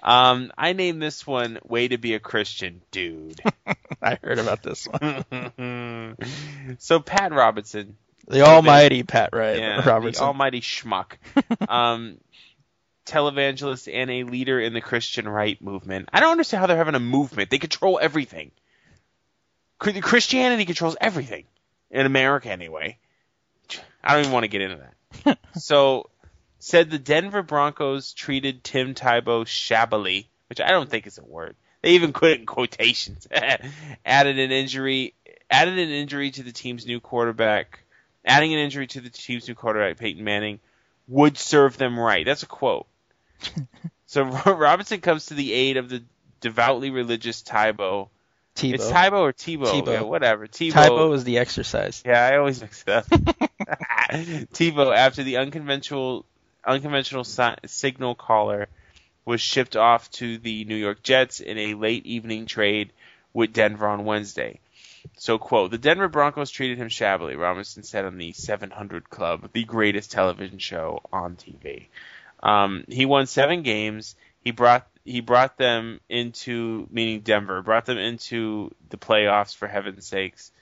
[0.02, 3.40] Um, I named this one "Way to Be a Christian, Dude."
[4.00, 6.16] I heard about this one.
[6.78, 7.96] so Pat Robinson,
[8.28, 10.22] The almighty Pat Right yeah, Robertson.
[10.22, 11.14] the almighty schmuck,
[11.68, 12.18] um,
[13.08, 16.08] televangelist and a leader in the Christian right movement.
[16.12, 17.50] I don't understand how they're having a movement.
[17.50, 18.50] They control everything.
[19.78, 21.44] Christianity controls everything
[21.90, 22.98] in America, anyway.
[24.02, 24.90] I don't even want to get into
[25.24, 25.38] that.
[25.56, 26.10] so,
[26.58, 31.56] said the Denver Broncos treated Tim Tebow shabbily, which I don't think is a word.
[31.82, 33.28] They even put it in quotations.
[34.04, 35.14] added an injury,
[35.50, 37.84] added an injury to the team's new quarterback.
[38.24, 40.58] Adding an injury to the team's new quarterback, Peyton Manning,
[41.06, 42.26] would serve them right.
[42.26, 42.86] That's a quote.
[44.06, 46.02] so Robinson comes to the aid of the
[46.40, 48.08] devoutly religious Tybo.
[48.54, 48.74] Tebow.
[48.74, 49.66] It's Tybo or Tebow.
[49.66, 49.92] Tebow.
[49.92, 50.46] Yeah, whatever.
[50.46, 50.72] Tebow.
[50.72, 52.02] Tae Bo is the exercise.
[52.04, 53.06] Yeah, I always mix it up.
[54.10, 56.24] TiVo, after the unconventional
[56.66, 58.68] unconventional si- signal caller
[59.24, 62.92] was shipped off to the New York Jets in a late evening trade
[63.32, 64.58] with Denver on Wednesday.
[65.16, 69.64] So, quote, the Denver Broncos treated him shabbily, Robinson said on the 700 Club, the
[69.64, 71.86] greatest television show on TV.
[72.42, 74.14] Um, he won seven games.
[74.42, 80.06] He brought he brought them into meaning Denver brought them into the playoffs for heaven's
[80.06, 80.52] sakes.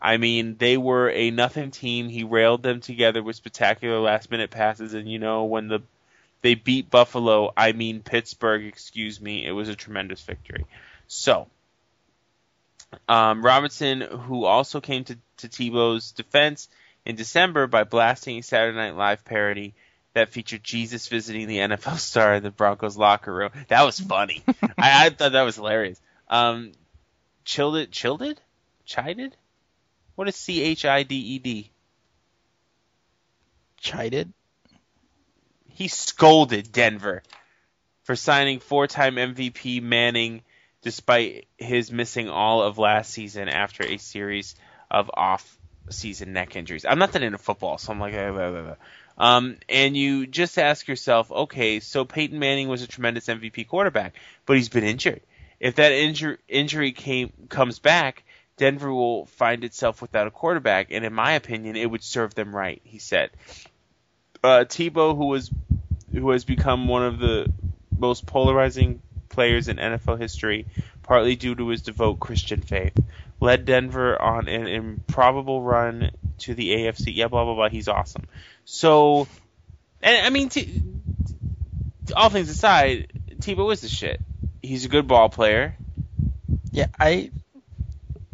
[0.00, 2.08] I mean, they were a nothing team.
[2.08, 5.80] He railed them together with spectacular last minute passes, and you know when the
[6.40, 10.66] they beat Buffalo, I mean Pittsburgh, excuse me, it was a tremendous victory.
[11.08, 11.48] So,
[13.08, 16.68] um, Robinson, who also came to, to Tebow's defense
[17.04, 19.74] in December by blasting Saturday Night Live parody
[20.18, 23.50] that featured Jesus visiting the NFL star in the Broncos locker room.
[23.68, 24.42] That was funny.
[24.76, 26.00] I, I thought that was hilarious.
[26.28, 26.72] Um,
[27.44, 28.40] chilled
[28.84, 29.36] chided.
[30.14, 31.70] What is C H I D E D?
[33.80, 34.32] Chided.
[35.68, 37.22] He scolded Denver
[38.02, 40.42] for signing four-time MVP Manning
[40.82, 44.56] despite his missing all of last season after a series
[44.90, 46.84] of off-season neck injuries.
[46.84, 48.74] I'm not that into football, so I'm like, blah, blah, blah.
[49.18, 54.14] Um, and you just ask yourself, okay, so Peyton Manning was a tremendous MVP quarterback,
[54.46, 55.20] but he's been injured.
[55.58, 58.22] If that injury injury came comes back,
[58.56, 62.54] Denver will find itself without a quarterback, and in my opinion, it would serve them
[62.54, 62.80] right.
[62.84, 63.30] He said.
[64.44, 65.50] Uh, Tebow, who was
[66.12, 67.52] who has become one of the
[67.98, 70.66] most polarizing players in NFL history,
[71.02, 72.96] partly due to his devout Christian faith,
[73.40, 77.14] led Denver on an improbable run to the AFC.
[77.14, 77.68] Yeah, blah blah blah.
[77.68, 78.26] He's awesome.
[78.64, 79.28] So,
[80.02, 80.82] and I mean, t-
[82.16, 83.08] all things aside,
[83.40, 84.20] Tebow is the shit.
[84.62, 85.76] He's a good ball player.
[86.70, 87.30] Yeah, I,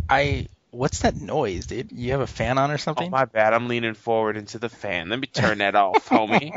[0.09, 0.49] I.
[0.71, 1.93] What's that noise, dude?
[1.93, 3.03] You have a fan on or something?
[3.03, 3.11] Oh something?
[3.13, 5.09] my bad, I'm leaning forward into the fan.
[5.09, 6.53] Let me turn that off, homie.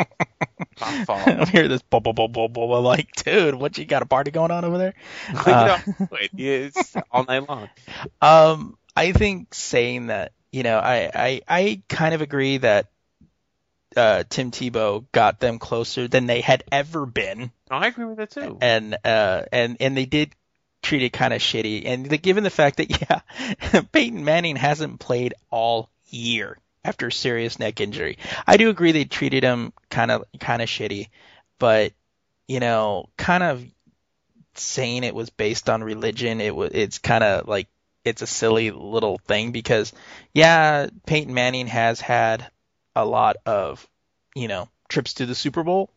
[0.81, 1.27] My fault.
[1.27, 2.79] I'm hear this blah blah blah blah blah.
[2.79, 4.93] Like, dude, what you got a party going on over there?
[5.33, 5.79] Uh.
[6.33, 7.69] It's all night long.
[8.21, 12.87] Um, I think saying that, you know, I, I, I kind of agree that
[13.95, 18.31] uh, Tim Tebow got them closer than they had ever been, I agree with that
[18.31, 18.57] too.
[18.61, 20.33] and uh, and and they did
[20.81, 21.83] treat it kind of shitty.
[21.85, 22.89] And the, given the fact that
[23.73, 28.91] yeah, Peyton Manning hasn't played all year after a serious neck injury, I do agree
[28.91, 31.09] they treated him kind of kind of shitty,
[31.59, 31.93] but
[32.47, 33.65] you know, kind of
[34.55, 37.67] saying it was based on religion, it was it's kind of like
[38.07, 39.93] it's a silly little thing because
[40.33, 42.49] yeah, Peyton Manning has had
[42.95, 43.87] a lot of,
[44.35, 45.91] you know, trips to the Super Bowl,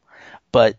[0.52, 0.76] but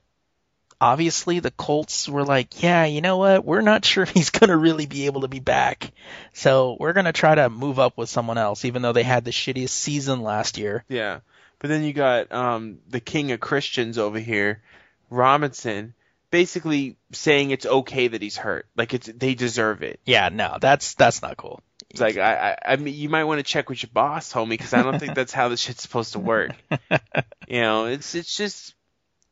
[0.80, 3.46] obviously the Colts were like, yeah, you know what?
[3.46, 5.92] We're not sure if he's going to really be able to be back.
[6.34, 9.24] So we're going to try to move up with someone else even though they had
[9.24, 10.84] the shittiest season last year.
[10.90, 11.20] Yeah.
[11.60, 14.64] But then you got um the king of Christians over here,
[15.12, 15.94] Robinson,
[16.32, 18.66] basically saying it's okay that he's hurt.
[18.76, 20.00] Like it's they deserve it.
[20.06, 21.62] Yeah, no, that's that's not cool.
[21.92, 24.50] It's like I, I, I mean, you might want to check with your boss, homie,
[24.50, 26.52] because I don't think that's how this shit's supposed to work.
[27.48, 28.74] you know, it's it's just,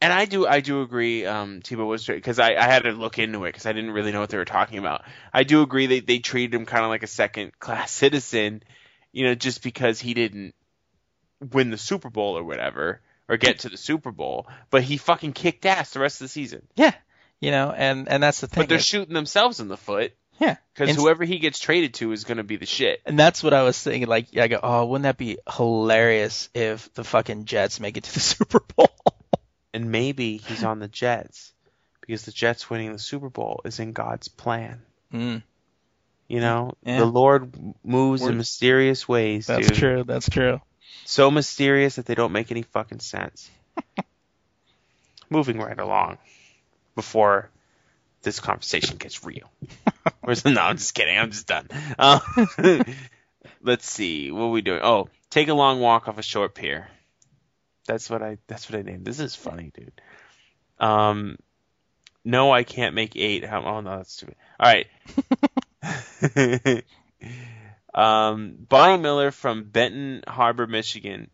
[0.02, 1.26] and I do I do agree.
[1.26, 4.12] Um, Tebow was because I, I had to look into it because I didn't really
[4.12, 5.04] know what they were talking about.
[5.34, 8.62] I do agree they they treated him kind of like a second class citizen,
[9.14, 10.54] you know, just because he didn't
[11.54, 13.00] win the Super Bowl or whatever
[13.30, 16.30] or get to the Super Bowl, but he fucking kicked ass the rest of the
[16.30, 16.68] season.
[16.76, 16.94] Yeah,
[17.40, 18.64] you know, and and that's the thing.
[18.64, 22.12] But they're is- shooting themselves in the foot yeah, because whoever he gets traded to
[22.14, 23.02] is going to be the shit.
[23.06, 24.08] And that's what I was thinking.
[24.08, 28.14] Like, I go, oh, wouldn't that be hilarious if the fucking Jets make it to
[28.14, 28.90] the Super Bowl?
[29.74, 31.52] and maybe he's on the Jets
[32.02, 34.82] because the Jets winning the Super Bowl is in God's plan.
[35.14, 35.44] Mm,
[36.30, 37.00] You know, Yeah.
[37.00, 37.54] the Lord
[37.84, 39.78] moves We're- in mysterious ways, that's dude.
[39.78, 40.04] true.
[40.06, 40.62] That's true.
[41.06, 43.50] So mysterious that they don't make any fucking sense.
[45.30, 46.18] Moving right along
[46.96, 47.50] before
[48.22, 49.50] this conversation gets real.
[50.46, 51.18] No, I'm just kidding.
[51.18, 51.68] I'm just done.
[51.98, 52.20] Uh,
[53.64, 54.32] let's see.
[54.32, 54.82] What are we doing?
[54.84, 56.88] Oh, take a long walk off a short pier.
[57.88, 58.38] That's what I.
[58.46, 59.06] That's what I named.
[59.06, 60.02] This is funny, dude.
[60.80, 61.38] Um,
[62.24, 63.44] no, I can't make eight.
[63.44, 64.36] How, oh no, that's stupid.
[64.60, 64.88] All right.
[67.94, 71.30] Um, Bonnie Miller from Benton Harbor, Michigan,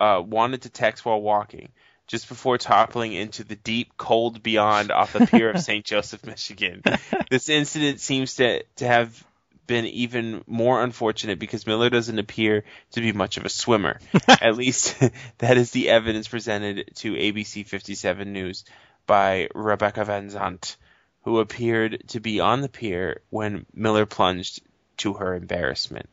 [0.00, 1.70] uh, wanted to text while walking
[2.06, 5.84] just before toppling into the deep cold beyond off the pier of St.
[5.84, 6.82] Joseph, Michigan.
[7.30, 9.24] This incident seems to, to have
[9.68, 14.00] been even more unfortunate because Miller doesn't appear to be much of a swimmer.
[14.28, 14.98] At least
[15.38, 18.64] that is the evidence presented to ABC 57 News
[19.06, 20.76] by Rebecca Van Zant,
[21.22, 24.60] who appeared to be on the pier when Miller plunged
[24.98, 26.08] to her embarrassment.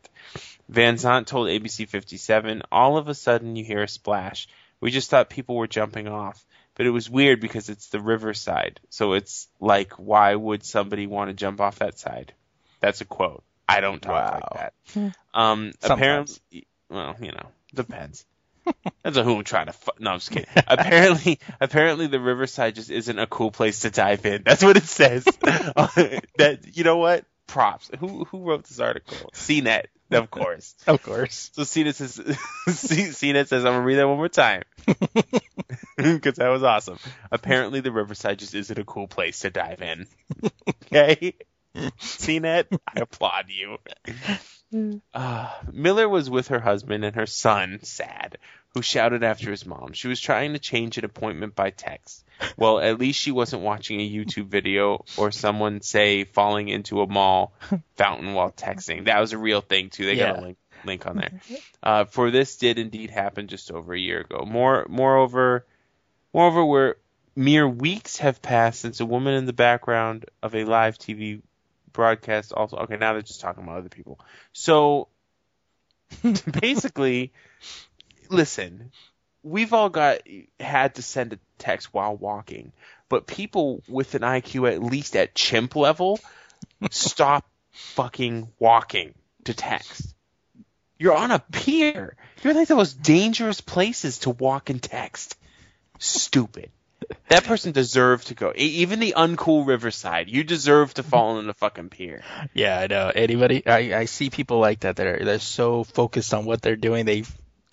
[0.70, 4.48] Van Zant told ABC 57, all of a sudden you hear a splash.
[4.82, 6.44] We just thought people were jumping off.
[6.76, 8.82] But it was weird because it's the riverside.
[8.90, 12.34] So it's like, why would somebody want to jump off that side?
[12.82, 13.44] That's a quote.
[13.70, 14.40] I don't talk Wow.
[14.52, 15.16] like that.
[15.34, 16.40] Um, Sometimes.
[16.52, 18.26] apparently, well, you know, depends.
[19.03, 19.74] That's who I'm trying to.
[19.74, 20.49] Fu- no, I'm just kidding.
[20.68, 24.44] apparently, apparently the riverside just isn't a cool place to dive in.
[24.44, 25.24] That's what it says.
[25.41, 27.24] that you know what?
[27.47, 27.89] Props.
[27.99, 29.17] Who who wrote this article?
[29.34, 30.76] CNET, of course.
[30.88, 31.51] Of course.
[31.53, 32.13] So CNET says,
[32.67, 34.63] C- CNET says, I'm gonna read that one more time
[35.97, 36.97] because that was awesome.
[37.31, 40.07] Apparently, the riverside just isn't a cool place to dive in.
[40.91, 41.35] Okay,
[41.76, 43.77] CNET, I applaud you.
[45.13, 48.38] Uh, Miller was with her husband and her son, sad,
[48.73, 49.93] who shouted after his mom.
[49.93, 52.24] She was trying to change an appointment by text.
[52.57, 57.07] Well, at least she wasn't watching a YouTube video or someone say falling into a
[57.07, 57.53] mall
[57.95, 59.06] fountain while texting.
[59.06, 60.06] That was a real thing too.
[60.06, 61.41] They got a link link on there.
[61.82, 64.45] Uh, for this did indeed happen just over a year ago.
[64.45, 65.66] More, moreover,
[66.34, 66.95] moreover, where
[67.36, 71.41] mere weeks have passed since a woman in the background of a live TV
[71.91, 72.78] broadcast also.
[72.78, 74.20] Okay, now they're just talking about other people.
[74.53, 75.07] So
[76.62, 77.34] basically,
[78.30, 78.91] listen,
[79.45, 80.22] we've all got
[80.59, 82.73] had to send a text while walking,
[83.07, 86.19] but people with an IQ at least at chimp level
[86.89, 89.13] stop fucking walking
[89.45, 90.13] to text.
[90.97, 92.15] You're on a pier.
[92.41, 95.38] You're like the most dangerous places to walk and text.
[95.99, 96.72] Stupid.
[97.27, 98.53] That person deserved to go.
[98.55, 102.23] Even the uncool Riverside, you deserve to fall on the fucking pier.
[102.53, 103.11] Yeah, I know.
[103.13, 106.76] Anybody, I, I see people like that that are they're so focused on what they're
[106.77, 107.23] doing they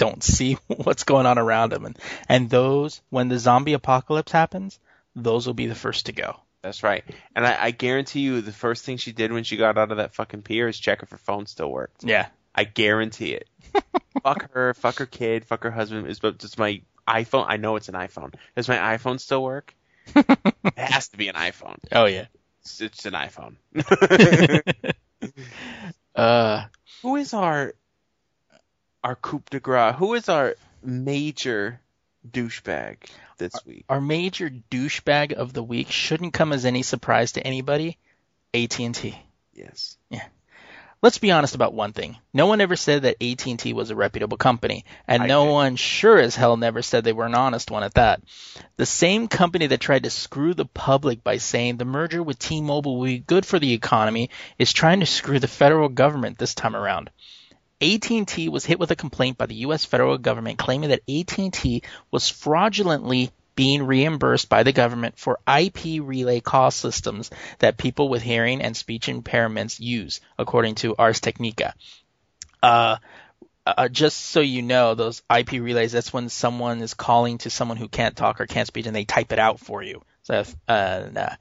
[0.03, 1.99] don't see what's going on around them, and
[2.29, 4.81] and those when the zombie apocalypse happens,
[5.15, 6.41] those will be the first to go.
[6.63, 7.05] That's right.
[7.35, 9.99] And I, I guarantee you, the first thing she did when she got out of
[9.99, 12.05] that fucking pier is check if her phone still worked.
[12.05, 13.49] Yeah, I guarantee it.
[14.23, 16.09] fuck her, fuck her kid, fuck her husband.
[16.09, 17.47] Is but does my iPhone?
[17.49, 18.35] I know it's an iPhone.
[18.57, 19.75] Does my iPhone still work?
[20.17, 21.79] it has to be an iPhone.
[21.93, 22.27] Oh yeah.
[22.63, 23.57] It's, it's an iPhone.
[26.15, 26.65] Uh,
[27.03, 27.75] Who is our
[29.03, 29.95] our coup de grace?
[29.97, 31.81] Who is our major
[32.29, 32.97] douchebag
[33.39, 33.85] this week?
[33.89, 37.99] our major douchebag of the week shouldn't come as any surprise to anybody.
[38.55, 39.19] AT&T.
[39.55, 39.97] Yes.
[40.11, 40.25] Yeah.
[41.03, 42.17] Let's be honest about one thing.
[42.33, 46.17] No one ever said that AT&T was a reputable company, and I no one sure
[46.17, 48.23] as hell never said they were an honest one at that.
[48.77, 52.99] The same company that tried to screw the public by saying the merger with T-Mobile
[52.99, 54.31] will be good for the economy
[54.61, 57.11] is trying to screw the federal government this time around.
[57.83, 62.29] AT&T was hit with a complaint by the US federal government claiming that AT&T was
[62.29, 68.63] fraudulently being reimbursed by the government for IP relay call systems that people with hearing
[68.63, 71.75] and speech impairments use, according to Ars Technica.
[72.63, 72.97] Uh,
[73.67, 77.77] uh, just so you know, those IP relays, that's when someone is calling to someone
[77.77, 80.03] who can't talk or can't speak and they type it out for you.
[80.23, 81.35] So, uh, nah.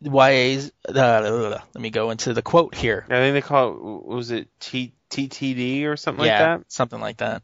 [0.00, 3.06] YA's, uh, let me go into the quote here.
[3.08, 6.72] I think they call it, was it T, TTD or something yeah, like that?
[6.72, 7.42] something like that.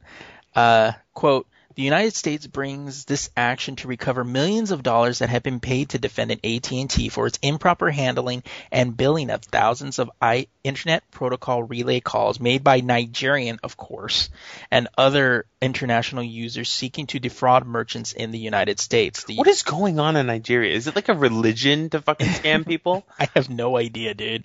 [0.54, 1.46] Uh, quote,
[1.78, 5.90] the United States brings this action to recover millions of dollars that have been paid
[5.90, 8.42] to defendant AT&T for its improper handling
[8.72, 14.28] and billing of thousands of I- Internet Protocol relay calls made by Nigerian, of course,
[14.72, 19.24] and other international users seeking to defraud merchants in the United States.
[19.24, 20.74] The, What is going on in Nigeria?
[20.74, 23.06] Is it like a religion to fucking scam people?
[23.18, 24.44] I have no idea, dude.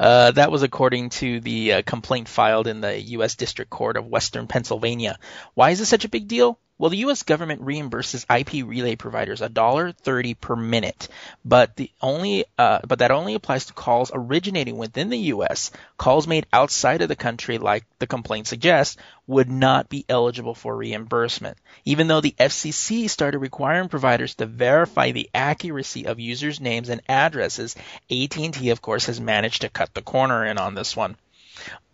[0.00, 3.34] Uh, that was according to the uh, complaint filed in the U.S.
[3.34, 5.18] District Court of Western Pennsylvania.
[5.54, 6.58] Why is this such a big deal?
[6.84, 7.22] Well, the U.S.
[7.22, 11.08] government reimburses IP relay providers $1.30 per minute,
[11.42, 15.70] but the only uh, but that only applies to calls originating within the U.S.
[15.96, 20.76] Calls made outside of the country, like the complaint suggests, would not be eligible for
[20.76, 21.56] reimbursement.
[21.86, 27.00] Even though the FCC started requiring providers to verify the accuracy of users' names and
[27.08, 27.76] addresses,
[28.10, 31.16] AT&T, of course, has managed to cut the corner in on this one.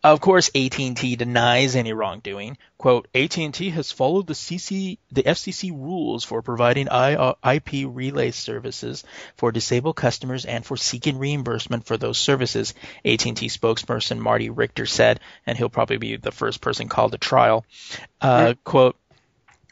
[0.02, 2.56] Of course, AT&T denies any wrongdoing.
[2.78, 9.04] Quote, AT&T has followed the CC, the FCC rules for providing uh, IP relay services
[9.36, 12.72] for disabled customers and for seeking reimbursement for those services,
[13.04, 17.66] AT&T spokesperson Marty Richter said, and he'll probably be the first person called to trial.
[18.22, 18.96] Uh, quote,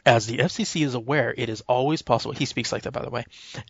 [0.09, 3.11] as the FCC is aware, it is always possible, he speaks like that by the
[3.11, 3.25] way,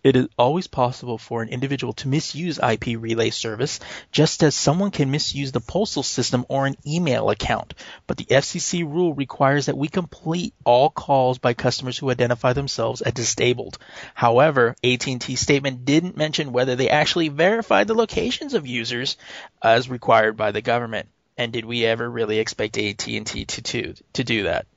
[0.05, 3.81] it is always possible for an individual to misuse IP relay service,
[4.13, 7.73] just as someone can misuse the postal system or an email account.
[8.07, 13.01] But the FCC rule requires that we complete all calls by customers who identify themselves
[13.01, 13.77] as disabled.
[14.13, 19.17] However, AT&T's statement didn't mention whether they actually verified the locations of users
[19.61, 21.09] as required by the government.
[21.37, 24.67] And did we ever really expect AT&T to, to, to do that?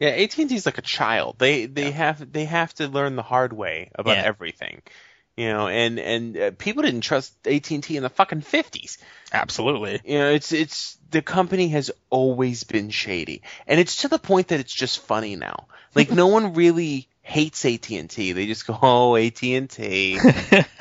[0.00, 1.36] Yeah, AT and T's like a child.
[1.38, 4.22] They they have they have to learn the hard way about Yeah.
[4.24, 4.82] everything,
[5.36, 5.68] you know.
[5.68, 8.98] And and uh, people didn't trust AT and T in the fucking fifties.
[9.32, 10.00] Absolutely.
[10.04, 14.48] You know, it's it's the company has always been shady, and it's to the point
[14.48, 15.66] that it's just funny now.
[15.94, 18.32] Like no one really hates AT and T.
[18.32, 20.18] They just go, oh AT and T.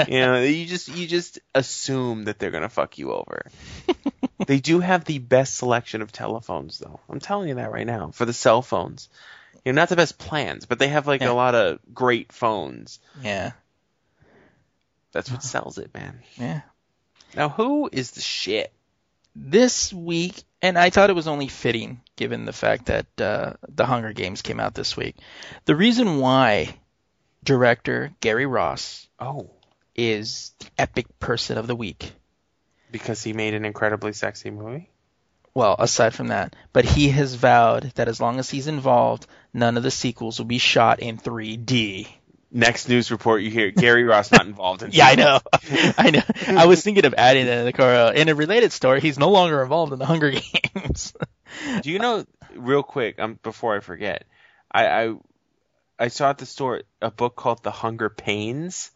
[0.08, 3.46] You know, you just you just assume that they're gonna fuck you over.
[4.48, 7.00] they do have the best selection of telephones, though.
[7.10, 9.10] I'm telling you that right now for the cell phones.
[9.66, 11.32] You know, not the best plans, but they have like Yeah.
[11.32, 13.00] a lot of great phones.
[13.22, 13.52] Yeah.
[15.12, 16.22] That's what sells it, man.
[16.38, 16.62] Yeah.
[17.36, 18.72] Now, who is the shit?
[19.36, 23.86] This week, and I thought it was only fitting given the fact that uh, the
[23.86, 25.16] Hunger Games came out this week.
[25.66, 26.76] The reason why
[27.44, 29.50] director Gary Ross Oh,
[29.96, 32.14] is the epic person of the week.
[32.92, 34.90] because he made an incredibly sexy movie.
[35.54, 39.78] Well, aside from that, but he has vowed that as long as he's involved, none
[39.78, 42.08] of the sequels will be shot in 3D.
[42.52, 44.90] Next news report you hear Gary Ross not involved in.
[44.94, 45.40] Yeah, I know.
[45.98, 46.22] I know.
[46.48, 47.94] I was thinking of adding that in the car.
[47.94, 50.32] Uh, in a related story, he's no longer involved in the Hunger
[50.74, 51.14] Games.
[51.82, 54.26] Do you know, real quick, um, before I forget,
[54.72, 55.16] I, I
[56.00, 58.90] I saw at the store a book called The Hunger Pains,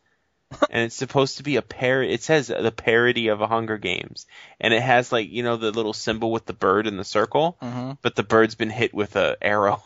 [0.70, 2.12] and it's supposed to be a parody.
[2.14, 4.26] It says the parody of a Hunger Games,
[4.60, 7.58] and it has like you know the little symbol with the bird in the circle,
[7.62, 7.98] Mhm.
[8.02, 9.84] but the bird's been hit with a arrow.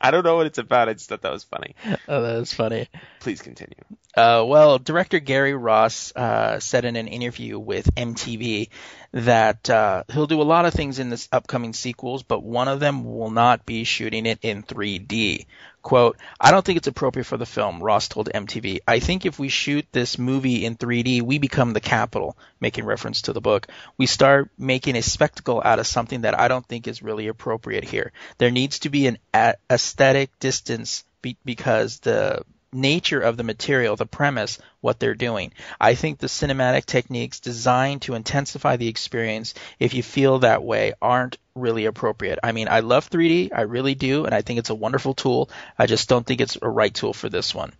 [0.00, 0.88] I don't know what it's about.
[0.88, 1.74] I just thought that was funny.
[2.08, 2.88] oh, that was funny.
[3.20, 3.74] Please continue.
[4.16, 8.70] Uh, well, director Gary Ross uh, said in an interview with MTV
[9.12, 12.80] that uh, he'll do a lot of things in this upcoming sequels, but one of
[12.80, 15.46] them will not be shooting it in 3D.
[15.82, 18.80] Quote, I don't think it's appropriate for the film, Ross told MTV.
[18.86, 23.22] I think if we shoot this movie in 3D, we become the capital, making reference
[23.22, 23.66] to the book.
[23.96, 27.84] We start making a spectacle out of something that I don't think is really appropriate
[27.84, 28.12] here.
[28.36, 34.06] There needs to be an aesthetic distance be- because the nature of the material, the
[34.06, 35.52] premise, what they're doing.
[35.80, 40.94] I think the cinematic techniques designed to intensify the experience, if you feel that way,
[41.02, 42.38] aren't really appropriate.
[42.42, 45.50] I mean, I love 3D, I really do, and I think it's a wonderful tool.
[45.78, 47.72] I just don't think it's a right tool for this one.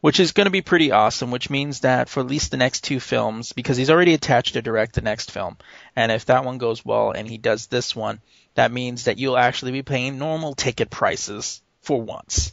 [0.00, 2.82] Which is going to be pretty awesome, which means that for at least the next
[2.82, 5.58] two films, because he's already attached to direct the next film,
[5.94, 8.20] and if that one goes well and he does this one,
[8.54, 12.52] that means that you'll actually be paying normal ticket prices for once.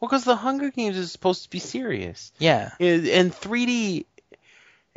[0.00, 2.32] Well, because the Hunger Games is supposed to be serious.
[2.38, 2.70] Yeah.
[2.80, 4.06] And 3D,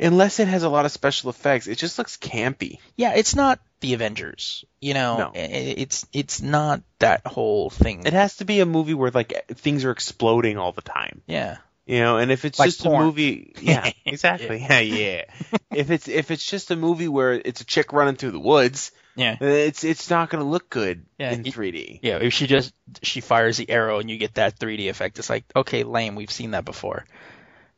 [0.00, 2.78] unless it has a lot of special effects, it just looks campy.
[2.96, 4.64] Yeah, it's not the Avengers.
[4.80, 5.32] You know, No.
[5.34, 8.06] It's it's not that whole thing.
[8.06, 11.20] It has to be a movie where like things are exploding all the time.
[11.26, 11.58] yeah.
[11.86, 13.02] You know, and if it's Like just porn.
[13.02, 15.24] a movie, yeah, exactly, yeah, yeah.
[15.70, 18.90] if it's if it's just a movie where it's a chick running through the woods,
[19.16, 19.36] Yeah.
[19.40, 22.00] it's it's not gonna look good Yeah, in 3D.
[22.02, 25.30] Yeah, if she just she fires the arrow and you get that 3D effect, it's
[25.30, 26.14] like okay, lame.
[26.16, 27.04] We've seen that before.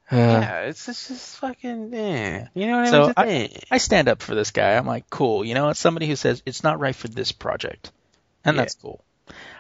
[0.09, 2.47] Uh, yeah, it's just, just fucking, eh.
[2.55, 3.49] you know what So I mean?
[3.49, 3.67] Just, eh.
[3.73, 4.77] I stand up for this guy.
[4.77, 5.45] I'm like, cool.
[5.45, 7.91] You know, it's somebody who says it's not right for this project,
[8.45, 8.63] and Yeah.
[8.63, 9.03] that's cool.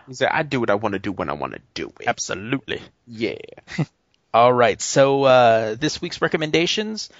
[0.06, 2.06] He's like, I do what I want to do when I want to do it.
[2.06, 2.80] Absolutely.
[3.08, 3.34] Yeah.
[4.34, 4.80] All right.
[4.80, 7.10] So uh, this week's recommendations.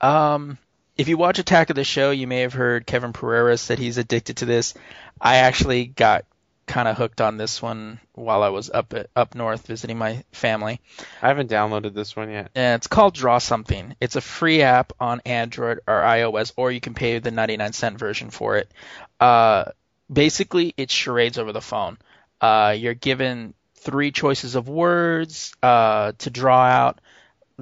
[0.00, 0.58] Um,
[0.96, 3.98] if you watch Attack of the Show, you may have heard Kevin Pereira said he's
[3.98, 4.74] addicted to this.
[5.20, 6.24] I actually got
[6.66, 10.80] kind of hooked on this one while I was up up north visiting my family.
[11.20, 12.46] I haven't downloaded this one yet.
[12.56, 13.96] Uh, it's called Draw Something.
[14.00, 17.98] It's a free app on Android or iOS, or you can pay the 99 cent
[17.98, 18.70] version for it.
[19.18, 19.64] Uh,
[20.12, 21.98] basically, it's charades over the phone.
[22.40, 27.00] Uh, you're given three choices of words uh, to draw out.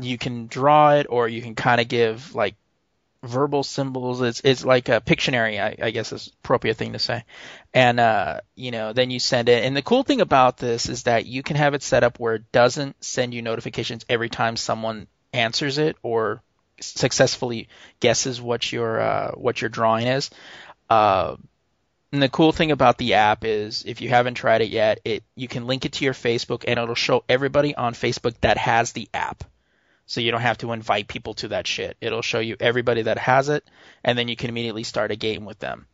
[0.01, 2.55] You can draw it, or you can kind of give like
[3.23, 4.21] verbal symbols.
[4.23, 7.25] It's it's like a Pictionary, I, I guess is appropriate thing to say.
[7.75, 9.65] And uh, you know, then you send it.
[9.65, 12.35] And the cool thing about this is that you can have it set up where
[12.35, 16.43] it doesn't send you notifications every time someone answers it or
[16.81, 17.69] successfully
[18.01, 20.31] guesses what your uh, what your drawing is.
[20.89, 21.37] Uh,
[22.13, 25.23] and the cool thing about the app is if you haven't tried it yet, it
[25.37, 28.93] you can link it to your Facebook and it'll show everybody on Facebook that has
[28.93, 29.45] the app.
[30.11, 31.97] So you don't have to invite people to that shit.
[32.01, 33.62] It'll show you everybody that has it,
[34.03, 35.87] and then you can immediately start a game with them.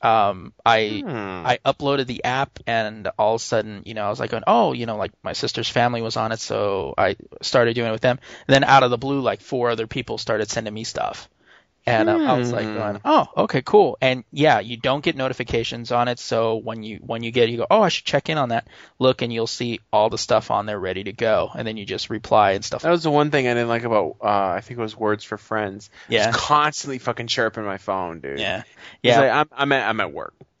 [0.00, 1.44] Um, I Hmm.
[1.44, 4.44] I uploaded the app, and all of a sudden, you know, I was like, going,
[4.46, 7.92] oh, you know, like my sister's family was on it, so I started doing it
[7.92, 8.20] with them.
[8.46, 11.28] And then out of the blue, like four other people started sending me stuff.
[11.86, 12.74] And uh, I was like, Hmm.
[12.76, 13.98] going, oh, okay, cool.
[14.00, 17.52] And yeah, you don't get notifications on it, so when you when you get, it,
[17.52, 18.66] you go, oh, I should check in on that.
[18.98, 21.84] Look, and you'll see all the stuff on there ready to go, and then you
[21.84, 22.82] just reply and stuff.
[22.82, 25.24] That was the one thing I didn't like about, uh, I think it was Words
[25.24, 25.90] for Friends.
[26.08, 26.28] Yeah.
[26.28, 28.38] It's constantly fucking chirping my phone, dude.
[28.38, 28.62] yeah,
[29.02, 29.20] yeah.
[29.20, 30.34] like, I'm, I'm, at, I'm at work.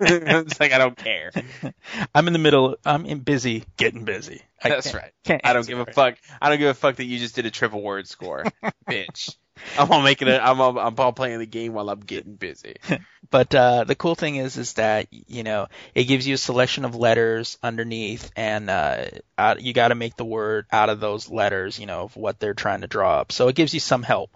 [0.00, 1.30] It's like, I don't care.
[2.14, 2.76] I'm in the middle.
[2.86, 4.40] I'm in busy, getting busy.
[4.62, 5.12] I That's can't- right.
[5.24, 5.94] Can't I don't give a it.
[5.94, 6.14] fuck.
[6.40, 8.44] I don't give a fuck that you just did a triple word score,
[8.88, 9.36] bitch.
[9.78, 10.40] I'm all making it.
[10.42, 12.76] I'm all, I'm all playing the game while I'm getting busy.
[13.30, 16.86] But uh, the cool thing is, is that you know it gives you a selection
[16.86, 19.04] of letters underneath, and uh,
[19.36, 22.40] out, you got to make the word out of those letters, you know, of what
[22.40, 23.32] they're trying to draw up.
[23.32, 24.30] So it gives you some help.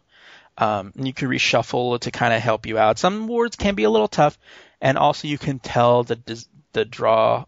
[0.58, 2.98] Um, and you can reshuffle to kind of help you out.
[2.98, 4.36] Some words can be a little tough,
[4.78, 6.44] and also you can tell the
[6.74, 7.46] the draw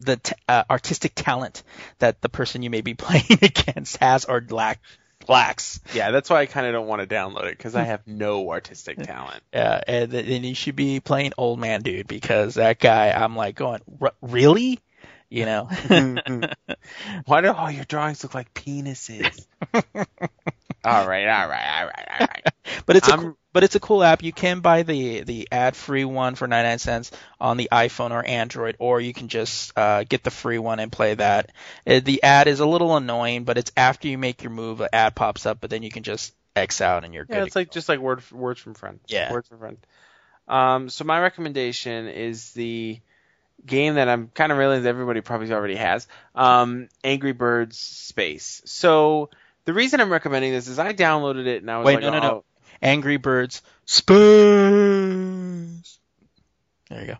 [0.00, 1.62] the t- uh, artistic talent
[1.98, 4.80] that the person you may be playing against has or lack
[5.30, 5.80] lacks.
[5.94, 8.50] Yeah, that's why I kind of don't want to download it because I have no
[8.50, 9.42] artistic talent.
[9.54, 13.54] Yeah, and then you should be playing old man dude because that guy, I'm like
[13.54, 14.80] going, "R- really?
[15.30, 15.68] You know?
[17.26, 19.46] Why do all your drawings look like penises?
[19.72, 19.82] all
[21.06, 22.46] right, all right, all right, all right.
[22.84, 24.22] but it's a I'm- cool- but it's a cool app.
[24.22, 27.10] You can buy the the ad free one for 99 cents
[27.40, 30.92] on the iPhone or Android, or you can just uh, get the free one and
[30.92, 31.50] play that.
[31.86, 34.88] Uh, the ad is a little annoying, but it's after you make your move, an
[34.92, 37.34] ad pops up, but then you can just X out and you're good.
[37.34, 37.46] Yeah, good.
[37.48, 39.00] it's like just like word words from friend.
[39.08, 39.32] Yeah.
[39.32, 39.78] words from friend.
[40.48, 43.00] Um, so my recommendation is the
[43.64, 46.08] game that I'm kind of realizing everybody probably already has.
[46.34, 48.62] Um, Angry Birds Space.
[48.64, 49.30] So
[49.64, 52.10] the reason I'm recommending this is I downloaded it and I was Wait, like, no,
[52.10, 52.44] no, oh, no.
[52.82, 54.16] Angry Birds Space.
[56.88, 57.16] There you go.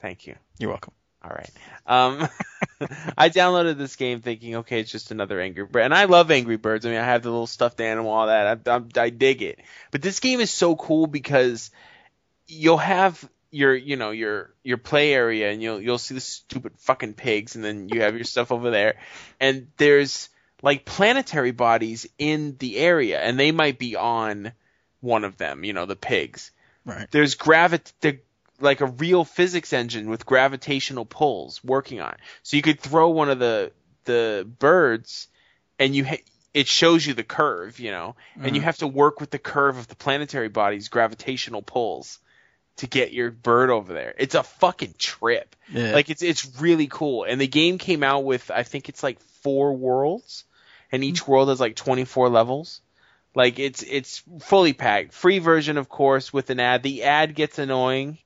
[0.00, 0.36] Thank you.
[0.58, 0.94] You're welcome.
[1.22, 1.50] All right.
[1.86, 2.28] Um,
[3.18, 6.56] I downloaded this game thinking, okay, it's just another Angry Bird, and I love Angry
[6.56, 6.86] Birds.
[6.86, 8.66] I mean, I have the little stuffed animal, all that.
[8.66, 9.60] I, I, I dig it.
[9.90, 11.70] But this game is so cool because
[12.46, 16.72] you'll have your, you know, your your play area, and you'll you'll see the stupid
[16.78, 18.96] fucking pigs, and then you have your stuff over there,
[19.38, 20.30] and there's
[20.62, 24.52] like planetary bodies in the area, and they might be on
[25.00, 26.50] one of them, you know, the pigs
[26.84, 27.10] Right.
[27.10, 28.18] there's gravit the
[28.58, 32.20] like a real physics engine with gravitational pulls working on it.
[32.42, 33.72] So you could throw one of the
[34.04, 35.28] the birds,
[35.78, 38.64] and you ha- it shows you the curve, you know, and you mm-hmm.
[38.64, 42.18] have to work with the curve of the planetary body's gravitational pulls
[42.76, 44.14] to get your bird over there.
[44.18, 45.54] It's a fucking trip.
[45.70, 45.92] Yeah.
[45.92, 47.24] Like it's it's really cool.
[47.24, 50.44] And the game came out with I think it's like four worlds,
[50.90, 51.32] and each mm-hmm.
[51.32, 52.80] world has like 24 levels.
[53.34, 55.12] Like it's it's fully packed.
[55.12, 56.82] Free version, of course, with an ad.
[56.82, 58.18] The ad gets annoying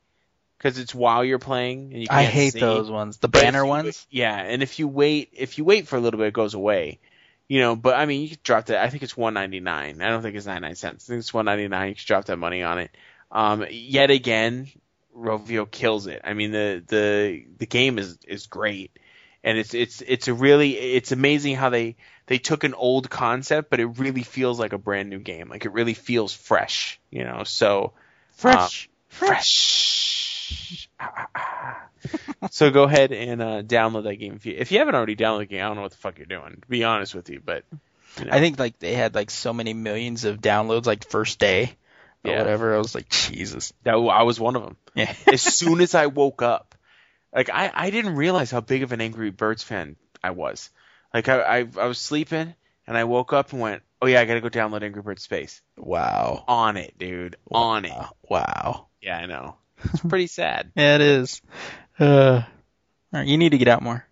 [0.56, 1.92] because it's while you're playing.
[1.92, 2.60] And you I hate see.
[2.60, 3.18] those ones.
[3.18, 4.06] The But banner ones.
[4.10, 7.00] Yeah, and if you wait, if you wait for a little bit, it goes away.
[7.48, 8.82] You know, but I mean, you could drop that.
[8.82, 10.00] I think it's one ninety nine.
[10.00, 11.04] I don't think it's ninety nine cents.
[11.04, 11.90] I think it's one ninety nine.
[11.90, 12.90] You could drop that money on it.
[13.30, 14.68] Um, yet again,
[15.14, 16.22] Rovio kills it.
[16.24, 18.98] I mean, the the the game is is great,
[19.44, 21.96] and it's it's it's a really it's amazing how they
[22.26, 25.48] they took an old concept, but it really feels like a brand new game.
[25.50, 27.44] Like it really feels fresh, you know.
[27.44, 27.92] So
[28.32, 28.88] Fresh.
[29.08, 30.88] fresh.
[30.98, 31.80] Ah, ah, ah.
[32.50, 35.40] so go ahead and uh, download that game if you if you haven't already downloaded
[35.40, 35.64] the game.
[35.64, 36.58] I don't know what the fuck you're doing.
[36.60, 37.64] To be honest with you, but
[38.18, 41.38] you know, I think like they had like so many millions of downloads like first
[41.38, 41.76] day
[42.24, 42.38] or Yeah.
[42.38, 42.74] whatever.
[42.74, 43.72] I was like, Jesus.
[43.84, 44.76] that I was one of them.
[44.94, 45.12] Yeah.
[45.32, 46.73] as soon as I woke up,
[47.34, 50.70] like I, I didn't realize how big of an Angry Birds fan I was.
[51.12, 52.54] Like I, I I was sleeping
[52.86, 55.60] and I woke up and went, oh yeah, I gotta go download Angry Birds Space.
[55.76, 56.44] wow.
[56.48, 57.36] On it, dude.
[57.50, 57.92] On it.
[58.28, 58.86] Wow.
[59.00, 59.56] Yeah, I know.
[59.84, 60.72] It's pretty sad.
[60.76, 61.42] Yeah, it is.
[61.98, 62.44] Uh, all
[63.12, 64.06] right, you need to get out more.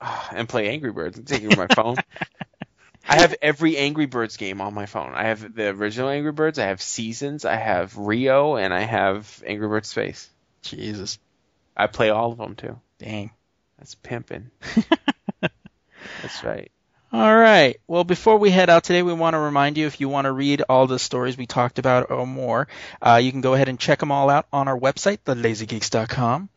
[0.32, 1.18] and play Angry Birds.
[1.18, 1.96] I'm taking my phone.
[3.08, 5.12] I have every Angry Birds game on my phone.
[5.14, 6.58] I have the original Angry Birds.
[6.58, 7.44] I have Seasons.
[7.44, 10.28] I have Rio, and I have Angry Birds Space.
[10.62, 11.18] Jesus.
[11.76, 12.78] I play all of them too.
[12.98, 13.30] Dang.
[13.78, 14.50] That's pimping.
[15.40, 16.70] That's right.
[17.16, 17.80] All right.
[17.86, 20.32] Well, before we head out today, we want to remind you if you want to
[20.32, 22.68] read all the stories we talked about or more,
[23.00, 26.50] uh, you can go ahead and check them all out on our website, thelazygeeks.com.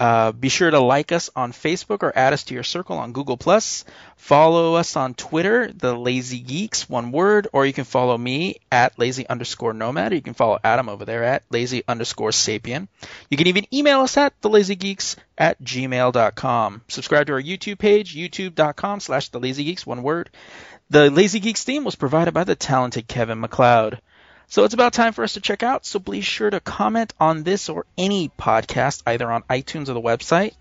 [0.00, 3.12] Uh, be sure to like us on Facebook or add us to your circle on
[3.12, 3.84] Google Plus.
[4.16, 8.98] Follow us on Twitter, the Lazy Geeks, one word, or you can follow me at
[8.98, 10.10] lazy underscore nomad.
[10.10, 12.88] Or you can follow Adam over there at lazy underscore sapien.
[13.30, 16.82] You can even email us at thelazygeeks at gmail.com.
[16.86, 20.30] Subscribe to our YouTube page, youtube.com slash thelazygeeks, one word.
[20.90, 24.00] The Lazy Geeks theme was provided by the talented Kevin MacLeod.
[24.48, 25.86] So it's about time for us to check out.
[25.86, 30.00] So be sure to comment on this or any podcast, either on iTunes or the
[30.00, 30.54] website,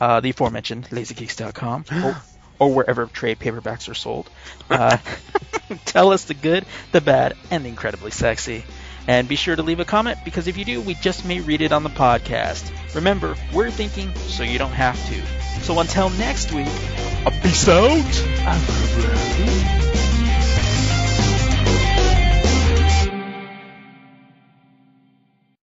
[0.00, 2.16] uh, the aforementioned lazygeeks.com, or,
[2.58, 4.30] or wherever trade paperbacks are sold.
[4.70, 4.96] Uh,
[5.84, 8.64] tell us the good, the bad, and the incredibly sexy.
[9.06, 11.60] And be sure to leave a comment because if you do, we just may read
[11.60, 12.70] it on the podcast.
[12.94, 15.20] Remember, we're thinking so you don't have to.
[15.62, 16.68] So until next week,
[17.26, 18.04] a peace out.